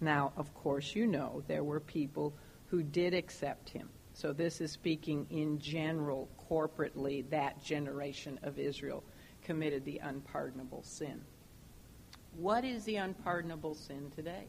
Now, 0.00 0.32
of 0.38 0.54
course, 0.54 0.96
you 0.96 1.06
know 1.06 1.42
there 1.46 1.62
were 1.62 1.80
people 1.80 2.32
who 2.68 2.82
did 2.82 3.12
accept 3.12 3.68
him. 3.68 3.90
So 4.14 4.32
this 4.32 4.62
is 4.62 4.72
speaking 4.72 5.26
in 5.28 5.58
general, 5.58 6.30
corporately, 6.50 7.28
that 7.28 7.62
generation 7.62 8.40
of 8.42 8.58
Israel 8.58 9.04
committed 9.42 9.84
the 9.84 9.98
unpardonable 9.98 10.82
sin. 10.82 11.22
What 12.36 12.64
is 12.64 12.84
the 12.84 12.96
unpardonable 12.96 13.74
sin 13.74 14.12
today? 14.14 14.46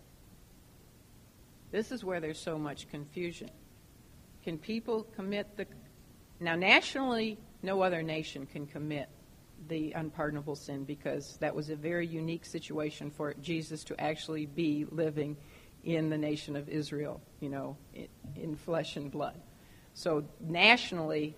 This 1.71 1.91
is 1.91 2.04
where 2.04 2.19
there's 2.19 2.39
so 2.39 2.58
much 2.58 2.89
confusion. 2.89 3.49
Can 4.43 4.58
people 4.58 5.04
commit 5.15 5.58
the. 5.58 5.65
Now, 6.39 6.56
nationally, 6.56 7.38
no 7.63 7.82
other 7.82 8.01
nation 8.01 8.45
can 8.45 8.65
commit 8.65 9.10
the 9.67 9.91
unpardonable 9.93 10.56
sin 10.56 10.84
because 10.84 11.38
that 11.38 11.56
was 11.56 11.69
a 11.69 11.75
very 11.75 12.08
unique 12.08 12.45
situation 12.45 13.12
for 13.12 13.34
Jesus 13.36 13.84
to 13.86 14.01
actually 14.01 14.47
be 14.47 14.86
living 14.89 15.38
in 15.84 16.09
the 16.09 16.18
nation 16.18 16.55
of 16.55 16.70
Israel, 16.70 17.22
you 17.39 17.49
know, 17.49 17.78
in, 18.36 18.55
flesh 18.55 18.97
and 18.97 19.11
blood. 19.11 19.39
So, 19.93 20.26
nationally, 20.39 21.36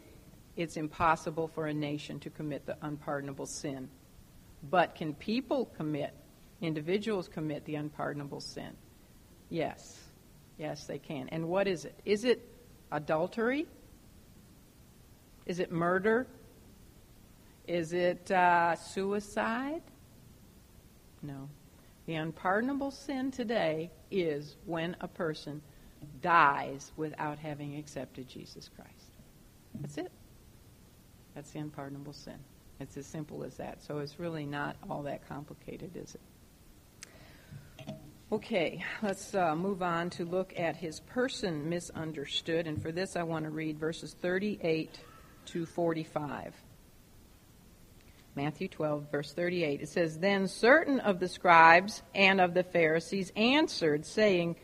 it's 0.55 0.77
impossible 0.77 1.47
for 1.47 1.67
a 1.67 1.73
nation 1.73 2.19
to 2.19 2.29
commit 2.29 2.65
the 2.65 2.77
unpardonable 2.81 3.45
sin. 3.45 3.89
But 4.69 4.95
can 4.95 5.13
people 5.13 5.65
commit, 5.77 6.13
individuals 6.61 7.27
commit 7.27 7.65
the 7.65 7.75
unpardonable 7.75 8.39
sin? 8.39 8.71
Yes. 9.49 9.99
Yes, 10.57 10.85
they 10.85 10.99
can. 10.99 11.29
And 11.29 11.49
what 11.49 11.67
is 11.67 11.85
it? 11.85 11.99
Is 12.05 12.23
it 12.23 12.47
adultery? 12.91 13.65
Is 15.45 15.59
it 15.59 15.71
murder? 15.71 16.27
Is 17.67 17.93
it 17.93 18.29
uh, 18.31 18.75
suicide? 18.75 19.81
No. 21.21 21.49
The 22.05 22.15
unpardonable 22.15 22.91
sin 22.91 23.31
today 23.31 23.89
is 24.11 24.57
when 24.65 24.95
a 25.01 25.07
person 25.07 25.61
dies 26.21 26.91
without 26.97 27.39
having 27.39 27.77
accepted 27.77 28.27
Jesus 28.27 28.69
Christ. 28.75 28.91
That's 29.75 29.97
it. 29.97 30.11
That's 31.35 31.51
the 31.51 31.59
unpardonable 31.59 32.13
sin. 32.13 32.37
It's 32.79 32.97
as 32.97 33.05
simple 33.05 33.43
as 33.43 33.55
that. 33.57 33.81
So 33.83 33.99
it's 33.99 34.19
really 34.19 34.45
not 34.45 34.75
all 34.89 35.03
that 35.03 35.27
complicated, 35.27 35.95
is 35.95 36.15
it? 36.15 36.21
Okay, 38.31 38.83
let's 39.03 39.35
uh, 39.35 39.55
move 39.55 39.83
on 39.83 40.09
to 40.11 40.25
look 40.25 40.53
at 40.57 40.75
his 40.75 40.99
person 41.01 41.69
misunderstood. 41.69 42.65
And 42.65 42.81
for 42.81 42.91
this, 42.91 43.15
I 43.15 43.23
want 43.23 43.45
to 43.45 43.51
read 43.51 43.77
verses 43.77 44.15
38 44.21 44.99
to 45.45 45.65
45. 45.65 46.55
Matthew 48.35 48.67
12, 48.67 49.11
verse 49.11 49.33
38. 49.33 49.81
It 49.81 49.89
says, 49.89 50.17
Then 50.17 50.47
certain 50.47 50.99
of 50.99 51.19
the 51.19 51.27
scribes 51.27 52.01
and 52.15 52.41
of 52.41 52.55
the 52.55 52.63
Pharisees 52.63 53.31
answered, 53.35 54.05
saying, 54.05 54.55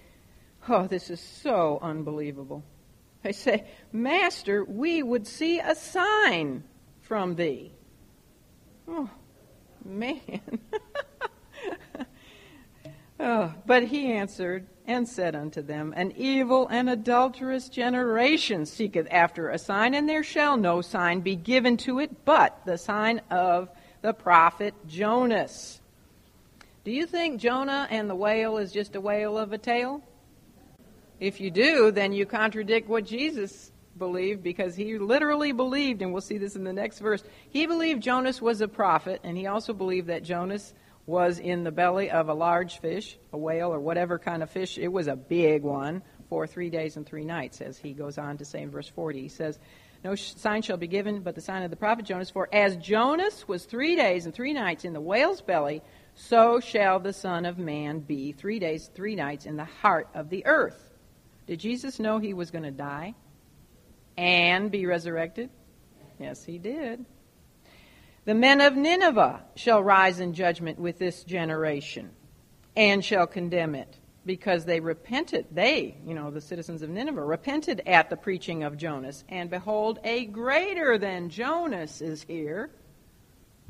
Oh, 0.68 0.88
this 0.88 1.10
is 1.10 1.20
so 1.20 1.78
unbelievable. 1.82 2.64
They 3.22 3.32
say, 3.34 3.66
Master, 3.92 4.64
we 4.64 5.04
would 5.04 5.28
see 5.28 5.60
a 5.60 5.76
sign 5.76 6.64
from 7.02 7.36
thee. 7.36 7.72
Oh, 8.88 9.10
man. 9.84 10.60
oh, 13.20 13.54
but 13.66 13.84
he 13.84 14.12
answered 14.14 14.68
and 14.88 15.08
said 15.08 15.36
unto 15.36 15.62
them, 15.62 15.94
An 15.96 16.14
evil 16.16 16.68
and 16.70 16.90
adulterous 16.90 17.70
generation 17.70 18.66
seeketh 18.66 19.08
after 19.12 19.50
a 19.50 19.58
sign, 19.58 19.94
and 19.94 20.08
there 20.08 20.24
shall 20.24 20.58
no 20.58 20.82
sign 20.82 21.20
be 21.20 21.36
given 21.36 21.78
to 21.78 22.00
it 22.00 22.26
but 22.26 22.60
the 22.66 22.78
sign 22.78 23.22
of 23.30 23.70
the 24.02 24.14
prophet 24.14 24.74
Jonas. 24.88 25.82
Do 26.84 26.92
you 26.92 27.06
think 27.06 27.42
Jonah 27.42 27.88
and 27.92 28.10
the 28.10 28.16
whale 28.16 28.58
is 28.58 28.72
just 28.72 28.96
a 28.96 29.02
whale 29.02 29.38
of 29.38 29.52
a 29.52 29.58
tale? 29.58 30.02
If 31.20 31.42
you 31.42 31.52
do, 31.52 31.92
then 31.92 32.14
you 32.14 32.26
contradict 32.26 32.88
what 32.88 33.06
Jesus 33.06 33.72
believed 33.98 34.42
because 34.42 34.76
he 34.76 34.98
literally 34.98 35.52
believed, 35.52 36.02
and 36.02 36.14
we'll 36.14 36.22
see 36.22 36.38
this 36.38 36.56
in 36.56 36.64
the 36.64 36.74
next 36.74 37.00
verse, 37.00 37.24
he 37.50 37.66
believed 37.66 38.02
Jonas 38.02 38.42
was 38.42 38.62
a 38.62 38.68
prophet, 38.68 39.20
and 39.24 39.38
he 39.38 39.46
also 39.46 39.74
believed 39.74 40.08
that 40.08 40.24
Jonas 40.24 40.74
was 41.06 41.40
in 41.40 41.64
the 41.64 41.72
belly 41.72 42.10
of 42.10 42.30
a 42.30 42.34
large 42.34 42.80
fish, 42.80 43.18
a 43.34 43.38
whale, 43.38 43.74
or 43.74 43.80
whatever 43.80 44.18
kind 44.18 44.44
of 44.44 44.50
fish. 44.50 44.78
It 44.78 44.88
was 44.88 45.08
a 45.08 45.16
big 45.16 45.64
one 45.64 46.04
for 46.30 46.48
three 46.48 46.70
days 46.70 46.96
and 46.96 47.06
three 47.06 47.26
nights, 47.26 47.62
as 47.62 47.78
he 47.78 47.94
goes 47.94 48.18
on 48.18 48.38
to 48.38 48.46
say 48.46 48.62
in 48.62 48.70
verse 48.70 48.88
40. 48.88 49.22
He 49.22 49.28
says, 49.28 49.60
No 50.04 50.16
sign 50.16 50.62
shall 50.62 50.78
be 50.78 50.88
given 50.88 51.22
but 51.22 51.36
the 51.36 51.42
sign 51.42 51.64
of 51.64 51.72
the 51.72 51.76
prophet 51.76 52.06
Jonas, 52.06 52.30
for 52.30 52.48
as 52.54 52.78
Jonas 52.78 53.48
was 53.48 53.66
three 53.66 53.96
days 53.96 54.26
and 54.26 54.34
three 54.34 54.54
nights 54.54 54.86
in 54.86 54.94
the 54.94 55.02
whale's 55.02 55.42
belly, 55.42 55.82
so 56.14 56.60
shall 56.60 57.00
the 57.00 57.14
Son 57.14 57.46
of 57.46 57.58
Man 57.58 58.00
be 58.00 58.32
three 58.32 58.60
days, 58.60 58.90
three 58.94 59.16
nights 59.16 59.46
in 59.46 59.58
the 59.58 59.66
heart 59.66 60.08
of 60.14 60.30
the 60.30 60.46
earth. 60.46 60.89
Did 61.50 61.60
Jesus 61.60 62.00
know 62.00 62.20
he 62.20 62.34
was 62.34 62.50
going 62.50 62.64
to 62.64 62.72
die? 62.72 63.16
and 64.20 64.70
be 64.70 64.86
resurrected? 64.86 65.50
Yes, 66.20 66.44
he 66.44 66.58
did. 66.58 67.06
The 68.26 68.34
men 68.34 68.60
of 68.60 68.76
Nineveh 68.76 69.44
shall 69.56 69.82
rise 69.82 70.20
in 70.20 70.34
judgment 70.34 70.78
with 70.78 71.00
this 71.00 71.24
generation 71.24 72.12
and 72.76 73.04
shall 73.04 73.26
condemn 73.26 73.76
it 73.76 73.98
because 74.26 74.66
they 74.66 74.82
repented. 74.82 75.46
They, 75.54 75.96
you 76.06 76.14
know, 76.14 76.32
the 76.32 76.42
citizens 76.42 76.82
of 76.82 76.90
Nineveh, 76.90 77.24
repented 77.24 77.82
at 77.86 78.10
the 78.10 78.18
preaching 78.18 78.64
of 78.64 78.76
Jonas. 78.76 79.24
And 79.30 79.50
behold, 79.50 80.00
a 80.04 80.26
greater 80.26 80.98
than 80.98 81.30
Jonas 81.30 82.02
is 82.02 82.24
here. 82.24 82.72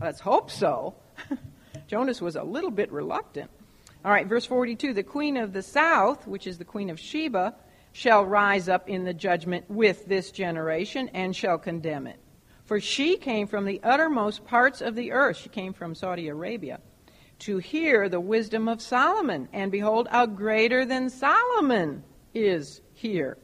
Let's 0.02 0.20
hope 0.20 0.50
so. 0.50 0.96
Jonas 1.88 2.22
was 2.22 2.38
a 2.38 2.44
little 2.44 2.72
bit 2.72 2.92
reluctant. 2.92 3.52
All 4.04 4.12
right, 4.12 4.26
verse 4.26 4.48
42 4.48 4.96
The 4.96 5.04
queen 5.04 5.38
of 5.38 5.54
the 5.54 5.62
south, 5.62 6.26
which 6.26 6.48
is 6.48 6.58
the 6.58 6.66
queen 6.66 6.90
of 6.90 7.00
Sheba, 7.00 7.54
shall 7.92 8.26
rise 8.26 8.70
up 8.70 8.90
in 8.90 9.04
the 9.04 9.14
judgment 9.14 9.66
with 9.70 10.06
this 10.06 10.32
generation 10.32 11.10
and 11.14 11.36
shall 11.36 11.58
condemn 11.58 12.08
it. 12.08 12.20
For 12.66 12.80
she 12.80 13.18
came 13.18 13.48
from 13.48 13.66
the 13.66 13.82
uttermost 13.84 14.46
parts 14.46 14.82
of 14.82 14.96
the 14.96 15.12
earth, 15.12 15.38
she 15.38 15.50
came 15.50 15.74
from 15.74 15.96
Saudi 15.96 16.28
Arabia, 16.28 16.80
to 17.40 17.58
hear 17.58 18.10
the 18.10 18.20
wisdom 18.20 18.68
of 18.68 18.82
Solomon. 18.82 19.50
And 19.54 19.72
behold, 19.72 20.08
a 20.12 20.28
greater 20.28 20.86
than 20.86 21.10
Solomon 21.10 22.04
is 22.34 22.82
here. 22.94 23.38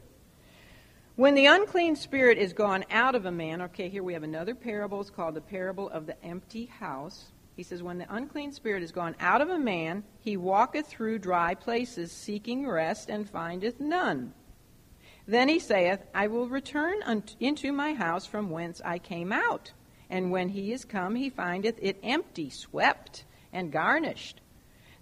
When 1.16 1.34
the 1.34 1.46
unclean 1.46 1.96
spirit 1.96 2.38
is 2.38 2.52
gone 2.52 2.84
out 2.92 3.16
of 3.16 3.26
a 3.26 3.32
man, 3.32 3.62
okay, 3.64 3.88
here 3.88 4.04
we 4.04 4.14
have 4.14 4.24
another 4.24 4.54
parable. 4.54 5.00
It's 5.00 5.10
called 5.10 5.36
the 5.36 5.42
parable 5.42 5.90
of 5.90 6.06
the 6.06 6.24
empty 6.24 6.66
house. 6.66 7.32
He 7.56 7.64
says, 7.64 7.82
When 7.82 7.98
the 7.98 8.14
unclean 8.14 8.52
spirit 8.52 8.84
is 8.84 8.92
gone 8.92 9.16
out 9.20 9.42
of 9.42 9.50
a 9.50 9.58
man, 9.58 10.04
he 10.20 10.36
walketh 10.36 10.88
through 10.88 11.20
dry 11.20 11.56
places, 11.56 12.12
seeking 12.12 12.68
rest, 12.68 13.10
and 13.10 13.30
findeth 13.30 13.80
none. 13.80 14.34
Then 15.28 15.48
he 15.48 15.60
saith, 15.60 16.00
I 16.14 16.28
will 16.28 16.50
return 16.50 17.24
into 17.40 17.72
my 17.72 17.94
house 17.94 18.26
from 18.26 18.50
whence 18.50 18.82
I 18.84 19.00
came 19.00 19.32
out. 19.32 19.72
And 20.10 20.32
when 20.32 20.50
he 20.50 20.72
is 20.72 20.86
come, 20.86 21.16
he 21.16 21.30
findeth 21.30 21.80
it 21.82 21.98
empty, 22.04 22.50
swept, 22.50 23.24
and 23.52 23.72
garnished. 23.72 24.42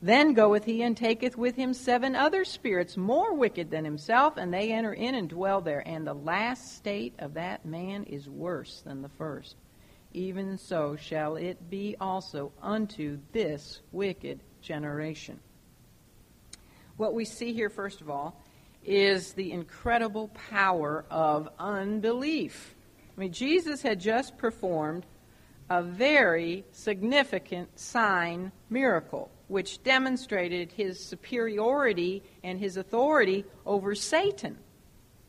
Then 0.02 0.34
goeth 0.34 0.66
he 0.66 0.82
and 0.84 0.96
taketh 0.96 1.38
with 1.38 1.56
him 1.56 1.74
seven 1.74 2.16
other 2.16 2.46
spirits 2.46 2.96
more 2.96 3.34
wicked 3.34 3.72
than 3.72 3.84
himself, 3.84 4.38
and 4.38 4.54
they 4.54 4.72
enter 4.72 4.94
in 4.94 5.16
and 5.16 5.28
dwell 5.28 5.62
there. 5.62 5.86
And 5.86 6.06
the 6.06 6.14
last 6.14 6.76
state 6.76 7.16
of 7.20 7.34
that 7.34 7.66
man 7.66 8.04
is 8.04 8.30
worse 8.30 8.82
than 8.82 9.02
the 9.02 9.10
first 9.10 9.56
even 10.14 10.58
so 10.58 10.96
shall 10.96 11.36
it 11.36 11.70
be 11.70 11.96
also 12.00 12.52
unto 12.62 13.20
this 13.32 13.82
wicked 13.92 14.40
generation. 14.62 15.40
What 16.98 17.14
we 17.14 17.26
see 17.26 17.54
here, 17.54 17.70
first 17.70 18.02
of 18.02 18.10
all, 18.10 18.42
is 18.86 19.34
the 19.34 19.52
incredible 19.52 20.30
power 20.50 21.06
of 21.10 21.50
unbelief. 21.58 22.76
I 23.16 23.20
mean, 23.20 23.32
Jesus 23.32 23.82
had 23.82 24.00
just 24.00 24.38
performed 24.38 25.06
a 25.70 25.82
very 25.82 26.66
significant 26.72 27.80
sign 27.80 28.52
miracle, 28.70 29.32
which 29.48 29.82
demonstrated 29.84 30.72
his 30.72 31.04
superiority 31.04 32.24
and 32.44 32.60
his 32.60 32.78
authority 32.78 33.46
over 33.66 33.96
Satan 33.96 34.58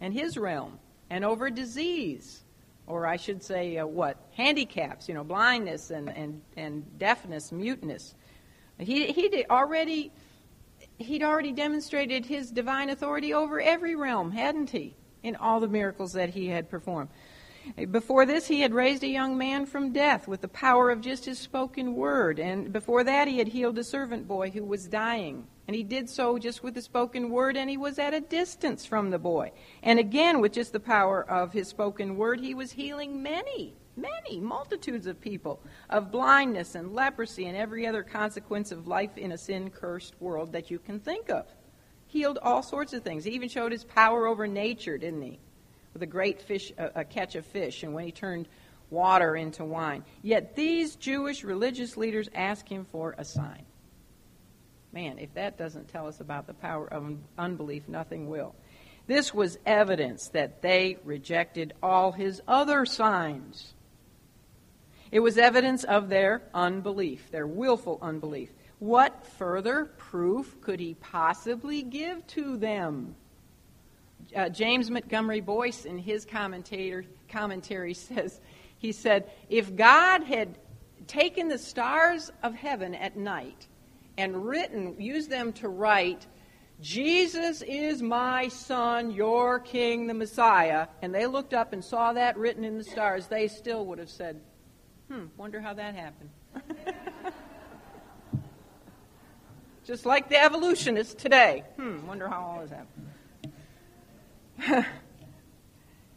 and 0.00 0.12
his 0.12 0.36
realm 0.36 0.78
and 1.08 1.24
over 1.24 1.50
disease 1.50 2.43
or 2.86 3.06
I 3.06 3.16
should 3.16 3.42
say, 3.42 3.78
uh, 3.78 3.86
what 3.86 4.16
handicaps, 4.36 5.08
you 5.08 5.14
know, 5.14 5.24
blindness 5.24 5.90
and 5.90 6.08
and 6.10 6.42
and 6.56 6.98
deafness, 6.98 7.52
muteness. 7.52 8.14
He 8.78 9.12
he 9.12 9.44
already 9.48 10.12
he'd 10.98 11.22
already 11.22 11.52
demonstrated 11.52 12.26
his 12.26 12.50
divine 12.50 12.90
authority 12.90 13.32
over 13.32 13.60
every 13.60 13.94
realm, 13.94 14.32
hadn't 14.32 14.70
he? 14.70 14.96
In 15.22 15.36
all 15.36 15.60
the 15.60 15.68
miracles 15.68 16.12
that 16.12 16.30
he 16.30 16.48
had 16.48 16.68
performed. 16.68 17.08
Before 17.90 18.26
this, 18.26 18.46
he 18.46 18.60
had 18.60 18.74
raised 18.74 19.02
a 19.02 19.08
young 19.08 19.38
man 19.38 19.64
from 19.64 19.92
death 19.92 20.28
with 20.28 20.42
the 20.42 20.48
power 20.48 20.90
of 20.90 21.00
just 21.00 21.24
his 21.24 21.38
spoken 21.38 21.94
word. 21.94 22.38
And 22.38 22.70
before 22.70 23.04
that, 23.04 23.26
he 23.26 23.38
had 23.38 23.48
healed 23.48 23.78
a 23.78 23.84
servant 23.84 24.28
boy 24.28 24.50
who 24.50 24.62
was 24.62 24.86
dying. 24.86 25.46
And 25.66 25.74
he 25.74 25.82
did 25.82 26.10
so 26.10 26.38
just 26.38 26.62
with 26.62 26.74
the 26.74 26.82
spoken 26.82 27.30
word, 27.30 27.56
and 27.56 27.70
he 27.70 27.78
was 27.78 27.98
at 27.98 28.12
a 28.12 28.20
distance 28.20 28.84
from 28.84 29.10
the 29.10 29.18
boy. 29.18 29.52
And 29.82 29.98
again, 29.98 30.40
with 30.40 30.52
just 30.52 30.72
the 30.72 30.80
power 30.80 31.22
of 31.28 31.52
his 31.52 31.68
spoken 31.68 32.16
word, 32.16 32.40
he 32.40 32.54
was 32.54 32.72
healing 32.72 33.22
many, 33.22 33.74
many, 33.96 34.40
multitudes 34.40 35.06
of 35.06 35.20
people 35.20 35.62
of 35.88 36.12
blindness 36.12 36.74
and 36.74 36.92
leprosy 36.92 37.46
and 37.46 37.56
every 37.56 37.86
other 37.86 38.02
consequence 38.02 38.72
of 38.72 38.86
life 38.86 39.16
in 39.16 39.32
a 39.32 39.38
sin 39.38 39.70
cursed 39.70 40.14
world 40.20 40.52
that 40.52 40.70
you 40.70 40.78
can 40.78 41.00
think 41.00 41.30
of. 41.30 41.46
Healed 42.08 42.38
all 42.42 42.62
sorts 42.62 42.92
of 42.92 43.02
things. 43.02 43.24
He 43.24 43.32
even 43.32 43.48
showed 43.48 43.72
his 43.72 43.84
power 43.84 44.26
over 44.26 44.46
nature, 44.46 44.98
didn't 44.98 45.22
he? 45.22 45.38
With 45.94 46.02
a 46.02 46.06
great 46.06 46.42
fish, 46.42 46.72
a, 46.76 47.04
catch 47.04 47.36
of 47.36 47.46
fish, 47.46 47.82
and 47.82 47.94
when 47.94 48.04
he 48.04 48.12
turned 48.12 48.48
water 48.90 49.34
into 49.34 49.64
wine. 49.64 50.04
Yet 50.22 50.54
these 50.56 50.96
Jewish 50.96 51.42
religious 51.42 51.96
leaders 51.96 52.28
asked 52.34 52.68
him 52.68 52.84
for 52.84 53.14
a 53.16 53.24
sign. 53.24 53.64
Man, 54.94 55.18
if 55.18 55.34
that 55.34 55.58
doesn't 55.58 55.88
tell 55.88 56.06
us 56.06 56.20
about 56.20 56.46
the 56.46 56.54
power 56.54 56.86
of 56.86 57.16
unbelief, 57.36 57.88
nothing 57.88 58.28
will. 58.28 58.54
This 59.08 59.34
was 59.34 59.58
evidence 59.66 60.28
that 60.28 60.62
they 60.62 60.98
rejected 61.02 61.74
all 61.82 62.12
his 62.12 62.40
other 62.46 62.86
signs. 62.86 63.74
It 65.10 65.18
was 65.18 65.36
evidence 65.36 65.82
of 65.82 66.10
their 66.10 66.42
unbelief, 66.54 67.28
their 67.32 67.46
willful 67.46 67.98
unbelief. 68.02 68.50
What 68.78 69.26
further 69.26 69.86
proof 69.96 70.60
could 70.60 70.78
he 70.78 70.94
possibly 70.94 71.82
give 71.82 72.24
to 72.28 72.56
them? 72.56 73.16
Uh, 74.34 74.48
James 74.48 74.92
Montgomery 74.92 75.40
Boice, 75.40 75.86
in 75.86 75.98
his 75.98 76.24
commentary, 76.24 77.94
says, 77.94 78.40
he 78.78 78.92
said, 78.92 79.28
if 79.48 79.74
God 79.74 80.22
had 80.22 80.56
taken 81.08 81.48
the 81.48 81.58
stars 81.58 82.30
of 82.44 82.54
heaven 82.54 82.94
at 82.94 83.16
night 83.16 83.66
and 84.16 84.46
written, 84.46 85.00
use 85.00 85.28
them 85.28 85.52
to 85.54 85.68
write, 85.68 86.26
Jesus 86.80 87.62
is 87.62 88.02
my 88.02 88.48
son, 88.48 89.10
your 89.10 89.58
king, 89.60 90.06
the 90.06 90.14
Messiah, 90.14 90.88
and 91.02 91.14
they 91.14 91.26
looked 91.26 91.54
up 91.54 91.72
and 91.72 91.84
saw 91.84 92.12
that 92.12 92.36
written 92.36 92.64
in 92.64 92.78
the 92.78 92.84
stars, 92.84 93.26
they 93.26 93.48
still 93.48 93.86
would 93.86 93.98
have 93.98 94.10
said, 94.10 94.40
hmm, 95.10 95.24
wonder 95.36 95.60
how 95.60 95.74
that 95.74 95.94
happened. 95.94 96.30
Just 99.84 100.06
like 100.06 100.28
the 100.28 100.42
evolutionists 100.42 101.14
today. 101.14 101.64
Hmm, 101.76 102.06
wonder 102.06 102.28
how 102.28 102.40
all 102.40 102.62
this 102.62 102.70
happened. 102.70 103.10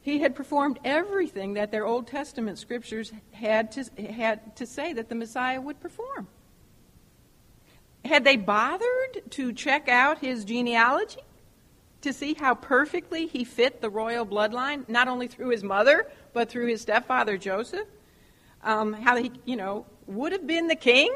He 0.08 0.20
had 0.20 0.36
performed 0.36 0.80
everything 0.86 1.56
that 1.56 1.70
their 1.70 1.86
Old 1.86 2.08
Testament 2.08 2.58
scriptures 2.58 3.12
had 3.34 3.74
to, 3.74 3.84
had 4.10 4.56
to 4.56 4.66
say 4.66 4.94
that 4.94 5.10
the 5.10 5.16
Messiah 5.16 5.60
would 5.60 5.82
perform. 5.82 6.30
Had 8.08 8.24
they 8.24 8.38
bothered 8.38 9.22
to 9.32 9.52
check 9.54 9.90
out 9.90 10.20
his 10.20 10.46
genealogy 10.46 11.22
to 12.02 12.14
see 12.14 12.34
how 12.34 12.56
perfectly 12.56 13.28
he 13.28 13.44
fit 13.44 13.82
the 13.82 13.90
royal 13.90 14.26
bloodline, 14.26 14.88
not 14.88 15.08
only 15.08 15.28
through 15.28 15.50
his 15.50 15.64
mother, 15.64 16.08
but 16.34 16.50
through 16.50 16.68
his 16.68 16.82
stepfather 16.82 17.38
Joseph? 17.38 17.88
Um, 18.64 18.94
how 18.94 19.18
he, 19.18 19.32
you 19.46 19.56
know, 19.56 19.86
would 20.08 20.32
have 20.32 20.48
been 20.48 20.68
the 20.68 20.76
king 20.76 21.14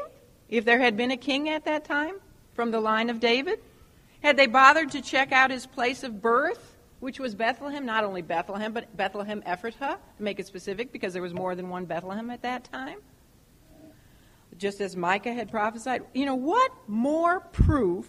if 0.48 0.64
there 0.64 0.78
had 0.78 0.96
been 0.96 1.10
a 1.10 1.16
king 1.16 1.48
at 1.48 1.64
that 1.64 1.84
time 1.84 2.16
from 2.54 2.70
the 2.70 2.80
line 2.80 3.08
of 3.08 3.20
David? 3.20 3.58
Had 4.22 4.36
they 4.36 4.46
bothered 4.46 4.90
to 4.92 5.00
check 5.00 5.32
out 5.32 5.50
his 5.50 5.66
place 5.66 6.02
of 6.02 6.20
birth, 6.20 6.76
which 7.00 7.18
was 7.18 7.34
Bethlehem, 7.34 7.86
not 7.86 8.04
only 8.04 8.22
Bethlehem, 8.22 8.72
but 8.72 8.94
Bethlehem 8.96 9.42
Ephratah, 9.42 9.96
to 10.18 10.22
make 10.22 10.38
it 10.38 10.46
specific 10.46 10.92
because 10.92 11.14
there 11.14 11.22
was 11.22 11.32
more 11.32 11.54
than 11.54 11.70
one 11.70 11.86
Bethlehem 11.86 12.30
at 12.30 12.42
that 12.42 12.64
time? 12.64 12.98
Just 14.58 14.80
as 14.80 14.96
Micah 14.96 15.32
had 15.32 15.50
prophesied. 15.50 16.02
You 16.14 16.26
know, 16.26 16.34
what 16.34 16.72
more 16.86 17.40
proof 17.40 18.08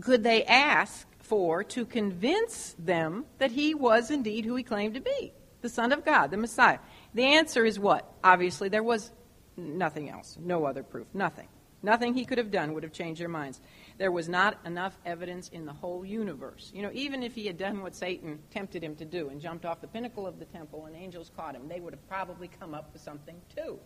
could 0.00 0.22
they 0.22 0.44
ask 0.44 1.06
for 1.18 1.64
to 1.64 1.84
convince 1.84 2.74
them 2.78 3.24
that 3.38 3.50
he 3.50 3.74
was 3.74 4.10
indeed 4.10 4.44
who 4.44 4.54
he 4.56 4.62
claimed 4.62 4.94
to 4.94 5.00
be, 5.00 5.32
the 5.62 5.68
Son 5.68 5.92
of 5.92 6.04
God, 6.04 6.30
the 6.30 6.36
Messiah? 6.36 6.78
The 7.14 7.24
answer 7.24 7.64
is 7.64 7.78
what? 7.78 8.10
Obviously, 8.22 8.68
there 8.68 8.82
was 8.82 9.10
nothing 9.56 10.10
else, 10.10 10.36
no 10.40 10.64
other 10.64 10.82
proof, 10.82 11.06
nothing. 11.14 11.48
Nothing 11.82 12.14
he 12.14 12.24
could 12.24 12.38
have 12.38 12.50
done 12.50 12.74
would 12.74 12.82
have 12.82 12.92
changed 12.92 13.20
their 13.20 13.28
minds. 13.28 13.60
There 13.98 14.10
was 14.10 14.28
not 14.28 14.58
enough 14.64 14.98
evidence 15.04 15.48
in 15.50 15.66
the 15.66 15.72
whole 15.72 16.04
universe. 16.04 16.72
You 16.74 16.82
know, 16.82 16.90
even 16.92 17.22
if 17.22 17.34
he 17.34 17.46
had 17.46 17.58
done 17.58 17.82
what 17.82 17.94
Satan 17.94 18.40
tempted 18.50 18.82
him 18.82 18.96
to 18.96 19.04
do 19.04 19.28
and 19.28 19.40
jumped 19.40 19.64
off 19.64 19.80
the 19.80 19.86
pinnacle 19.86 20.26
of 20.26 20.38
the 20.38 20.46
temple 20.46 20.86
and 20.86 20.96
angels 20.96 21.30
caught 21.36 21.54
him, 21.54 21.68
they 21.68 21.80
would 21.80 21.92
have 21.92 22.08
probably 22.08 22.48
come 22.48 22.74
up 22.74 22.92
with 22.92 23.02
something 23.02 23.40
too. 23.54 23.78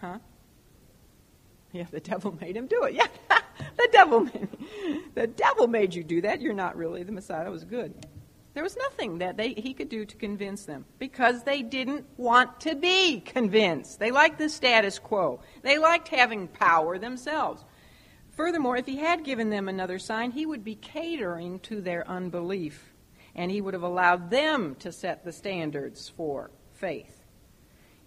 Huh? 0.00 0.18
Yeah, 1.72 1.86
the 1.90 2.00
devil 2.00 2.36
made 2.40 2.56
him 2.56 2.66
do 2.66 2.84
it. 2.84 2.94
Yeah, 2.94 3.06
the 3.76 3.88
devil 3.92 4.20
made, 4.20 4.48
the 5.14 5.26
devil 5.26 5.66
made 5.66 5.94
you 5.94 6.04
do 6.04 6.20
that. 6.22 6.40
You're 6.40 6.54
not 6.54 6.76
really 6.76 7.02
the 7.02 7.12
Messiah. 7.12 7.44
That 7.44 7.52
was 7.52 7.64
good. 7.64 8.06
There 8.54 8.62
was 8.62 8.76
nothing 8.78 9.18
that 9.18 9.36
they, 9.36 9.52
he 9.52 9.74
could 9.74 9.90
do 9.90 10.06
to 10.06 10.16
convince 10.16 10.64
them 10.64 10.86
because 10.98 11.42
they 11.42 11.60
didn't 11.60 12.06
want 12.16 12.60
to 12.60 12.74
be 12.74 13.20
convinced. 13.20 13.98
They 13.98 14.10
liked 14.10 14.38
the 14.38 14.48
status 14.48 14.98
quo, 14.98 15.40
they 15.62 15.76
liked 15.76 16.08
having 16.08 16.48
power 16.48 16.98
themselves. 16.98 17.64
Furthermore, 18.30 18.76
if 18.76 18.86
he 18.86 18.96
had 18.96 19.24
given 19.24 19.50
them 19.50 19.68
another 19.68 19.98
sign, 19.98 20.30
he 20.30 20.46
would 20.46 20.64
be 20.64 20.74
catering 20.74 21.58
to 21.60 21.80
their 21.80 22.06
unbelief, 22.08 22.94
and 23.34 23.50
he 23.50 23.60
would 23.60 23.74
have 23.74 23.82
allowed 23.82 24.30
them 24.30 24.74
to 24.76 24.92
set 24.92 25.24
the 25.24 25.32
standards 25.32 26.08
for 26.08 26.50
faith. 26.72 27.15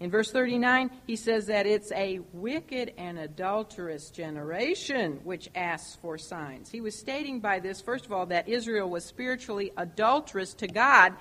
In 0.00 0.10
verse 0.10 0.30
39, 0.30 0.90
he 1.06 1.14
says 1.14 1.46
that 1.46 1.66
it's 1.66 1.92
a 1.92 2.20
wicked 2.32 2.94
and 2.96 3.18
adulterous 3.18 4.08
generation 4.08 5.20
which 5.24 5.50
asks 5.54 5.98
for 6.00 6.16
signs. 6.16 6.70
He 6.70 6.80
was 6.80 6.98
stating 6.98 7.40
by 7.40 7.60
this, 7.60 7.82
first 7.82 8.06
of 8.06 8.12
all, 8.12 8.24
that 8.26 8.48
Israel 8.48 8.88
was 8.88 9.04
spiritually 9.04 9.72
adulterous 9.76 10.54
to 10.54 10.66
God 10.66 11.12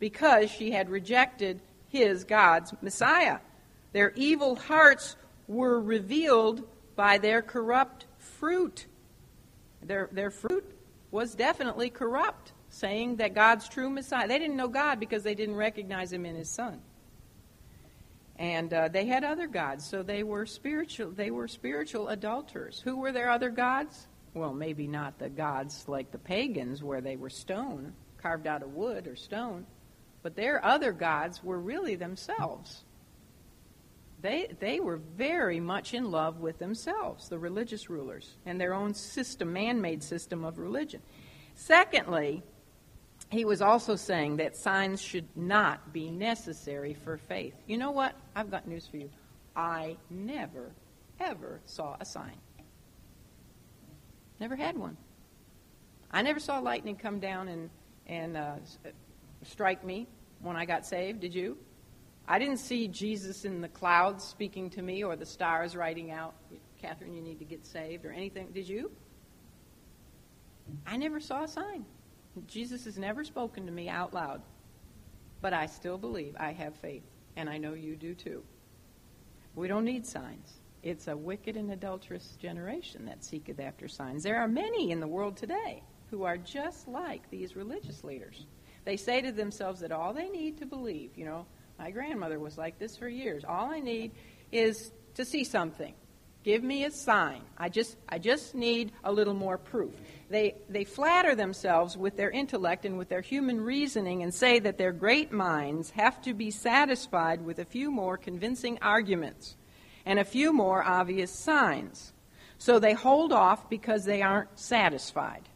because 0.00 0.50
she 0.50 0.72
had 0.72 0.90
rejected 0.90 1.62
his, 1.88 2.24
God's 2.24 2.74
Messiah. 2.82 3.38
Their 3.92 4.12
evil 4.16 4.56
hearts 4.56 5.14
were 5.46 5.80
revealed 5.80 6.66
by 6.96 7.18
their 7.18 7.42
corrupt 7.42 8.06
fruit. 8.18 8.86
Their, 9.84 10.08
their 10.10 10.32
fruit 10.32 10.64
was 11.12 11.36
definitely 11.36 11.90
corrupt, 11.90 12.52
saying 12.70 13.16
that 13.16 13.34
God's 13.34 13.68
true 13.68 13.88
Messiah. 13.88 14.26
They 14.26 14.40
didn't 14.40 14.56
know 14.56 14.66
God 14.66 14.98
because 14.98 15.22
they 15.22 15.36
didn't 15.36 15.54
recognize 15.54 16.12
him 16.12 16.26
in 16.26 16.34
his 16.34 16.50
Son 16.50 16.82
and 18.38 18.72
uh, 18.72 18.88
they 18.88 19.06
had 19.06 19.24
other 19.24 19.46
gods. 19.46 19.88
So 19.88 20.02
they 20.02 20.22
were 20.22 20.46
spiritual 20.46 21.10
they 21.10 21.30
were 21.30 21.48
spiritual 21.48 22.08
adulterers. 22.08 22.80
Who 22.80 22.96
were 22.96 23.12
their 23.12 23.30
other 23.30 23.50
gods? 23.50 24.06
Well 24.34 24.52
maybe 24.52 24.86
not 24.86 25.18
the 25.18 25.28
gods 25.28 25.84
like 25.88 26.12
the 26.12 26.18
pagans 26.18 26.82
where 26.82 27.00
they 27.00 27.16
were 27.16 27.30
stone 27.30 27.94
carved 28.18 28.46
out 28.46 28.62
of 28.62 28.74
wood 28.74 29.06
or 29.06 29.16
stone 29.16 29.66
but 30.22 30.34
their 30.34 30.64
other 30.64 30.90
gods 30.90 31.44
were 31.44 31.60
really 31.60 31.94
themselves. 31.94 32.82
They 34.20 34.48
they 34.58 34.80
were 34.80 34.96
very 34.96 35.60
much 35.60 35.94
in 35.94 36.10
love 36.10 36.40
with 36.40 36.58
themselves 36.58 37.28
the 37.28 37.38
religious 37.38 37.88
rulers 37.88 38.36
and 38.44 38.60
their 38.60 38.74
own 38.74 38.92
system 38.92 39.52
man-made 39.52 40.02
system 40.02 40.44
of 40.44 40.58
religion. 40.58 41.00
Secondly 41.54 42.42
he 43.30 43.44
was 43.44 43.60
also 43.60 43.96
saying 43.96 44.36
that 44.36 44.56
signs 44.56 45.00
should 45.00 45.28
not 45.34 45.92
be 45.92 46.10
necessary 46.10 46.94
for 46.94 47.16
faith. 47.16 47.54
You 47.66 47.76
know 47.76 47.90
what? 47.90 48.14
I've 48.34 48.50
got 48.50 48.68
news 48.68 48.86
for 48.86 48.98
you. 48.98 49.10
I 49.54 49.96
never, 50.10 50.72
ever 51.18 51.60
saw 51.64 51.96
a 51.98 52.04
sign. 52.04 52.36
Never 54.38 54.54
had 54.54 54.76
one. 54.76 54.96
I 56.10 56.22
never 56.22 56.38
saw 56.38 56.60
lightning 56.60 56.96
come 56.96 57.18
down 57.18 57.48
and, 57.48 57.70
and 58.06 58.36
uh, 58.36 58.54
strike 59.42 59.82
me 59.84 60.06
when 60.40 60.56
I 60.56 60.64
got 60.64 60.86
saved. 60.86 61.20
Did 61.20 61.34
you? 61.34 61.58
I 62.28 62.38
didn't 62.38 62.58
see 62.58 62.86
Jesus 62.86 63.44
in 63.44 63.60
the 63.60 63.68
clouds 63.68 64.24
speaking 64.24 64.70
to 64.70 64.82
me 64.82 65.02
or 65.02 65.16
the 65.16 65.26
stars 65.26 65.74
writing 65.74 66.10
out, 66.10 66.34
Catherine, 66.80 67.12
you 67.12 67.22
need 67.22 67.38
to 67.38 67.44
get 67.44 67.64
saved 67.64 68.04
or 68.04 68.12
anything. 68.12 68.48
Did 68.52 68.68
you? 68.68 68.90
I 70.86 70.96
never 70.96 71.18
saw 71.18 71.44
a 71.44 71.48
sign. 71.48 71.84
Jesus 72.46 72.84
has 72.84 72.98
never 72.98 73.24
spoken 73.24 73.66
to 73.66 73.72
me 73.72 73.88
out 73.88 74.12
loud, 74.12 74.42
but 75.40 75.52
I 75.52 75.66
still 75.66 75.98
believe 75.98 76.36
I 76.38 76.52
have 76.52 76.74
faith, 76.76 77.04
and 77.36 77.48
I 77.48 77.58
know 77.58 77.74
you 77.74 77.96
do 77.96 78.14
too. 78.14 78.42
We 79.54 79.68
don't 79.68 79.84
need 79.84 80.06
signs. 80.06 80.60
It's 80.82 81.08
a 81.08 81.16
wicked 81.16 81.56
and 81.56 81.72
adulterous 81.72 82.36
generation 82.40 83.06
that 83.06 83.24
seeketh 83.24 83.58
after 83.58 83.88
signs. 83.88 84.22
There 84.22 84.36
are 84.36 84.48
many 84.48 84.90
in 84.90 85.00
the 85.00 85.06
world 85.06 85.36
today 85.36 85.82
who 86.10 86.24
are 86.24 86.36
just 86.36 86.86
like 86.86 87.28
these 87.30 87.56
religious 87.56 88.04
leaders. 88.04 88.46
They 88.84 88.96
say 88.96 89.20
to 89.22 89.32
themselves 89.32 89.80
that 89.80 89.90
all 89.90 90.12
they 90.12 90.28
need 90.28 90.58
to 90.58 90.66
believe, 90.66 91.10
you 91.16 91.24
know, 91.24 91.46
my 91.78 91.90
grandmother 91.90 92.38
was 92.38 92.56
like 92.56 92.78
this 92.78 92.96
for 92.96 93.08
years. 93.08 93.44
All 93.44 93.70
I 93.70 93.80
need 93.80 94.12
is 94.52 94.92
to 95.14 95.24
see 95.24 95.42
something. 95.42 95.94
Give 96.46 96.62
me 96.62 96.84
a 96.84 96.92
sign. 96.92 97.42
I 97.58 97.68
just, 97.68 97.96
I 98.08 98.20
just 98.20 98.54
need 98.54 98.92
a 99.02 99.10
little 99.10 99.34
more 99.34 99.58
proof. 99.58 99.92
They, 100.30 100.54
they 100.68 100.84
flatter 100.84 101.34
themselves 101.34 101.96
with 101.96 102.16
their 102.16 102.30
intellect 102.30 102.84
and 102.84 102.96
with 102.96 103.08
their 103.08 103.20
human 103.20 103.60
reasoning 103.60 104.22
and 104.22 104.32
say 104.32 104.60
that 104.60 104.78
their 104.78 104.92
great 104.92 105.32
minds 105.32 105.90
have 105.90 106.22
to 106.22 106.34
be 106.34 106.52
satisfied 106.52 107.44
with 107.44 107.58
a 107.58 107.64
few 107.64 107.90
more 107.90 108.16
convincing 108.16 108.78
arguments 108.80 109.56
and 110.04 110.20
a 110.20 110.24
few 110.24 110.52
more 110.52 110.84
obvious 110.84 111.32
signs. 111.32 112.12
So 112.58 112.78
they 112.78 112.92
hold 112.92 113.32
off 113.32 113.68
because 113.68 114.04
they 114.04 114.22
aren't 114.22 114.56
satisfied. 114.56 115.48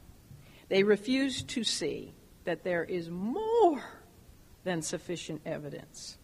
They 0.70 0.82
refuse 0.82 1.44
to 1.44 1.62
see 1.62 2.14
that 2.42 2.64
there 2.64 2.82
is 2.82 3.08
more 3.08 3.84
than 4.64 4.82
sufficient 4.82 5.42
evidence 5.46 6.18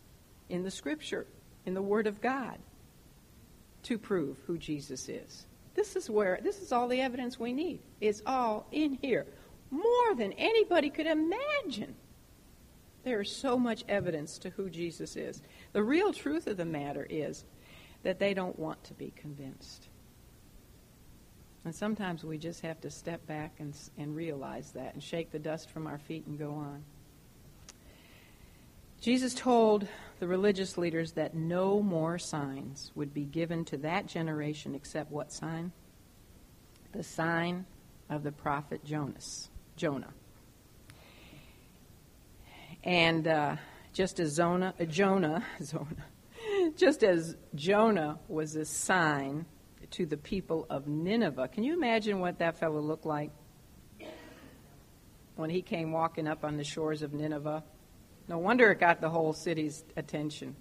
in 0.48 0.64
the 0.64 0.72
Scripture, 0.72 1.28
in 1.64 1.74
the 1.74 1.82
Word 1.82 2.08
of 2.08 2.20
God 2.20 2.58
to 3.86 3.98
prove 3.98 4.36
who 4.46 4.58
Jesus 4.58 5.08
is. 5.08 5.46
This 5.74 5.94
is 5.94 6.10
where, 6.10 6.40
this 6.42 6.60
is 6.60 6.72
all 6.72 6.88
the 6.88 7.00
evidence 7.00 7.38
we 7.38 7.52
need. 7.52 7.78
It's 8.00 8.22
all 8.26 8.66
in 8.72 8.98
here. 9.00 9.26
More 9.70 10.14
than 10.16 10.32
anybody 10.32 10.90
could 10.90 11.06
imagine. 11.06 11.94
There 13.04 13.20
is 13.20 13.30
so 13.30 13.56
much 13.56 13.84
evidence 13.88 14.38
to 14.38 14.50
who 14.50 14.70
Jesus 14.70 15.14
is. 15.14 15.40
The 15.72 15.82
real 15.82 16.12
truth 16.12 16.48
of 16.48 16.56
the 16.56 16.64
matter 16.64 17.06
is 17.08 17.44
that 18.02 18.18
they 18.18 18.34
don't 18.34 18.58
want 18.58 18.82
to 18.84 18.94
be 18.94 19.12
convinced. 19.14 19.88
And 21.64 21.74
sometimes 21.74 22.24
we 22.24 22.38
just 22.38 22.62
have 22.62 22.80
to 22.80 22.90
step 22.90 23.24
back 23.26 23.52
and, 23.60 23.76
and 23.98 24.16
realize 24.16 24.72
that 24.72 24.94
and 24.94 25.02
shake 25.02 25.30
the 25.30 25.38
dust 25.38 25.70
from 25.70 25.86
our 25.86 25.98
feet 25.98 26.26
and 26.26 26.38
go 26.38 26.50
on. 26.50 26.82
Jesus 29.00 29.34
told 29.34 29.86
the 30.18 30.26
religious 30.26 30.78
leaders 30.78 31.12
that 31.12 31.34
no 31.34 31.82
more 31.82 32.18
signs 32.18 32.90
would 32.94 33.12
be 33.12 33.24
given 33.24 33.64
to 33.66 33.76
that 33.78 34.06
generation 34.06 34.74
except 34.74 35.10
what 35.10 35.32
sign? 35.32 35.72
The 36.92 37.02
sign 37.02 37.66
of 38.08 38.22
the 38.22 38.32
prophet 38.32 38.84
Jonas, 38.84 39.50
Jonah. 39.76 40.14
And 42.82 43.26
uh, 43.26 43.56
just 43.92 44.20
as 44.20 44.30
Zona, 44.30 44.74
uh, 44.80 44.84
Jonah, 44.84 45.44
Zona, 45.62 46.06
just 46.76 47.02
as 47.02 47.36
Jonah 47.54 48.18
was 48.28 48.56
a 48.56 48.64
sign 48.64 49.44
to 49.90 50.06
the 50.06 50.16
people 50.16 50.66
of 50.70 50.86
Nineveh, 50.86 51.48
can 51.48 51.64
you 51.64 51.74
imagine 51.74 52.20
what 52.20 52.38
that 52.38 52.58
fellow 52.58 52.80
looked 52.80 53.06
like 53.06 53.30
when 55.34 55.50
he 55.50 55.62
came 55.62 55.92
walking 55.92 56.26
up 56.26 56.44
on 56.44 56.56
the 56.56 56.64
shores 56.64 57.02
of 57.02 57.12
Nineveh? 57.12 57.62
No 58.28 58.38
wonder 58.38 58.70
it 58.72 58.80
got 58.80 59.00
the 59.00 59.08
whole 59.08 59.32
city's 59.32 59.84
attention. 59.96 60.56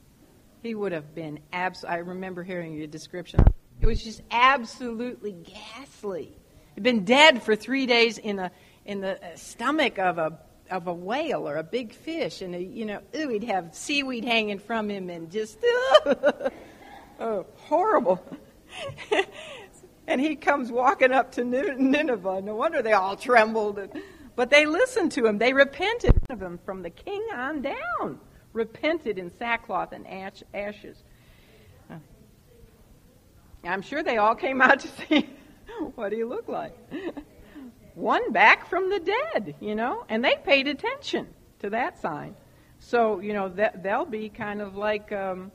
He 0.61 0.75
would 0.75 0.91
have 0.91 1.15
been 1.15 1.39
abs. 1.51 1.83
I 1.83 1.97
remember 1.97 2.43
hearing 2.43 2.73
your 2.73 2.87
description. 2.87 3.43
It 3.81 3.87
was 3.87 4.03
just 4.03 4.21
absolutely 4.31 5.33
ghastly. 5.33 6.35
He'd 6.75 6.83
been 6.83 7.05
dead 7.05 7.43
for 7.43 7.55
three 7.55 7.85
days 7.85 8.17
in 8.17 8.35
the 8.35 8.51
in 8.85 9.01
the 9.01 9.23
uh, 9.23 9.35
stomach 9.35 9.97
of 9.97 10.17
a 10.17 10.39
of 10.69 10.87
a 10.87 10.93
whale 10.93 11.47
or 11.47 11.57
a 11.57 11.63
big 11.63 11.93
fish, 11.93 12.41
and 12.41 12.55
a, 12.55 12.61
you 12.61 12.85
know, 12.85 12.99
ooh, 13.15 13.29
he'd 13.29 13.43
have 13.43 13.75
seaweed 13.75 14.25
hanging 14.25 14.59
from 14.59 14.89
him, 14.89 15.09
and 15.09 15.31
just 15.31 15.57
oh, 17.19 17.45
horrible. 17.55 18.23
and 20.07 20.19
he 20.21 20.35
comes 20.35 20.71
walking 20.71 21.11
up 21.11 21.31
to 21.33 21.43
Nineveh. 21.43 22.41
No 22.41 22.55
wonder 22.55 22.81
they 22.81 22.93
all 22.93 23.15
trembled. 23.15 23.79
And, 23.79 23.91
but 24.35 24.49
they 24.49 24.65
listened 24.65 25.11
to 25.13 25.25
him. 25.25 25.37
They 25.37 25.53
repented 25.53 26.19
of 26.29 26.41
him 26.41 26.59
from 26.65 26.81
the 26.81 26.89
king 26.89 27.25
on 27.33 27.61
down. 27.61 28.19
Repented 28.53 29.17
in 29.17 29.29
sackcloth 29.37 29.91
and 29.91 30.07
ash, 30.07 30.43
ashes. 30.53 31.03
I'm 33.63 33.81
sure 33.81 34.03
they 34.03 34.17
all 34.17 34.35
came 34.35 34.61
out 34.61 34.79
to 34.81 34.87
see 35.09 35.29
what 35.95 36.11
he 36.11 36.23
looked 36.23 36.49
like. 36.49 36.77
One 37.95 38.31
back 38.31 38.69
from 38.69 38.89
the 38.89 38.99
dead, 38.99 39.55
you 39.59 39.75
know, 39.75 40.05
and 40.09 40.23
they 40.23 40.35
paid 40.43 40.67
attention 40.67 41.27
to 41.59 41.69
that 41.71 41.99
sign. 41.99 42.35
So, 42.79 43.19
you 43.19 43.33
know, 43.33 43.49
that, 43.49 43.83
they'll 43.83 44.05
be 44.05 44.29
kind 44.29 44.61
of 44.61 44.75
like 44.75 45.11
um, 45.11 45.51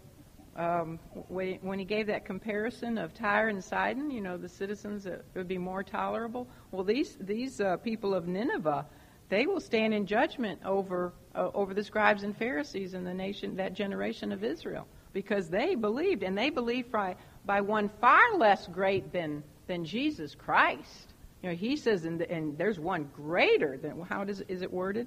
um, 0.57 0.99
when 1.29 1.79
he 1.79 1.85
gave 1.85 2.09
that 2.09 2.25
comparison 2.25 2.99
of 2.99 3.15
Tyre 3.15 3.49
and 3.49 3.63
Sidon, 3.63 4.11
you 4.11 4.21
know, 4.21 4.37
the 4.37 4.49
citizens 4.49 5.05
that 5.05 5.25
would 5.35 5.49
be 5.49 5.59
more 5.59 5.83
tolerable. 5.83 6.49
Well, 6.73 6.85
these 6.85 7.17
these 7.21 7.61
uh, 7.61 7.77
people 7.79 8.15
of 8.15 8.27
Nineveh, 8.27 8.85
they 9.29 9.47
will 9.47 9.61
stand 9.61 9.95
in 9.95 10.07
judgment 10.07 10.61
over 10.65 11.13
uh, 11.35 11.51
over 11.55 11.73
the 11.73 11.85
scribes 11.85 12.25
and 12.25 12.37
Pharisees 12.37 12.95
in 12.95 13.05
the 13.05 13.15
nation 13.15 13.57
that 13.57 13.75
generation 13.75 14.33
of 14.33 14.43
Israel 14.43 14.89
because 15.13 15.49
they 15.49 15.77
believed, 15.77 16.23
and 16.25 16.37
they 16.37 16.51
believed 16.51 16.91
by 16.91 17.17
by 17.47 17.61
one 17.61 17.89
far 18.01 18.37
less 18.37 18.67
great 18.67 19.13
than 19.13 19.45
than 19.69 19.85
Jesus 19.85 20.35
Christ. 20.35 21.15
You 21.43 21.51
know, 21.51 21.55
he 21.55 21.77
says, 21.77 22.05
and, 22.05 22.21
and 22.23 22.59
there's 22.59 22.79
one 22.79 23.09
greater 23.15 23.79
than 23.79 24.01
how 24.03 24.25
does 24.25 24.41
is 24.43 24.63
it 24.63 24.73
worded? 24.73 25.07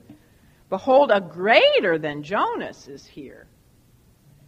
Behold, 0.69 1.11
a 1.11 1.19
greater 1.19 1.99
than 1.99 2.23
Jonas 2.23 2.87
is 2.87 3.05
here 3.05 3.45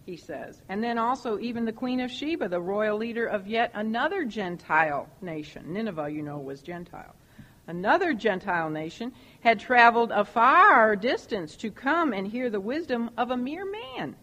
he 0.05 0.17
says. 0.17 0.61
And 0.69 0.83
then 0.83 0.97
also, 0.97 1.39
even 1.39 1.65
the 1.65 1.73
Queen 1.73 1.99
of 1.99 2.11
Sheba, 2.11 2.47
the 2.47 2.61
royal 2.61 2.97
leader 2.97 3.25
of 3.25 3.47
yet 3.47 3.71
another 3.73 4.23
Gentile 4.23 5.09
nation. 5.21 5.73
Nineveh, 5.73 6.09
you 6.11 6.21
know, 6.21 6.37
was 6.37 6.61
Gentile. 6.61 7.15
Another 7.67 8.13
Gentile 8.13 8.69
nation 8.69 9.11
had 9.41 9.59
traveled 9.59 10.11
a 10.11 10.23
far 10.23 10.95
distance 10.95 11.55
to 11.57 11.71
come 11.71 12.13
and 12.13 12.27
hear 12.27 12.49
the 12.51 12.59
wisdom 12.59 13.09
of 13.17 13.31
a 13.31 13.37
mere 13.37 13.65
man. 13.65 14.15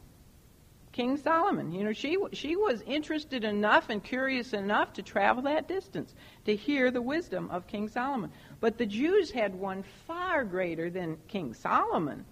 King 0.92 1.16
Solomon. 1.16 1.72
You 1.72 1.84
know, 1.84 1.92
she, 1.92 2.18
she 2.32 2.54
was 2.54 2.82
interested 2.82 3.44
enough 3.44 3.88
and 3.88 4.04
curious 4.04 4.52
enough 4.52 4.92
to 4.92 5.02
travel 5.02 5.42
that 5.44 5.66
distance 5.66 6.14
to 6.44 6.54
hear 6.54 6.90
the 6.90 7.02
wisdom 7.02 7.50
of 7.50 7.66
King 7.66 7.88
Solomon. 7.88 8.30
But 8.60 8.78
the 8.78 8.86
Jews 8.86 9.30
had 9.30 9.54
one 9.54 9.82
far 10.06 10.44
greater 10.44 10.90
than 10.90 11.16
King 11.28 11.54
Solomon. 11.54 12.24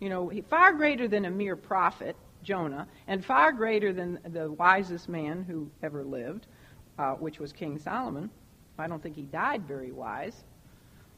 You 0.00 0.08
know, 0.08 0.32
far 0.48 0.72
greater 0.72 1.08
than 1.08 1.24
a 1.24 1.30
mere 1.30 1.56
prophet 1.56 2.16
Jonah, 2.42 2.86
and 3.06 3.24
far 3.24 3.52
greater 3.52 3.92
than 3.92 4.18
the 4.24 4.50
wisest 4.50 5.08
man 5.08 5.44
who 5.44 5.70
ever 5.82 6.04
lived, 6.04 6.46
uh, 6.98 7.12
which 7.14 7.38
was 7.38 7.52
King 7.52 7.78
Solomon. 7.78 8.30
I 8.78 8.86
don't 8.86 9.02
think 9.02 9.16
he 9.16 9.22
died 9.22 9.66
very 9.66 9.92
wise. 9.92 10.44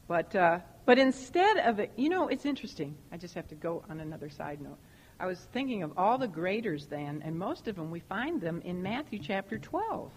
But, 0.07 0.35
uh, 0.35 0.59
but 0.85 0.99
instead 0.99 1.57
of 1.57 1.79
it, 1.79 1.91
you 1.95 2.09
know, 2.09 2.27
it's 2.27 2.45
interesting. 2.45 2.95
I 3.11 3.17
just 3.17 3.35
have 3.35 3.47
to 3.49 3.55
go 3.55 3.83
on 3.89 3.99
another 3.99 4.29
side 4.29 4.61
note. 4.61 4.77
I 5.19 5.25
was 5.25 5.39
thinking 5.53 5.83
of 5.83 5.97
all 5.97 6.17
the 6.17 6.27
graders 6.27 6.87
then, 6.87 7.21
and 7.23 7.37
most 7.37 7.67
of 7.67 7.75
them 7.75 7.89
we 7.89 8.01
find 8.01 8.41
them 8.41 8.61
in 8.65 8.81
Matthew 8.81 9.19
chapter 9.19 9.57
12. 9.57 10.11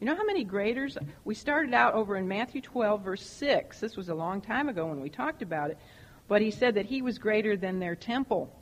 You 0.00 0.06
know 0.06 0.16
how 0.16 0.24
many 0.24 0.44
graders? 0.44 0.98
We 1.24 1.34
started 1.34 1.72
out 1.72 1.94
over 1.94 2.16
in 2.16 2.26
Matthew 2.26 2.60
12, 2.60 3.02
verse 3.02 3.24
6. 3.24 3.80
This 3.80 3.96
was 3.96 4.08
a 4.08 4.14
long 4.14 4.40
time 4.40 4.68
ago 4.68 4.86
when 4.86 5.00
we 5.00 5.08
talked 5.08 5.42
about 5.42 5.70
it. 5.70 5.78
But 6.28 6.42
he 6.42 6.50
said 6.50 6.74
that 6.74 6.86
he 6.86 7.02
was 7.02 7.18
greater 7.18 7.56
than 7.56 7.78
their 7.78 7.94
temple. 7.94 8.52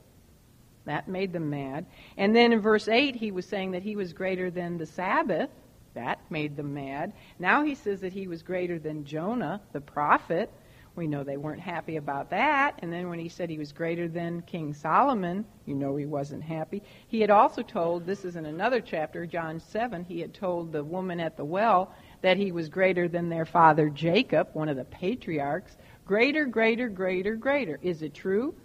That 0.91 1.07
made 1.07 1.33
them 1.33 1.51
mad. 1.51 1.87
And 2.17 2.35
then 2.35 2.53
in 2.53 2.61
verse 2.61 2.89
8, 2.89 3.15
he 3.15 3.31
was 3.31 3.47
saying 3.47 3.71
that 3.71 3.85
he 3.85 3.95
was 3.95 4.13
greater 4.13 4.51
than 4.51 4.77
the 4.77 4.87
Sabbath. 4.87 5.49
That 5.95 6.19
made 6.31 6.57
them 6.57 6.75
mad. 6.75 7.13
Now 7.39 7.63
he 7.63 7.77
says 7.77 8.01
that 8.01 8.13
he 8.13 8.27
was 8.27 8.43
greater 8.43 8.77
than 8.77 9.05
Jonah, 9.05 9.61
the 9.73 9.81
prophet. 9.81 10.51
We 10.97 11.07
know 11.07 11.23
they 11.23 11.37
weren't 11.37 11.61
happy 11.61 11.95
about 11.95 12.31
that. 12.31 12.81
And 12.81 12.93
then 12.93 13.09
when 13.09 13.21
he 13.21 13.29
said 13.29 13.49
he 13.49 13.59
was 13.59 13.71
greater 13.71 14.09
than 14.09 14.43
King 14.43 14.75
Solomon, 14.75 15.45
you 15.65 15.77
know 15.77 15.95
he 15.95 16.07
wasn't 16.07 16.43
happy. 16.43 16.83
He 17.07 17.21
had 17.21 17.31
also 17.31 17.63
told, 17.63 18.05
this 18.05 18.25
is 18.25 18.35
in 18.35 18.45
another 18.45 18.81
chapter, 18.81 19.27
John 19.27 19.61
7, 19.61 20.03
he 20.03 20.19
had 20.19 20.35
told 20.35 20.73
the 20.73 20.83
woman 20.83 21.21
at 21.21 21.37
the 21.37 21.45
well 21.45 21.95
that 22.23 22.37
he 22.37 22.51
was 22.51 22.69
greater 22.69 23.07
than 23.07 23.29
their 23.29 23.47
father 23.47 23.89
Jacob, 23.91 24.49
one 24.55 24.69
of 24.69 24.77
the 24.77 24.85
patriarchs. 24.85 25.77
Greater, 26.05 26.47
greater, 26.47 26.89
greater, 26.89 27.37
greater. 27.37 27.79
Is 27.81 28.03
it 28.03 28.13
true? 28.13 28.57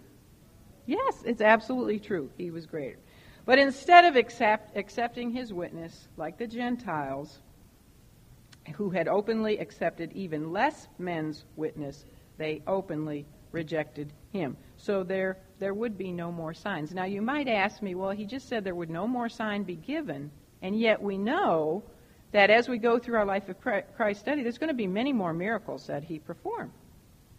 Yes, 0.86 1.22
it's 1.24 1.40
absolutely 1.40 1.98
true. 1.98 2.30
He 2.38 2.50
was 2.50 2.66
greater. 2.66 2.98
But 3.44 3.58
instead 3.58 4.04
of 4.04 4.16
accept, 4.16 4.76
accepting 4.76 5.30
his 5.30 5.52
witness, 5.52 6.08
like 6.16 6.38
the 6.38 6.46
Gentiles, 6.46 7.38
who 8.74 8.90
had 8.90 9.06
openly 9.08 9.58
accepted 9.58 10.12
even 10.12 10.52
less 10.52 10.88
men's 10.98 11.44
witness, 11.56 12.04
they 12.38 12.62
openly 12.66 13.26
rejected 13.52 14.12
him. 14.32 14.56
So 14.76 15.02
there, 15.02 15.38
there 15.58 15.74
would 15.74 15.96
be 15.96 16.12
no 16.12 16.32
more 16.32 16.52
signs. 16.52 16.92
Now, 16.92 17.04
you 17.04 17.22
might 17.22 17.48
ask 17.48 17.82
me, 17.82 17.94
well, 17.94 18.10
he 18.10 18.26
just 18.26 18.48
said 18.48 18.64
there 18.64 18.74
would 18.74 18.90
no 18.90 19.06
more 19.06 19.28
sign 19.28 19.62
be 19.62 19.76
given, 19.76 20.30
and 20.62 20.78
yet 20.78 21.00
we 21.00 21.16
know 21.16 21.82
that 22.32 22.50
as 22.50 22.68
we 22.68 22.78
go 22.78 22.98
through 22.98 23.16
our 23.16 23.24
life 23.24 23.48
of 23.48 23.56
Christ 23.60 24.20
study, 24.20 24.42
there's 24.42 24.58
going 24.58 24.68
to 24.68 24.74
be 24.74 24.86
many 24.86 25.12
more 25.12 25.32
miracles 25.32 25.86
that 25.86 26.02
he 26.02 26.18
performed. 26.18 26.72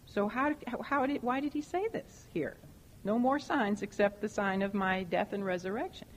So 0.06 0.26
how, 0.26 0.54
how 0.82 1.06
did, 1.06 1.22
why 1.22 1.40
did 1.40 1.52
he 1.52 1.60
say 1.60 1.86
this 1.92 2.26
here? 2.32 2.56
No 3.04 3.18
more 3.18 3.38
signs 3.38 3.82
except 3.82 4.20
the 4.20 4.28
sign 4.28 4.62
of 4.62 4.74
my 4.74 5.04
death 5.04 5.32
and 5.32 5.44
resurrection. 5.44 6.08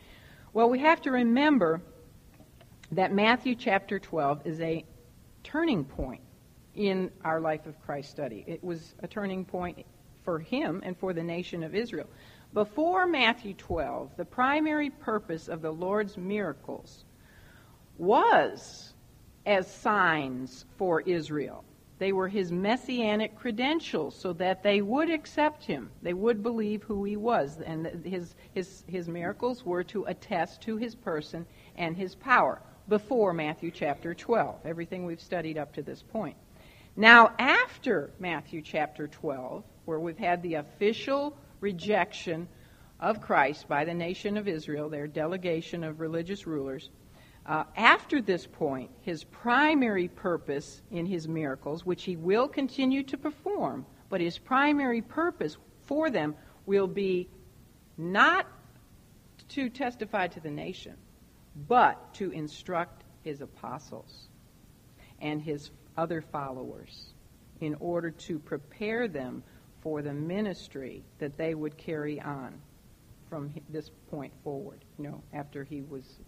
Well, 0.53 0.69
we 0.69 0.79
have 0.79 1.01
to 1.01 1.11
remember 1.11 1.81
that 2.91 3.13
Matthew 3.13 3.55
chapter 3.55 3.99
12 3.99 4.41
is 4.45 4.59
a 4.59 4.83
turning 5.43 5.85
point 5.85 6.21
in 6.75 7.11
our 7.23 7.39
life 7.39 7.65
of 7.65 7.81
Christ 7.81 8.11
study. 8.11 8.43
It 8.47 8.63
was 8.63 8.95
a 9.01 9.07
turning 9.07 9.45
point 9.45 9.85
for 10.23 10.39
him 10.39 10.81
and 10.83 10.97
for 10.97 11.13
the 11.13 11.23
nation 11.23 11.63
of 11.63 11.75
Israel. 11.75 12.07
Before 12.53 13.07
Matthew 13.07 13.53
12, 13.53 14.17
the 14.17 14.25
primary 14.25 14.89
purpose 14.89 15.47
of 15.47 15.61
the 15.61 15.71
Lord's 15.71 16.17
miracles 16.17 17.05
was 17.97 18.93
as 19.45 19.71
signs 19.71 20.65
for 20.77 21.01
Israel. 21.01 21.63
They 22.01 22.13
were 22.13 22.29
his 22.29 22.51
messianic 22.51 23.35
credentials 23.35 24.15
so 24.15 24.33
that 24.33 24.63
they 24.63 24.81
would 24.81 25.11
accept 25.11 25.63
him. 25.63 25.91
They 26.01 26.15
would 26.15 26.41
believe 26.41 26.81
who 26.81 27.03
he 27.03 27.15
was. 27.15 27.61
And 27.61 28.03
his, 28.03 28.33
his, 28.55 28.83
his 28.87 29.07
miracles 29.07 29.63
were 29.63 29.83
to 29.83 30.05
attest 30.05 30.63
to 30.63 30.77
his 30.77 30.95
person 30.95 31.45
and 31.75 31.95
his 31.95 32.15
power 32.15 32.59
before 32.89 33.33
Matthew 33.33 33.69
chapter 33.69 34.15
12, 34.15 34.65
everything 34.65 35.05
we've 35.05 35.21
studied 35.21 35.59
up 35.59 35.75
to 35.75 35.83
this 35.83 36.01
point. 36.01 36.35
Now, 36.95 37.35
after 37.37 38.09
Matthew 38.17 38.63
chapter 38.63 39.07
12, 39.07 39.63
where 39.85 39.99
we've 39.99 40.17
had 40.17 40.41
the 40.41 40.55
official 40.55 41.37
rejection 41.59 42.47
of 42.99 43.21
Christ 43.21 43.67
by 43.67 43.85
the 43.85 43.93
nation 43.93 44.37
of 44.37 44.47
Israel, 44.47 44.89
their 44.89 45.05
delegation 45.05 45.83
of 45.83 45.99
religious 45.99 46.47
rulers, 46.47 46.89
uh, 47.45 47.63
after 47.75 48.21
this 48.21 48.45
point, 48.45 48.91
his 49.01 49.23
primary 49.23 50.07
purpose 50.07 50.81
in 50.91 51.05
his 51.05 51.27
miracles, 51.27 51.85
which 51.85 52.03
he 52.03 52.15
will 52.15 52.47
continue 52.47 53.03
to 53.03 53.17
perform, 53.17 53.85
but 54.09 54.21
his 54.21 54.37
primary 54.37 55.01
purpose 55.01 55.57
for 55.85 56.09
them 56.09 56.35
will 56.65 56.87
be 56.87 57.27
not 57.97 58.47
to 59.49 59.69
testify 59.69 60.27
to 60.27 60.39
the 60.39 60.51
nation, 60.51 60.95
but 61.67 62.13
to 62.13 62.31
instruct 62.31 63.03
his 63.23 63.41
apostles 63.41 64.27
and 65.19 65.41
his 65.41 65.71
other 65.97 66.21
followers 66.21 67.13
in 67.59 67.75
order 67.79 68.11
to 68.11 68.39
prepare 68.39 69.07
them 69.07 69.43
for 69.81 70.01
the 70.01 70.13
ministry 70.13 71.03
that 71.19 71.37
they 71.37 71.55
would 71.55 71.77
carry 71.77 72.19
on 72.21 72.53
from 73.29 73.53
this 73.69 73.89
point 74.09 74.31
forward, 74.43 74.83
you 74.97 75.05
know, 75.05 75.21
after 75.33 75.63
he 75.63 75.81
was 75.81 76.19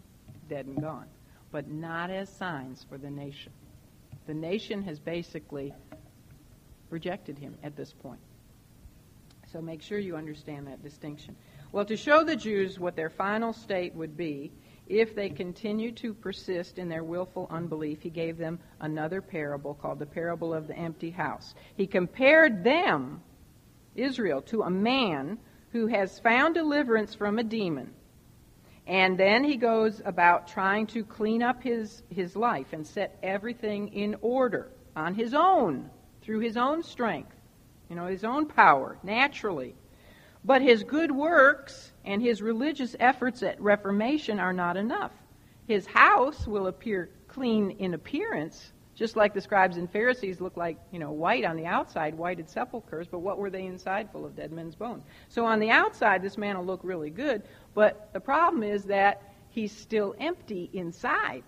dead 0.48 0.66
and 0.66 0.82
gone, 0.82 1.08
but 1.52 1.70
not 1.70 2.10
as 2.10 2.30
signs 2.30 2.86
for 2.88 2.98
the 2.98 3.10
nation. 3.10 3.52
The 4.28 4.34
nation 4.34 4.84
has 4.84 5.00
basically 5.00 5.74
rejected 6.90 7.38
him 7.38 7.58
at 7.64 7.76
this 7.76 7.92
point. 7.92 8.20
So 9.52 9.62
make 9.62 9.82
sure 9.82 10.00
you 10.00 10.16
understand 10.16 10.68
that 10.68 10.82
distinction. 10.82 11.36
Well, 11.72 11.86
to 11.86 11.98
show 11.98 12.24
the 12.24 12.36
Jews 12.36 12.80
what 12.80 12.96
their 12.96 13.10
final 13.10 13.54
state 13.54 13.94
would 13.96 14.16
be 14.16 14.52
if 14.88 15.16
they 15.16 15.30
continue 15.30 15.92
to 15.94 16.14
persist 16.14 16.78
in 16.78 16.90
their 16.90 17.04
willful 17.04 17.48
unbelief, 17.50 18.02
he 18.02 18.10
gave 18.10 18.38
them 18.38 18.60
another 18.80 19.22
parable 19.22 19.74
called 19.74 20.00
the 20.00 20.06
parable 20.06 20.54
of 20.54 20.68
the 20.68 20.78
empty 20.78 21.10
house. 21.10 21.56
He 21.76 21.88
compared 21.88 22.64
them, 22.64 23.22
Israel, 23.96 24.42
to 24.44 24.64
a 24.64 24.70
man 24.70 25.38
who 25.72 25.88
has 25.88 26.20
found 26.20 26.56
deliverance 26.56 27.16
from 27.16 27.40
a 27.40 27.44
demon 27.44 27.94
and 28.86 29.18
then 29.18 29.44
he 29.44 29.56
goes 29.56 30.02
about 30.04 30.48
trying 30.48 30.88
to 30.88 31.06
clean 31.06 31.42
up 31.42 31.64
his, 31.64 32.04
his 32.10 32.36
life 32.36 32.74
and 32.74 32.86
set 32.86 33.18
everything 33.24 33.88
in 33.94 34.16
order 34.22 34.70
on 34.96 35.14
his 35.14 35.34
own, 35.34 35.90
through 36.22 36.40
his 36.40 36.58
own 36.58 36.84
strength. 36.84 37.36
you 37.90 37.96
know, 37.96 38.08
his 38.08 38.24
own 38.24 38.48
power, 38.48 38.98
naturally. 39.04 39.76
But 40.44 40.62
his 40.62 40.84
good 40.84 41.12
works 41.12 41.92
and 42.04 42.22
his 42.22 42.42
religious 42.42 42.96
efforts 43.00 43.44
at 43.44 43.62
reformation 43.62 44.40
are 44.40 44.54
not 44.54 44.78
enough. 44.78 45.12
His 45.68 45.86
house 45.86 46.46
will 46.48 46.68
appear 46.68 47.10
clean 47.28 47.72
in 47.72 47.94
appearance, 47.94 48.74
just 48.96 49.16
like 49.16 49.34
the 49.34 49.42
scribes 49.42 49.78
and 49.78 49.90
Pharisees 49.90 50.42
look 50.42 50.58
like, 50.58 50.78
you 50.92 51.00
know, 51.00 51.12
white 51.12 51.46
on 51.46 51.56
the 51.56 51.66
outside, 51.66 52.16
whited 52.16 52.50
sepulchres, 52.50 53.08
but 53.08 53.20
what 53.20 53.38
were 53.38 53.50
they 53.50 53.66
inside? 53.66 54.12
Full 54.12 54.26
of 54.26 54.36
dead 54.36 54.52
men's 54.52 54.76
bones. 54.76 55.04
So 55.30 55.46
on 55.46 55.60
the 55.60 55.70
outside, 55.70 56.22
this 56.22 56.38
man 56.38 56.58
will 56.58 56.66
look 56.66 56.82
really 56.84 57.10
good, 57.10 57.44
but 57.74 58.10
the 58.14 58.20
problem 58.20 58.64
is 58.64 58.86
that 58.86 59.22
he's 59.50 59.72
still 59.72 60.16
empty 60.20 60.70
inside. 60.74 61.44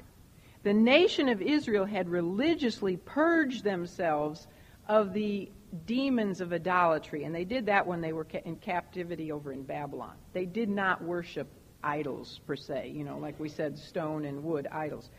The 0.64 0.74
nation 0.74 1.30
of 1.30 1.42
Israel 1.42 1.86
had 1.86 2.10
religiously 2.10 2.98
purged 2.98 3.64
themselves 3.64 4.48
of 4.88 5.14
the 5.14 5.50
demons 5.86 6.42
of 6.42 6.54
idolatry, 6.54 7.24
and 7.24 7.36
they 7.36 7.44
did 7.44 7.68
that 7.68 7.86
when 7.86 8.02
they 8.02 8.14
were 8.14 8.28
in 8.46 8.56
captivity 8.56 9.32
over 9.32 9.52
in 9.52 9.64
Babylon. 9.64 10.16
They 10.34 10.46
did 10.46 10.70
not 10.70 11.04
worship 11.04 11.48
idols 11.84 12.40
per 12.48 12.56
se, 12.56 12.92
you 12.96 13.04
know, 13.04 13.18
like 13.18 13.40
we 13.40 13.50
said, 13.50 13.78
stone 13.78 14.26
and 14.26 14.44
wood 14.44 14.68
idols. 14.72 15.10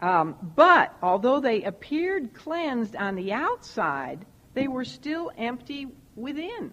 Um, 0.00 0.36
but 0.56 0.94
although 1.02 1.40
they 1.40 1.62
appeared 1.62 2.34
cleansed 2.34 2.96
on 2.96 3.14
the 3.14 3.32
outside, 3.32 4.26
they 4.54 4.68
were 4.68 4.84
still 4.84 5.30
empty 5.36 5.88
within. 6.14 6.72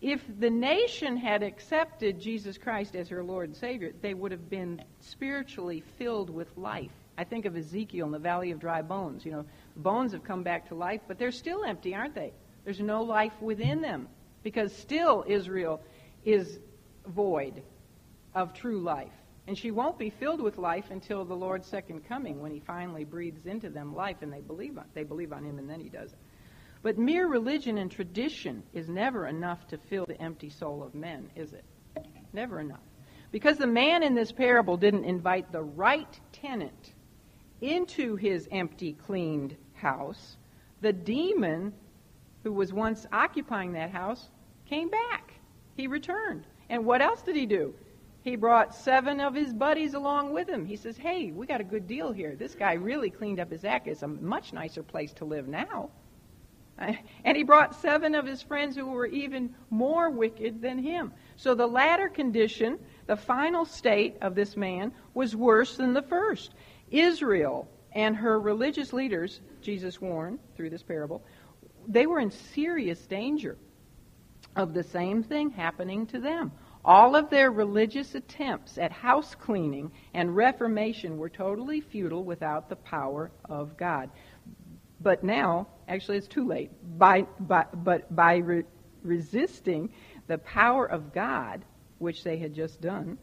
If 0.00 0.22
the 0.38 0.48
nation 0.48 1.16
had 1.16 1.42
accepted 1.42 2.20
Jesus 2.20 2.56
Christ 2.56 2.96
as 2.96 3.08
her 3.10 3.22
Lord 3.22 3.48
and 3.50 3.56
Savior, 3.56 3.92
they 4.00 4.14
would 4.14 4.32
have 4.32 4.48
been 4.48 4.82
spiritually 5.00 5.82
filled 5.98 6.30
with 6.30 6.56
life. 6.56 6.90
I 7.18 7.24
think 7.24 7.44
of 7.44 7.54
Ezekiel 7.54 8.06
in 8.06 8.12
the 8.12 8.18
Valley 8.18 8.50
of 8.50 8.60
Dry 8.60 8.80
Bones. 8.80 9.26
You 9.26 9.32
know, 9.32 9.44
bones 9.76 10.12
have 10.12 10.24
come 10.24 10.42
back 10.42 10.68
to 10.68 10.74
life, 10.74 11.02
but 11.06 11.18
they're 11.18 11.30
still 11.30 11.64
empty, 11.64 11.94
aren't 11.94 12.14
they? 12.14 12.32
There's 12.64 12.80
no 12.80 13.02
life 13.02 13.34
within 13.42 13.82
them 13.82 14.08
because 14.42 14.74
still 14.74 15.24
Israel 15.28 15.82
is 16.24 16.58
void 17.06 17.62
of 18.34 18.54
true 18.54 18.80
life. 18.80 19.12
And 19.46 19.58
she 19.58 19.70
won't 19.70 19.98
be 19.98 20.10
filled 20.10 20.40
with 20.40 20.56
life 20.56 20.90
until 20.90 21.24
the 21.24 21.34
Lord's 21.34 21.66
second 21.66 22.06
coming 22.08 22.40
when 22.40 22.52
he 22.52 22.60
finally 22.60 23.04
breathes 23.04 23.46
into 23.46 23.68
them 23.68 23.94
life 23.94 24.18
and 24.22 24.32
they 24.32 24.40
believe 24.40 24.78
on 24.78 24.84
they 24.94 25.02
believe 25.02 25.32
on 25.32 25.44
him 25.44 25.58
and 25.58 25.68
then 25.68 25.80
he 25.80 25.88
does 25.88 26.12
it. 26.12 26.18
But 26.82 26.98
mere 26.98 27.26
religion 27.26 27.78
and 27.78 27.90
tradition 27.90 28.62
is 28.72 28.88
never 28.88 29.26
enough 29.26 29.66
to 29.68 29.78
fill 29.78 30.06
the 30.06 30.20
empty 30.20 30.48
soul 30.48 30.82
of 30.82 30.94
men, 30.94 31.30
is 31.36 31.52
it? 31.52 31.64
Never 32.32 32.60
enough. 32.60 32.80
Because 33.32 33.58
the 33.58 33.66
man 33.66 34.02
in 34.02 34.14
this 34.14 34.32
parable 34.32 34.76
didn't 34.76 35.04
invite 35.04 35.52
the 35.52 35.62
right 35.62 36.20
tenant 36.32 36.94
into 37.60 38.16
his 38.16 38.48
empty, 38.50 38.94
cleaned 38.94 39.56
house, 39.74 40.36
the 40.80 40.92
demon 40.92 41.72
who 42.42 42.52
was 42.52 42.72
once 42.72 43.06
occupying 43.12 43.72
that 43.72 43.90
house 43.90 44.30
came 44.66 44.88
back. 44.88 45.34
He 45.76 45.86
returned. 45.86 46.46
And 46.70 46.84
what 46.86 47.02
else 47.02 47.20
did 47.22 47.36
he 47.36 47.46
do? 47.46 47.74
He 48.22 48.36
brought 48.36 48.74
seven 48.74 49.20
of 49.20 49.34
his 49.34 49.52
buddies 49.52 49.94
along 49.94 50.32
with 50.32 50.48
him. 50.48 50.64
He 50.64 50.76
says, 50.76 50.96
Hey, 50.96 51.30
we 51.30 51.46
got 51.46 51.60
a 51.60 51.64
good 51.64 51.86
deal 51.86 52.12
here. 52.12 52.36
This 52.36 52.54
guy 52.54 52.74
really 52.74 53.10
cleaned 53.10 53.40
up 53.40 53.50
his 53.50 53.64
act. 53.64 53.86
It's 53.88 54.02
a 54.02 54.08
much 54.08 54.52
nicer 54.52 54.82
place 54.82 55.12
to 55.14 55.24
live 55.24 55.48
now. 55.48 55.90
And 57.24 57.36
he 57.36 57.42
brought 57.42 57.80
seven 57.80 58.14
of 58.14 58.26
his 58.26 58.42
friends 58.42 58.74
who 58.74 58.86
were 58.86 59.06
even 59.06 59.54
more 59.68 60.10
wicked 60.10 60.62
than 60.62 60.78
him. 60.78 61.12
So 61.36 61.54
the 61.54 61.66
latter 61.66 62.08
condition, 62.08 62.78
the 63.06 63.16
final 63.16 63.64
state 63.64 64.16
of 64.22 64.34
this 64.34 64.56
man, 64.56 64.92
was 65.14 65.36
worse 65.36 65.76
than 65.76 65.92
the 65.92 66.02
first. 66.02 66.54
Israel 66.90 67.68
and 67.92 68.16
her 68.16 68.40
religious 68.40 68.92
leaders, 68.92 69.40
Jesus 69.60 70.00
warned 70.00 70.38
through 70.56 70.70
this 70.70 70.82
parable, 70.82 71.22
they 71.86 72.06
were 72.06 72.20
in 72.20 72.30
serious 72.30 73.06
danger 73.06 73.56
of 74.56 74.74
the 74.74 74.82
same 74.82 75.22
thing 75.22 75.50
happening 75.50 76.06
to 76.06 76.20
them. 76.20 76.52
All 76.84 77.14
of 77.14 77.28
their 77.28 77.50
religious 77.50 78.14
attempts 78.14 78.78
at 78.78 78.90
house 78.90 79.34
cleaning 79.34 79.92
and 80.14 80.34
reformation 80.34 81.18
were 81.18 81.28
totally 81.28 81.80
futile 81.80 82.24
without 82.24 82.68
the 82.68 82.76
power 82.76 83.30
of 83.44 83.76
God. 83.76 84.10
But 85.00 85.24
now, 85.24 85.66
actually, 85.90 86.16
it's 86.16 86.26
too 86.26 86.46
late. 86.46 86.70
By, 86.98 87.22
by, 87.38 87.66
but 87.74 88.14
by 88.14 88.36
re- 88.36 88.64
resisting 89.02 89.90
the 90.26 90.38
power 90.38 90.86
of 90.86 91.12
God, 91.12 91.64
which 91.98 92.24
they 92.24 92.38
had 92.38 92.54
just 92.54 92.80
done, 92.80 93.18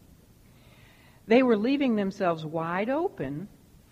they 1.28 1.42
were 1.42 1.58
leaving 1.58 1.96
themselves 1.96 2.46
wide 2.46 2.90
open 2.90 3.48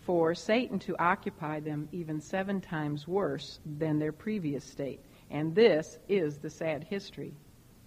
for 0.05 0.35
Satan 0.35 0.77
to 0.79 0.95
occupy 0.97 1.59
them 1.59 1.89
even 1.91 2.21
seven 2.21 2.61
times 2.61 3.07
worse 3.07 3.59
than 3.65 3.97
their 3.97 4.11
previous 4.11 4.63
state. 4.63 4.99
And 5.31 5.55
this 5.55 5.97
is 6.07 6.37
the 6.37 6.49
sad 6.49 6.83
history 6.83 7.33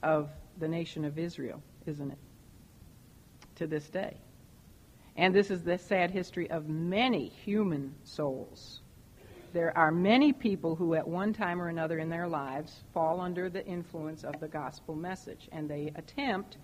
of 0.02 0.28
the 0.58 0.68
nation 0.68 1.04
of 1.04 1.18
Israel, 1.18 1.62
isn't 1.86 2.10
it? 2.10 2.18
To 3.56 3.66
this 3.66 3.88
day. 3.88 4.16
And 5.16 5.34
this 5.34 5.50
is 5.50 5.62
the 5.62 5.78
sad 5.78 6.10
history 6.10 6.50
of 6.50 6.68
many 6.68 7.28
human 7.28 7.94
souls. 8.04 8.80
There 9.52 9.76
are 9.76 9.90
many 9.90 10.32
people 10.32 10.76
who, 10.76 10.94
at 10.94 11.06
one 11.06 11.32
time 11.32 11.60
or 11.60 11.68
another 11.68 11.98
in 11.98 12.08
their 12.08 12.28
lives, 12.28 12.84
fall 12.92 13.20
under 13.20 13.48
the 13.48 13.64
influence 13.66 14.24
of 14.24 14.38
the 14.40 14.48
gospel 14.48 14.94
message, 14.94 15.48
and 15.52 15.68
they 15.68 15.92
attempt 15.96 16.58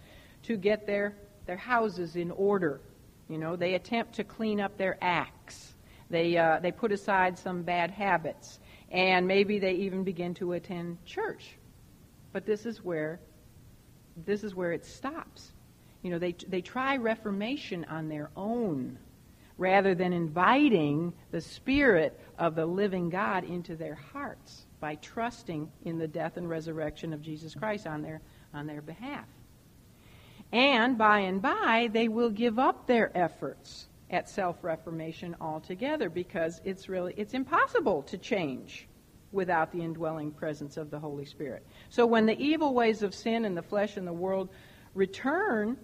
to 0.45 0.57
get 0.57 0.87
their, 0.87 1.14
their 1.47 1.57
houses 1.57 2.16
in 2.16 2.30
order. 2.30 2.80
You 3.28 3.39
know, 3.39 3.57
they 3.57 3.74
attempt 3.74 4.14
to 4.16 4.24
clean 4.24 4.61
up 4.61 4.76
their 4.76 4.99
acts. 5.01 5.74
They, 6.11 6.37
uh, 6.37 6.61
they 6.61 6.72
put 6.72 6.93
aside 6.93 7.39
some 7.39 7.62
bad 7.62 7.91
habits, 7.91 8.61
and 8.91 9.26
maybe 9.26 9.59
they 9.59 9.72
even 9.72 10.05
begin 10.05 10.35
to 10.35 10.53
attend 10.53 11.03
church. 11.07 11.57
But 12.32 12.45
this 12.45 12.66
is 12.66 12.85
where 12.85 13.20
this 14.26 14.45
is 14.45 14.55
where 14.55 14.72
it 14.72 14.85
stops. 14.85 15.53
You 16.03 16.11
know, 16.11 16.18
they, 16.18 16.32
they 16.49 16.61
try 16.61 16.97
reformation 16.97 17.85
on 17.87 18.09
their 18.09 18.30
own 18.37 18.99
rather 19.57 19.95
than 19.95 20.13
inviting 20.13 21.13
the 21.31 21.41
Spirit 21.41 22.19
of 22.39 22.55
the 22.55 22.67
living 22.67 23.09
God 23.09 23.45
into 23.45 23.77
their 23.77 23.95
hearts 23.95 24.67
by 24.81 24.97
trusting 24.97 25.71
in 25.85 25.99
the 25.99 26.09
death 26.09 26.37
and 26.37 26.49
resurrection 26.49 27.13
of 27.13 27.23
Jesus 27.23 27.55
Christ 27.55 27.87
on 27.87 28.03
their, 28.03 28.21
on 28.53 28.67
their 28.67 28.83
behalf. 28.83 29.27
And 30.53 30.99
by 30.99 31.21
and 31.21 31.41
by, 31.41 31.89
they 31.93 32.09
will 32.09 32.31
give 32.31 32.59
up 32.59 32.87
their 32.87 33.17
efforts 33.17 33.89
at 34.11 34.29
self-reformation 34.29 35.37
altogether 35.41 36.09
because 36.09 36.61
it's 36.65 36.89
really 36.89 37.15
it's 37.17 37.35
impossible 37.35 38.03
to 38.03 38.19
change 38.19 38.87
without 39.33 39.73
the 39.73 39.81
indwelling 39.81 40.31
presence 40.31 40.77
of 40.77 40.91
the 40.91 40.99
Holy 40.99 41.25
Spirit. 41.25 41.67
So 41.89 42.07
when 42.07 42.27
the 42.27 42.39
evil 42.39 42.73
ways 42.73 43.03
of 43.03 43.15
sin 43.15 43.45
and 43.45 43.57
the 43.57 43.63
flesh 43.63 43.97
and 43.97 44.07
the 44.07 44.13
world 44.13 44.49
return, 44.95 45.77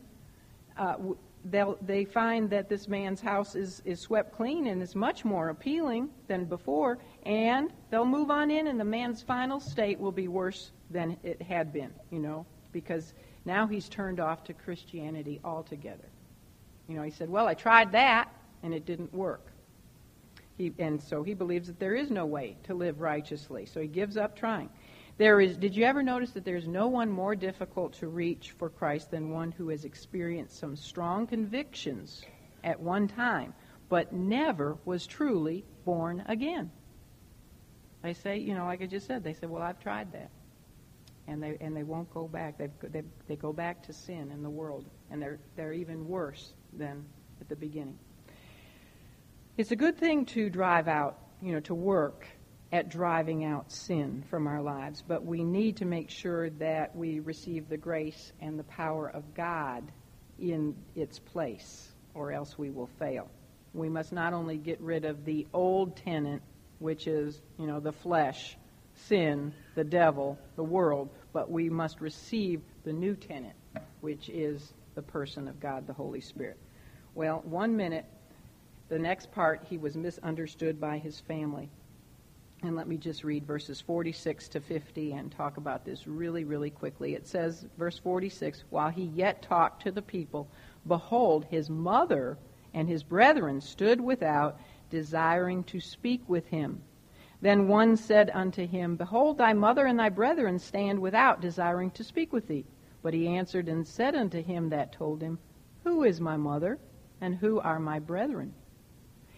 uh, 0.77 0.97
they 1.45 1.65
they 1.83 2.05
find 2.05 2.51
that 2.51 2.69
this 2.69 2.89
man's 2.89 3.21
house 3.21 3.55
is, 3.55 3.83
is 3.85 4.01
swept 4.01 4.33
clean 4.33 4.67
and 4.67 4.83
is 4.83 4.95
much 4.95 5.25
more 5.25 5.49
appealing 5.49 6.11
than 6.29 6.45
before, 6.45 6.99
and 7.25 7.73
they'll 7.91 8.05
move 8.05 8.31
on 8.31 8.51
in, 8.51 8.67
and 8.67 8.79
the 8.79 8.85
man's 8.85 9.23
final 9.23 9.61
state 9.61 9.99
will 9.99 10.13
be 10.13 10.29
worse 10.29 10.73
than 10.91 11.17
it 11.23 11.41
had 11.41 11.73
been, 11.73 11.93
you 12.11 12.19
know, 12.19 12.45
because 12.73 13.15
now 13.45 13.67
he's 13.67 13.89
turned 13.89 14.21
off 14.21 14.45
to 14.45 14.53
Christianity 14.53 15.41
altogether. 15.45 16.09
You 16.89 16.97
know, 16.97 17.03
he 17.03 17.11
said, 17.11 17.31
Well, 17.31 17.47
I 17.47 17.55
tried 17.55 17.93
that, 17.93 18.33
and 18.63 18.75
it 18.75 18.85
didn't 18.85 19.15
work. 19.15 19.47
He, 20.59 20.73
and 20.79 21.01
so 21.01 21.23
he 21.23 21.33
believes 21.33 21.69
that 21.69 21.79
there 21.79 21.95
is 21.95 22.11
no 22.11 22.27
way 22.27 22.57
to 22.65 22.75
live 22.75 23.01
righteously. 23.01 23.65
So 23.65 23.81
he 23.81 23.87
gives 23.87 24.19
up 24.19 24.37
trying. 24.37 24.69
There 25.21 25.39
is, 25.39 25.59
did 25.59 25.77
you 25.77 25.85
ever 25.85 26.03
notice 26.03 26.31
that 26.31 26.47
there's 26.47 26.67
no 26.67 26.89
one 26.89 27.11
more 27.11 27.37
difficult 27.37 27.93
to 27.99 28.09
reach 28.09 28.53
for 28.53 28.71
Christ 28.71 29.11
than 29.11 29.29
one 29.29 29.53
who 29.53 29.69
has 29.69 29.85
experienced 29.85 30.59
some 30.59 30.77
strong 30.77 31.27
convictions 31.27 32.25
at 32.65 32.81
one 32.81 33.07
time, 33.07 33.53
but 33.91 34.15
never 34.15 34.79
was 34.87 35.07
truly 35.07 35.67
born 35.85 36.25
again? 36.27 36.71
They 38.01 38.15
say, 38.15 38.39
you 38.39 38.55
know, 38.55 38.65
like 38.65 38.81
I 38.81 38.87
just 38.87 39.07
said, 39.07 39.23
they 39.23 39.35
say, 39.35 39.47
well, 39.47 39.63
I've 39.63 39.79
tried 39.79 40.11
that. 40.13 40.31
And 41.29 41.43
they, 41.43 41.59
and 41.61 41.77
they 41.77 41.83
won't 41.83 42.11
go 42.15 42.27
back. 42.27 42.57
They, 42.57 42.71
they, 42.81 43.03
they 43.29 43.37
go 43.37 43.53
back 43.53 43.83
to 43.89 43.93
sin 43.93 44.31
in 44.33 44.43
the 44.43 44.49
world, 44.49 44.87
and 45.11 45.21
they're, 45.21 45.39
they're 45.55 45.75
even 45.75 46.09
worse 46.09 46.55
than 46.73 47.05
at 47.43 47.49
the 47.51 47.57
beginning. 47.57 47.99
It's 49.59 49.71
a 49.71 49.77
good 49.77 49.99
thing 49.99 50.25
to 50.27 50.49
drive 50.49 50.89
out, 50.89 51.19
you 51.43 51.53
know, 51.53 51.61
to 51.61 51.75
work 51.75 52.27
at 52.73 52.89
driving 52.89 53.45
out 53.45 53.71
sin 53.73 54.25
from 54.31 54.47
our 54.47 54.63
lives, 54.63 55.03
but 55.07 55.25
we 55.25 55.43
need 55.43 55.77
to 55.79 55.85
make 55.85 56.09
sure 56.09 56.51
that 56.51 56.95
we 56.95 57.19
receive 57.21 57.69
the 57.69 57.77
grace 57.77 58.33
and 58.41 58.59
the 58.59 58.65
power 58.65 59.09
of 59.09 59.35
God 59.35 59.91
in 60.39 60.77
its 60.95 61.19
place, 61.19 61.89
or 62.15 62.33
else 62.33 62.57
we 62.57 62.71
will 62.71 62.89
fail. 62.99 63.29
We 63.75 63.89
must 63.89 64.13
not 64.13 64.33
only 64.33 64.57
get 64.57 64.81
rid 64.81 65.05
of 65.05 65.25
the 65.25 65.47
old 65.53 65.97
tenant, 65.97 66.43
which 66.79 67.07
is, 67.07 67.41
you 67.59 67.67
know, 67.67 67.81
the 67.81 67.93
flesh, 67.93 68.57
sin, 69.09 69.53
the 69.75 69.85
devil, 69.85 70.39
the 70.57 70.65
world, 70.65 71.11
but 71.33 71.51
we 71.51 71.69
must 71.69 72.01
receive 72.01 72.63
the 72.85 72.93
new 72.93 73.15
tenant, 73.15 73.57
which 74.01 74.29
is 74.29 74.73
the 74.95 75.03
person 75.03 75.49
of 75.49 75.61
God, 75.61 75.87
the 75.87 75.93
Holy 75.93 76.21
Spirit. 76.21 76.59
Well, 77.15 77.43
one 77.45 77.77
minute 77.77 78.07
the 78.89 78.99
next 78.99 79.31
part, 79.31 79.65
he 79.71 79.79
was 79.79 79.97
misunderstood 79.97 80.81
by 80.81 80.99
his 80.99 81.21
family. 81.21 81.71
And 82.63 82.77
let 82.77 82.89
me 82.89 82.99
just 82.99 83.25
read 83.25 83.47
verses 83.47 83.81
46 83.81 84.49
to 84.51 84.61
50 84.61 85.13
and 85.13 85.33
talk 85.33 85.57
about 85.57 85.85
this 85.85 86.07
really, 86.07 86.45
really 86.45 86.69
quickly. 86.69 87.15
It 87.15 87.27
says, 87.27 87.67
verse 87.79 87.99
46 87.99 88.65
While 88.69 88.91
he 88.91 89.05
yet 89.05 89.41
talked 89.41 89.83
to 89.83 89.91
the 89.91 90.03
people, 90.03 90.47
behold, 90.87 91.47
his 91.47 91.71
mother 91.71 92.37
and 92.75 92.87
his 92.87 93.03
brethren 93.03 93.63
stood 93.63 94.01
without, 94.01 94.61
desiring 94.91 95.65
to 95.65 95.81
speak 95.81 96.23
with 96.29 96.47
him. 96.49 96.83
Then 97.41 97.69
one 97.69 97.97
said 97.97 98.31
unto 98.35 98.67
him, 98.67 98.97
Behold, 98.97 99.39
thy 99.39 99.55
mother 99.55 99.87
and 99.87 99.99
thy 99.99 100.11
brethren 100.11 100.59
stand 100.59 101.01
without, 101.01 101.41
desiring 101.41 101.91
to 101.93 102.05
speak 102.05 102.31
with 102.31 102.47
thee. 102.47 102.67
But 103.03 103.15
he 103.15 103.27
answered 103.29 103.69
and 103.69 103.87
said 103.87 104.15
unto 104.15 104.43
him 104.43 104.69
that 104.69 104.93
told 104.93 105.23
him, 105.23 105.39
Who 105.85 106.05
is 106.05 106.21
my 106.21 106.37
mother, 106.37 106.79
and 107.23 107.37
who 107.37 107.59
are 107.61 107.81
my 107.81 107.99
brethren? 107.99 108.53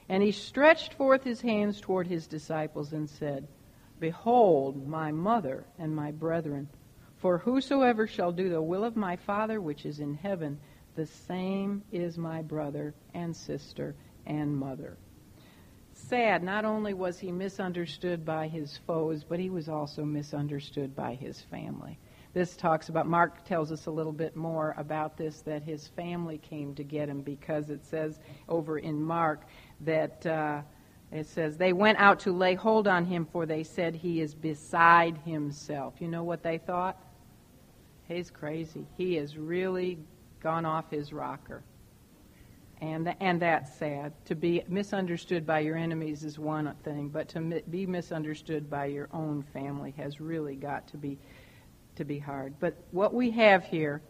And 0.08 0.22
he 0.22 0.32
stretched 0.32 0.94
forth 0.94 1.24
his 1.24 1.40
hands 1.40 1.80
toward 1.80 2.06
his 2.06 2.26
disciples 2.26 2.92
and 2.92 3.08
said, 3.08 3.48
Behold 4.00 4.86
my 4.86 5.12
mother 5.12 5.64
and 5.78 5.94
my 5.94 6.10
brethren. 6.10 6.68
For 7.18 7.38
whosoever 7.38 8.06
shall 8.06 8.32
do 8.32 8.48
the 8.48 8.60
will 8.60 8.82
of 8.82 8.96
my 8.96 9.16
Father 9.16 9.60
which 9.60 9.86
is 9.86 10.00
in 10.00 10.14
heaven, 10.14 10.58
the 10.96 11.06
same 11.06 11.82
is 11.92 12.18
my 12.18 12.42
brother 12.42 12.94
and 13.14 13.34
sister 13.34 13.94
and 14.26 14.56
mother. 14.56 14.96
Sad, 15.94 16.42
not 16.42 16.64
only 16.64 16.94
was 16.94 17.18
he 17.18 17.30
misunderstood 17.30 18.24
by 18.24 18.48
his 18.48 18.78
foes, 18.86 19.24
but 19.24 19.38
he 19.38 19.50
was 19.50 19.68
also 19.68 20.04
misunderstood 20.04 20.96
by 20.96 21.14
his 21.14 21.40
family. 21.42 21.98
This 22.34 22.56
talks 22.56 22.88
about, 22.88 23.06
Mark 23.06 23.44
tells 23.44 23.70
us 23.70 23.86
a 23.86 23.90
little 23.90 24.12
bit 24.12 24.34
more 24.34 24.74
about 24.78 25.18
this, 25.18 25.42
that 25.42 25.62
his 25.62 25.88
family 25.88 26.38
came 26.38 26.74
to 26.74 26.82
get 26.82 27.08
him 27.08 27.20
because 27.20 27.68
it 27.68 27.84
says 27.84 28.18
over 28.48 28.78
in 28.78 29.02
Mark 29.02 29.42
that 29.84 30.24
uh, 30.26 30.62
it 31.10 31.26
says, 31.26 31.56
they 31.56 31.72
went 31.72 31.98
out 31.98 32.20
to 32.20 32.32
lay 32.32 32.54
hold 32.54 32.88
on 32.88 33.04
him, 33.04 33.26
for 33.30 33.44
they 33.44 33.62
said 33.62 33.94
he 33.94 34.20
is 34.20 34.34
beside 34.34 35.18
himself. 35.18 35.94
You 35.98 36.08
know 36.08 36.24
what 36.24 36.42
they 36.42 36.58
thought? 36.58 36.96
He's 38.08 38.30
crazy. 38.30 38.86
He 38.96 39.14
has 39.16 39.36
really 39.36 39.98
gone 40.40 40.64
off 40.64 40.90
his 40.90 41.12
rocker. 41.12 41.62
And, 42.80 43.14
and 43.20 43.40
that's 43.40 43.72
sad. 43.78 44.12
To 44.24 44.34
be 44.34 44.64
misunderstood 44.66 45.46
by 45.46 45.60
your 45.60 45.76
enemies 45.76 46.24
is 46.24 46.38
one 46.38 46.74
thing, 46.82 47.10
but 47.10 47.28
to 47.28 47.40
mi- 47.40 47.62
be 47.70 47.86
misunderstood 47.86 48.68
by 48.68 48.86
your 48.86 49.08
own 49.12 49.44
family 49.52 49.94
has 49.96 50.20
really 50.20 50.56
got 50.56 50.88
to 50.88 50.96
be, 50.96 51.16
to 51.94 52.04
be 52.04 52.18
hard. 52.18 52.54
But 52.58 52.76
what 52.90 53.14
we 53.14 53.30
have 53.30 53.64
here, 53.64 54.02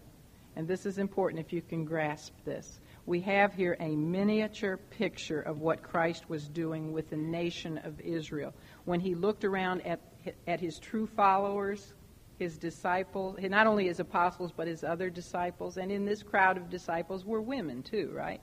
and 0.56 0.66
this 0.66 0.86
is 0.86 0.96
important 0.96 1.40
if 1.44 1.52
you 1.52 1.60
can 1.60 1.84
grasp 1.84 2.32
this, 2.46 2.80
we 3.04 3.20
have 3.20 3.52
here 3.52 3.76
a 3.80 3.96
miniature 3.96 4.76
picture 4.76 5.40
of 5.40 5.60
what 5.60 5.82
Christ 5.82 6.28
was 6.28 6.48
doing 6.48 6.92
with 6.92 7.10
the 7.10 7.16
nation 7.16 7.78
of 7.78 8.00
Israel. 8.00 8.54
When 8.84 9.00
he 9.00 9.14
looked 9.14 9.44
around 9.44 9.84
at, 9.84 10.00
at 10.46 10.60
his 10.60 10.78
true 10.78 11.06
followers, 11.06 11.94
his 12.38 12.58
disciples, 12.58 13.38
not 13.40 13.66
only 13.66 13.86
his 13.86 13.98
apostles, 13.98 14.52
but 14.56 14.68
his 14.68 14.84
other 14.84 15.10
disciples, 15.10 15.78
and 15.78 15.90
in 15.90 16.04
this 16.04 16.22
crowd 16.22 16.56
of 16.56 16.70
disciples 16.70 17.24
were 17.24 17.42
women 17.42 17.82
too, 17.82 18.12
right? 18.14 18.40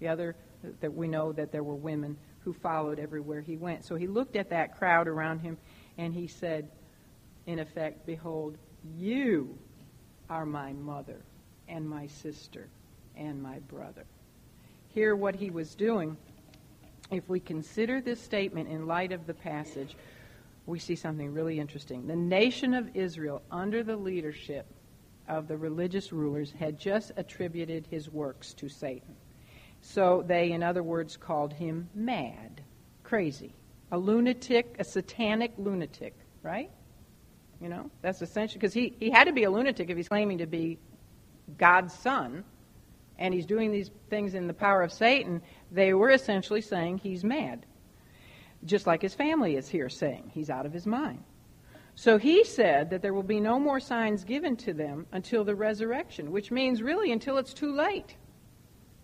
The 0.00 0.08
other, 0.08 0.34
that 0.80 0.92
we 0.92 1.06
know 1.06 1.32
that 1.32 1.52
there 1.52 1.62
were 1.62 1.76
women 1.76 2.16
who 2.40 2.52
followed 2.52 2.98
everywhere 2.98 3.40
he 3.40 3.56
went. 3.56 3.84
So 3.84 3.94
he 3.94 4.08
looked 4.08 4.34
at 4.34 4.50
that 4.50 4.76
crowd 4.76 5.06
around 5.06 5.38
him 5.40 5.56
and 5.98 6.12
he 6.12 6.26
said, 6.26 6.68
in 7.46 7.60
effect, 7.60 8.06
Behold, 8.06 8.58
you 8.96 9.56
are 10.28 10.46
my 10.46 10.72
mother 10.72 11.22
and 11.68 11.88
my 11.88 12.06
sister 12.06 12.68
and 13.20 13.40
my 13.40 13.58
brother. 13.60 14.04
Hear 14.88 15.14
what 15.14 15.36
he 15.36 15.50
was 15.50 15.74
doing. 15.76 16.16
If 17.12 17.28
we 17.28 17.38
consider 17.38 18.00
this 18.00 18.20
statement 18.20 18.68
in 18.68 18.86
light 18.86 19.12
of 19.12 19.26
the 19.26 19.34
passage, 19.34 19.96
we 20.66 20.78
see 20.78 20.96
something 20.96 21.32
really 21.32 21.60
interesting. 21.60 22.06
The 22.06 22.16
nation 22.16 22.74
of 22.74 22.96
Israel, 22.96 23.42
under 23.50 23.82
the 23.84 23.96
leadership 23.96 24.66
of 25.28 25.46
the 25.46 25.56
religious 25.56 26.12
rulers, 26.12 26.52
had 26.58 26.78
just 26.78 27.12
attributed 27.16 27.86
his 27.86 28.10
works 28.10 28.54
to 28.54 28.68
Satan. 28.68 29.14
So 29.82 30.24
they, 30.26 30.52
in 30.52 30.62
other 30.62 30.82
words, 30.82 31.16
called 31.16 31.52
him 31.52 31.88
mad, 31.94 32.62
crazy, 33.02 33.54
a 33.92 33.98
lunatic, 33.98 34.76
a 34.78 34.84
satanic 34.84 35.52
lunatic, 35.58 36.14
right? 36.42 36.70
You 37.60 37.68
know, 37.68 37.90
that's 38.02 38.22
essentially 38.22 38.58
because 38.58 38.72
he, 38.72 38.94
he 38.98 39.10
had 39.10 39.24
to 39.24 39.32
be 39.32 39.44
a 39.44 39.50
lunatic 39.50 39.90
if 39.90 39.96
he's 39.96 40.08
claiming 40.08 40.38
to 40.38 40.46
be 40.46 40.78
God's 41.58 41.94
son 41.94 42.44
and 43.20 43.34
he's 43.34 43.46
doing 43.46 43.70
these 43.70 43.90
things 44.08 44.34
in 44.34 44.46
the 44.46 44.54
power 44.54 44.82
of 44.82 44.92
Satan, 44.92 45.42
they 45.70 45.92
were 45.92 46.10
essentially 46.10 46.62
saying 46.62 46.98
he's 46.98 47.22
mad. 47.22 47.66
Just 48.64 48.86
like 48.86 49.02
his 49.02 49.14
family 49.14 49.56
is 49.56 49.68
here 49.68 49.90
saying 49.90 50.30
he's 50.34 50.50
out 50.50 50.66
of 50.66 50.72
his 50.72 50.86
mind. 50.86 51.22
So 51.94 52.16
he 52.16 52.44
said 52.44 52.90
that 52.90 53.02
there 53.02 53.12
will 53.12 53.22
be 53.22 53.40
no 53.40 53.60
more 53.60 53.78
signs 53.78 54.24
given 54.24 54.56
to 54.58 54.72
them 54.72 55.06
until 55.12 55.44
the 55.44 55.54
resurrection, 55.54 56.32
which 56.32 56.50
means 56.50 56.82
really 56.82 57.12
until 57.12 57.36
it's 57.36 57.52
too 57.52 57.72
late. 57.72 58.16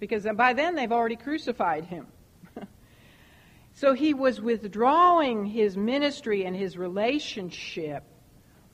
Because 0.01 0.27
by 0.35 0.55
then 0.55 0.75
they've 0.75 0.93
already 0.93 1.17
crucified 1.17 1.85
him. 1.85 2.07
so 3.75 3.93
he 3.93 4.15
was 4.15 4.41
withdrawing 4.41 5.45
his 5.45 5.77
ministry 5.77 6.47
and 6.47 6.57
his 6.57 6.79
relationship 6.79 8.03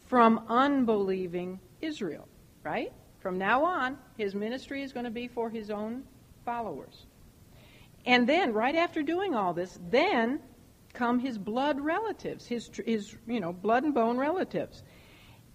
from 0.07 0.45
unbelieving 0.49 1.59
Israel, 1.81 2.29
right? 2.63 2.93
From 3.23 3.39
now 3.39 3.65
on, 3.65 3.99
his 4.17 4.35
ministry 4.35 4.83
is 4.83 4.93
going 4.93 5.05
to 5.05 5.11
be 5.11 5.29
for 5.29 5.49
his 5.49 5.71
own 5.71 6.03
followers. 6.45 7.07
And 8.05 8.29
then, 8.29 8.53
right 8.53 8.75
after 8.75 9.03
doing 9.03 9.33
all 9.33 9.55
this, 9.55 9.79
then 9.91 10.41
come 10.93 11.21
his 11.21 11.39
blood 11.39 11.81
relatives, 11.81 12.47
his, 12.47 12.69
his 12.85 13.15
you 13.29 13.39
know, 13.39 13.53
blood 13.53 13.85
and 13.85 13.95
bone 13.95 14.19
relatives. 14.19 14.83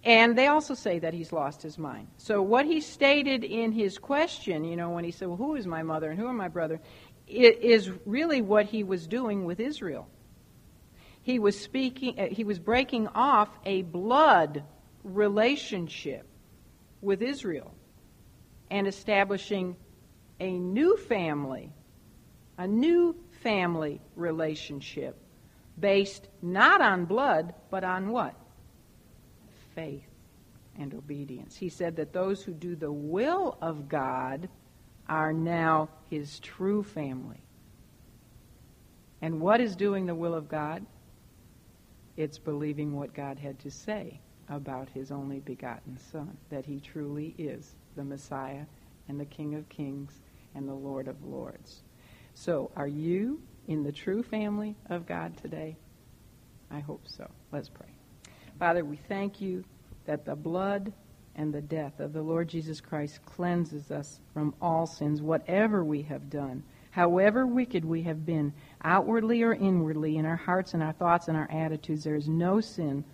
And 0.02 0.36
they 0.38 0.46
also 0.46 0.72
say 0.72 0.98
that 1.00 1.12
he's 1.12 1.30
lost 1.30 1.60
his 1.60 1.76
mind. 1.76 2.08
So 2.16 2.40
what 2.40 2.64
he 2.64 2.80
stated 2.80 3.44
in 3.44 3.72
his 3.72 3.98
question, 3.98 4.64
you 4.64 4.76
know, 4.76 4.90
when 4.90 5.04
he 5.04 5.10
said, 5.10 5.28
well, 5.28 5.36
who 5.36 5.54
is 5.54 5.66
my 5.66 5.82
mother 5.82 6.10
and 6.10 6.18
who 6.18 6.26
are 6.26 6.32
my 6.32 6.48
brother, 6.48 6.80
is 7.26 7.90
really 8.06 8.40
what 8.40 8.64
he 8.64 8.82
was 8.82 9.06
doing 9.06 9.44
with 9.44 9.60
Israel. 9.60 10.08
He 11.20 11.38
was 11.38 11.60
speaking, 11.60 12.18
uh, 12.18 12.28
he 12.30 12.44
was 12.44 12.58
breaking 12.58 13.08
off 13.08 13.50
a 13.66 13.82
blood 13.82 14.64
relationship 15.04 16.27
with 17.00 17.22
Israel 17.22 17.74
and 18.70 18.86
establishing 18.86 19.76
a 20.40 20.50
new 20.50 20.96
family, 20.96 21.72
a 22.56 22.66
new 22.66 23.16
family 23.42 24.00
relationship 24.14 25.16
based 25.78 26.28
not 26.42 26.80
on 26.80 27.04
blood, 27.04 27.54
but 27.70 27.84
on 27.84 28.10
what? 28.10 28.34
Faith 29.74 30.08
and 30.78 30.94
obedience. 30.94 31.56
He 31.56 31.68
said 31.68 31.96
that 31.96 32.12
those 32.12 32.42
who 32.42 32.52
do 32.52 32.76
the 32.76 32.92
will 32.92 33.56
of 33.60 33.88
God 33.88 34.48
are 35.08 35.32
now 35.32 35.88
his 36.10 36.38
true 36.40 36.82
family. 36.82 37.42
And 39.20 39.40
what 39.40 39.60
is 39.60 39.74
doing 39.74 40.06
the 40.06 40.14
will 40.14 40.34
of 40.34 40.48
God? 40.48 40.84
It's 42.16 42.38
believing 42.38 42.94
what 42.94 43.14
God 43.14 43.38
had 43.38 43.58
to 43.60 43.70
say 43.70 44.20
about 44.50 44.88
his 44.88 45.10
only 45.10 45.40
begotten 45.40 45.98
Son, 46.10 46.36
that 46.50 46.64
he 46.64 46.80
truly 46.80 47.34
is 47.38 47.74
the 47.96 48.04
Messiah 48.04 48.64
and 49.08 49.18
the 49.20 49.24
King 49.24 49.54
of 49.54 49.68
Kings 49.68 50.20
and 50.54 50.68
the 50.68 50.74
Lord 50.74 51.08
of 51.08 51.22
Lords. 51.24 51.82
So, 52.34 52.70
are 52.76 52.88
you 52.88 53.40
in 53.66 53.82
the 53.82 53.92
true 53.92 54.22
family 54.22 54.76
of 54.88 55.06
God 55.06 55.36
today? 55.36 55.76
I 56.70 56.80
hope 56.80 57.02
so. 57.06 57.28
Let's 57.52 57.68
pray. 57.68 57.88
Father, 58.58 58.84
we 58.84 58.96
thank 59.08 59.40
you 59.40 59.64
that 60.06 60.24
the 60.24 60.36
blood 60.36 60.92
and 61.36 61.52
the 61.52 61.60
death 61.60 62.00
of 62.00 62.12
the 62.12 62.22
Lord 62.22 62.48
Jesus 62.48 62.80
Christ 62.80 63.24
cleanses 63.24 63.90
us 63.90 64.20
from 64.34 64.54
all 64.60 64.86
sins, 64.86 65.22
whatever 65.22 65.84
we 65.84 66.02
have 66.02 66.28
done, 66.28 66.64
however 66.90 67.46
wicked 67.46 67.84
we 67.84 68.02
have 68.02 68.26
been, 68.26 68.52
outwardly 68.82 69.42
or 69.42 69.54
inwardly, 69.54 70.16
in 70.16 70.26
our 70.26 70.36
hearts 70.36 70.74
and 70.74 70.82
our 70.82 70.92
thoughts 70.92 71.28
and 71.28 71.36
our 71.36 71.48
attitudes. 71.50 72.04
There 72.04 72.16
is 72.16 72.28
no 72.28 72.60
sin 72.60 73.04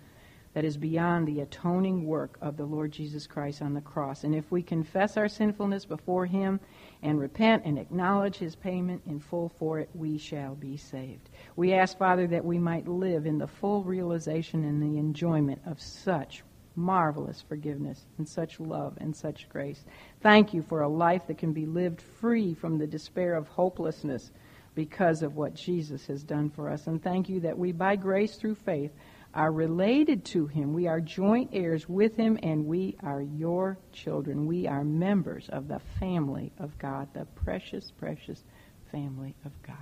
that 0.55 0.63
is 0.63 0.77
beyond 0.77 1.27
the 1.27 1.41
atoning 1.41 2.05
work 2.05 2.37
of 2.41 2.55
the 2.55 2.63
Lord 2.63 2.93
Jesus 2.93 3.27
Christ 3.27 3.61
on 3.61 3.73
the 3.73 3.81
cross. 3.81 4.23
And 4.23 4.33
if 4.33 4.49
we 4.49 4.63
confess 4.63 5.17
our 5.17 5.27
sinfulness 5.27 5.83
before 5.83 6.25
Him 6.25 6.61
and 7.03 7.19
repent 7.19 7.65
and 7.65 7.77
acknowledge 7.77 8.37
His 8.37 8.55
payment 8.55 9.01
in 9.05 9.19
full 9.19 9.49
for 9.59 9.79
it, 9.79 9.89
we 9.93 10.17
shall 10.17 10.55
be 10.55 10.77
saved. 10.77 11.29
We 11.57 11.73
ask, 11.73 11.97
Father, 11.97 12.25
that 12.27 12.45
we 12.45 12.57
might 12.57 12.87
live 12.87 13.25
in 13.25 13.37
the 13.37 13.47
full 13.47 13.83
realization 13.83 14.63
and 14.63 14.81
the 14.81 14.97
enjoyment 14.97 15.61
of 15.65 15.81
such 15.81 16.41
marvelous 16.77 17.41
forgiveness 17.41 18.05
and 18.17 18.27
such 18.27 18.57
love 18.57 18.97
and 19.01 19.13
such 19.13 19.49
grace. 19.49 19.83
Thank 20.21 20.53
you 20.53 20.61
for 20.61 20.81
a 20.81 20.89
life 20.89 21.27
that 21.27 21.37
can 21.37 21.51
be 21.51 21.65
lived 21.65 22.01
free 22.01 22.53
from 22.53 22.77
the 22.77 22.87
despair 22.87 23.35
of 23.35 23.49
hopelessness 23.49 24.31
because 24.73 25.21
of 25.21 25.35
what 25.35 25.53
Jesus 25.53 26.05
has 26.07 26.23
done 26.23 26.49
for 26.49 26.69
us. 26.69 26.87
And 26.87 27.03
thank 27.03 27.27
you 27.27 27.41
that 27.41 27.57
we, 27.57 27.73
by 27.73 27.97
grace 27.97 28.35
through 28.35 28.55
faith, 28.55 28.91
are 29.35 29.51
related 29.51 30.23
to 30.23 30.47
him. 30.47 30.73
We 30.73 30.87
are 30.87 31.01
joint 31.01 31.49
heirs 31.51 31.87
with 31.89 32.15
him, 32.15 32.39
and 32.41 32.65
we 32.65 32.95
are 33.03 33.21
your 33.21 33.77
children. 33.91 34.47
We 34.47 34.65
are 34.65 34.83
members 34.83 35.49
of 35.49 35.67
the 35.67 35.81
family 35.99 36.53
of 36.57 36.77
God, 36.79 37.09
the 37.13 37.25
precious, 37.25 37.91
precious 37.91 38.43
family 38.91 39.35
of 39.43 39.51
God. 39.61 39.75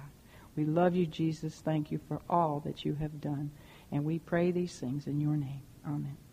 We 0.56 0.66
love 0.66 0.96
you, 0.96 1.06
Jesus. 1.06 1.62
Thank 1.64 1.92
you 1.92 2.00
for 2.08 2.20
all 2.30 2.62
that 2.66 2.84
you 2.84 2.96
have 2.96 3.22
done. 3.22 3.52
And 3.92 4.04
we 4.04 4.20
pray 4.20 4.52
these 4.52 4.80
things 4.80 5.08
in 5.08 5.22
your 5.22 5.38
name. 5.38 5.62
Amen. 5.86 6.18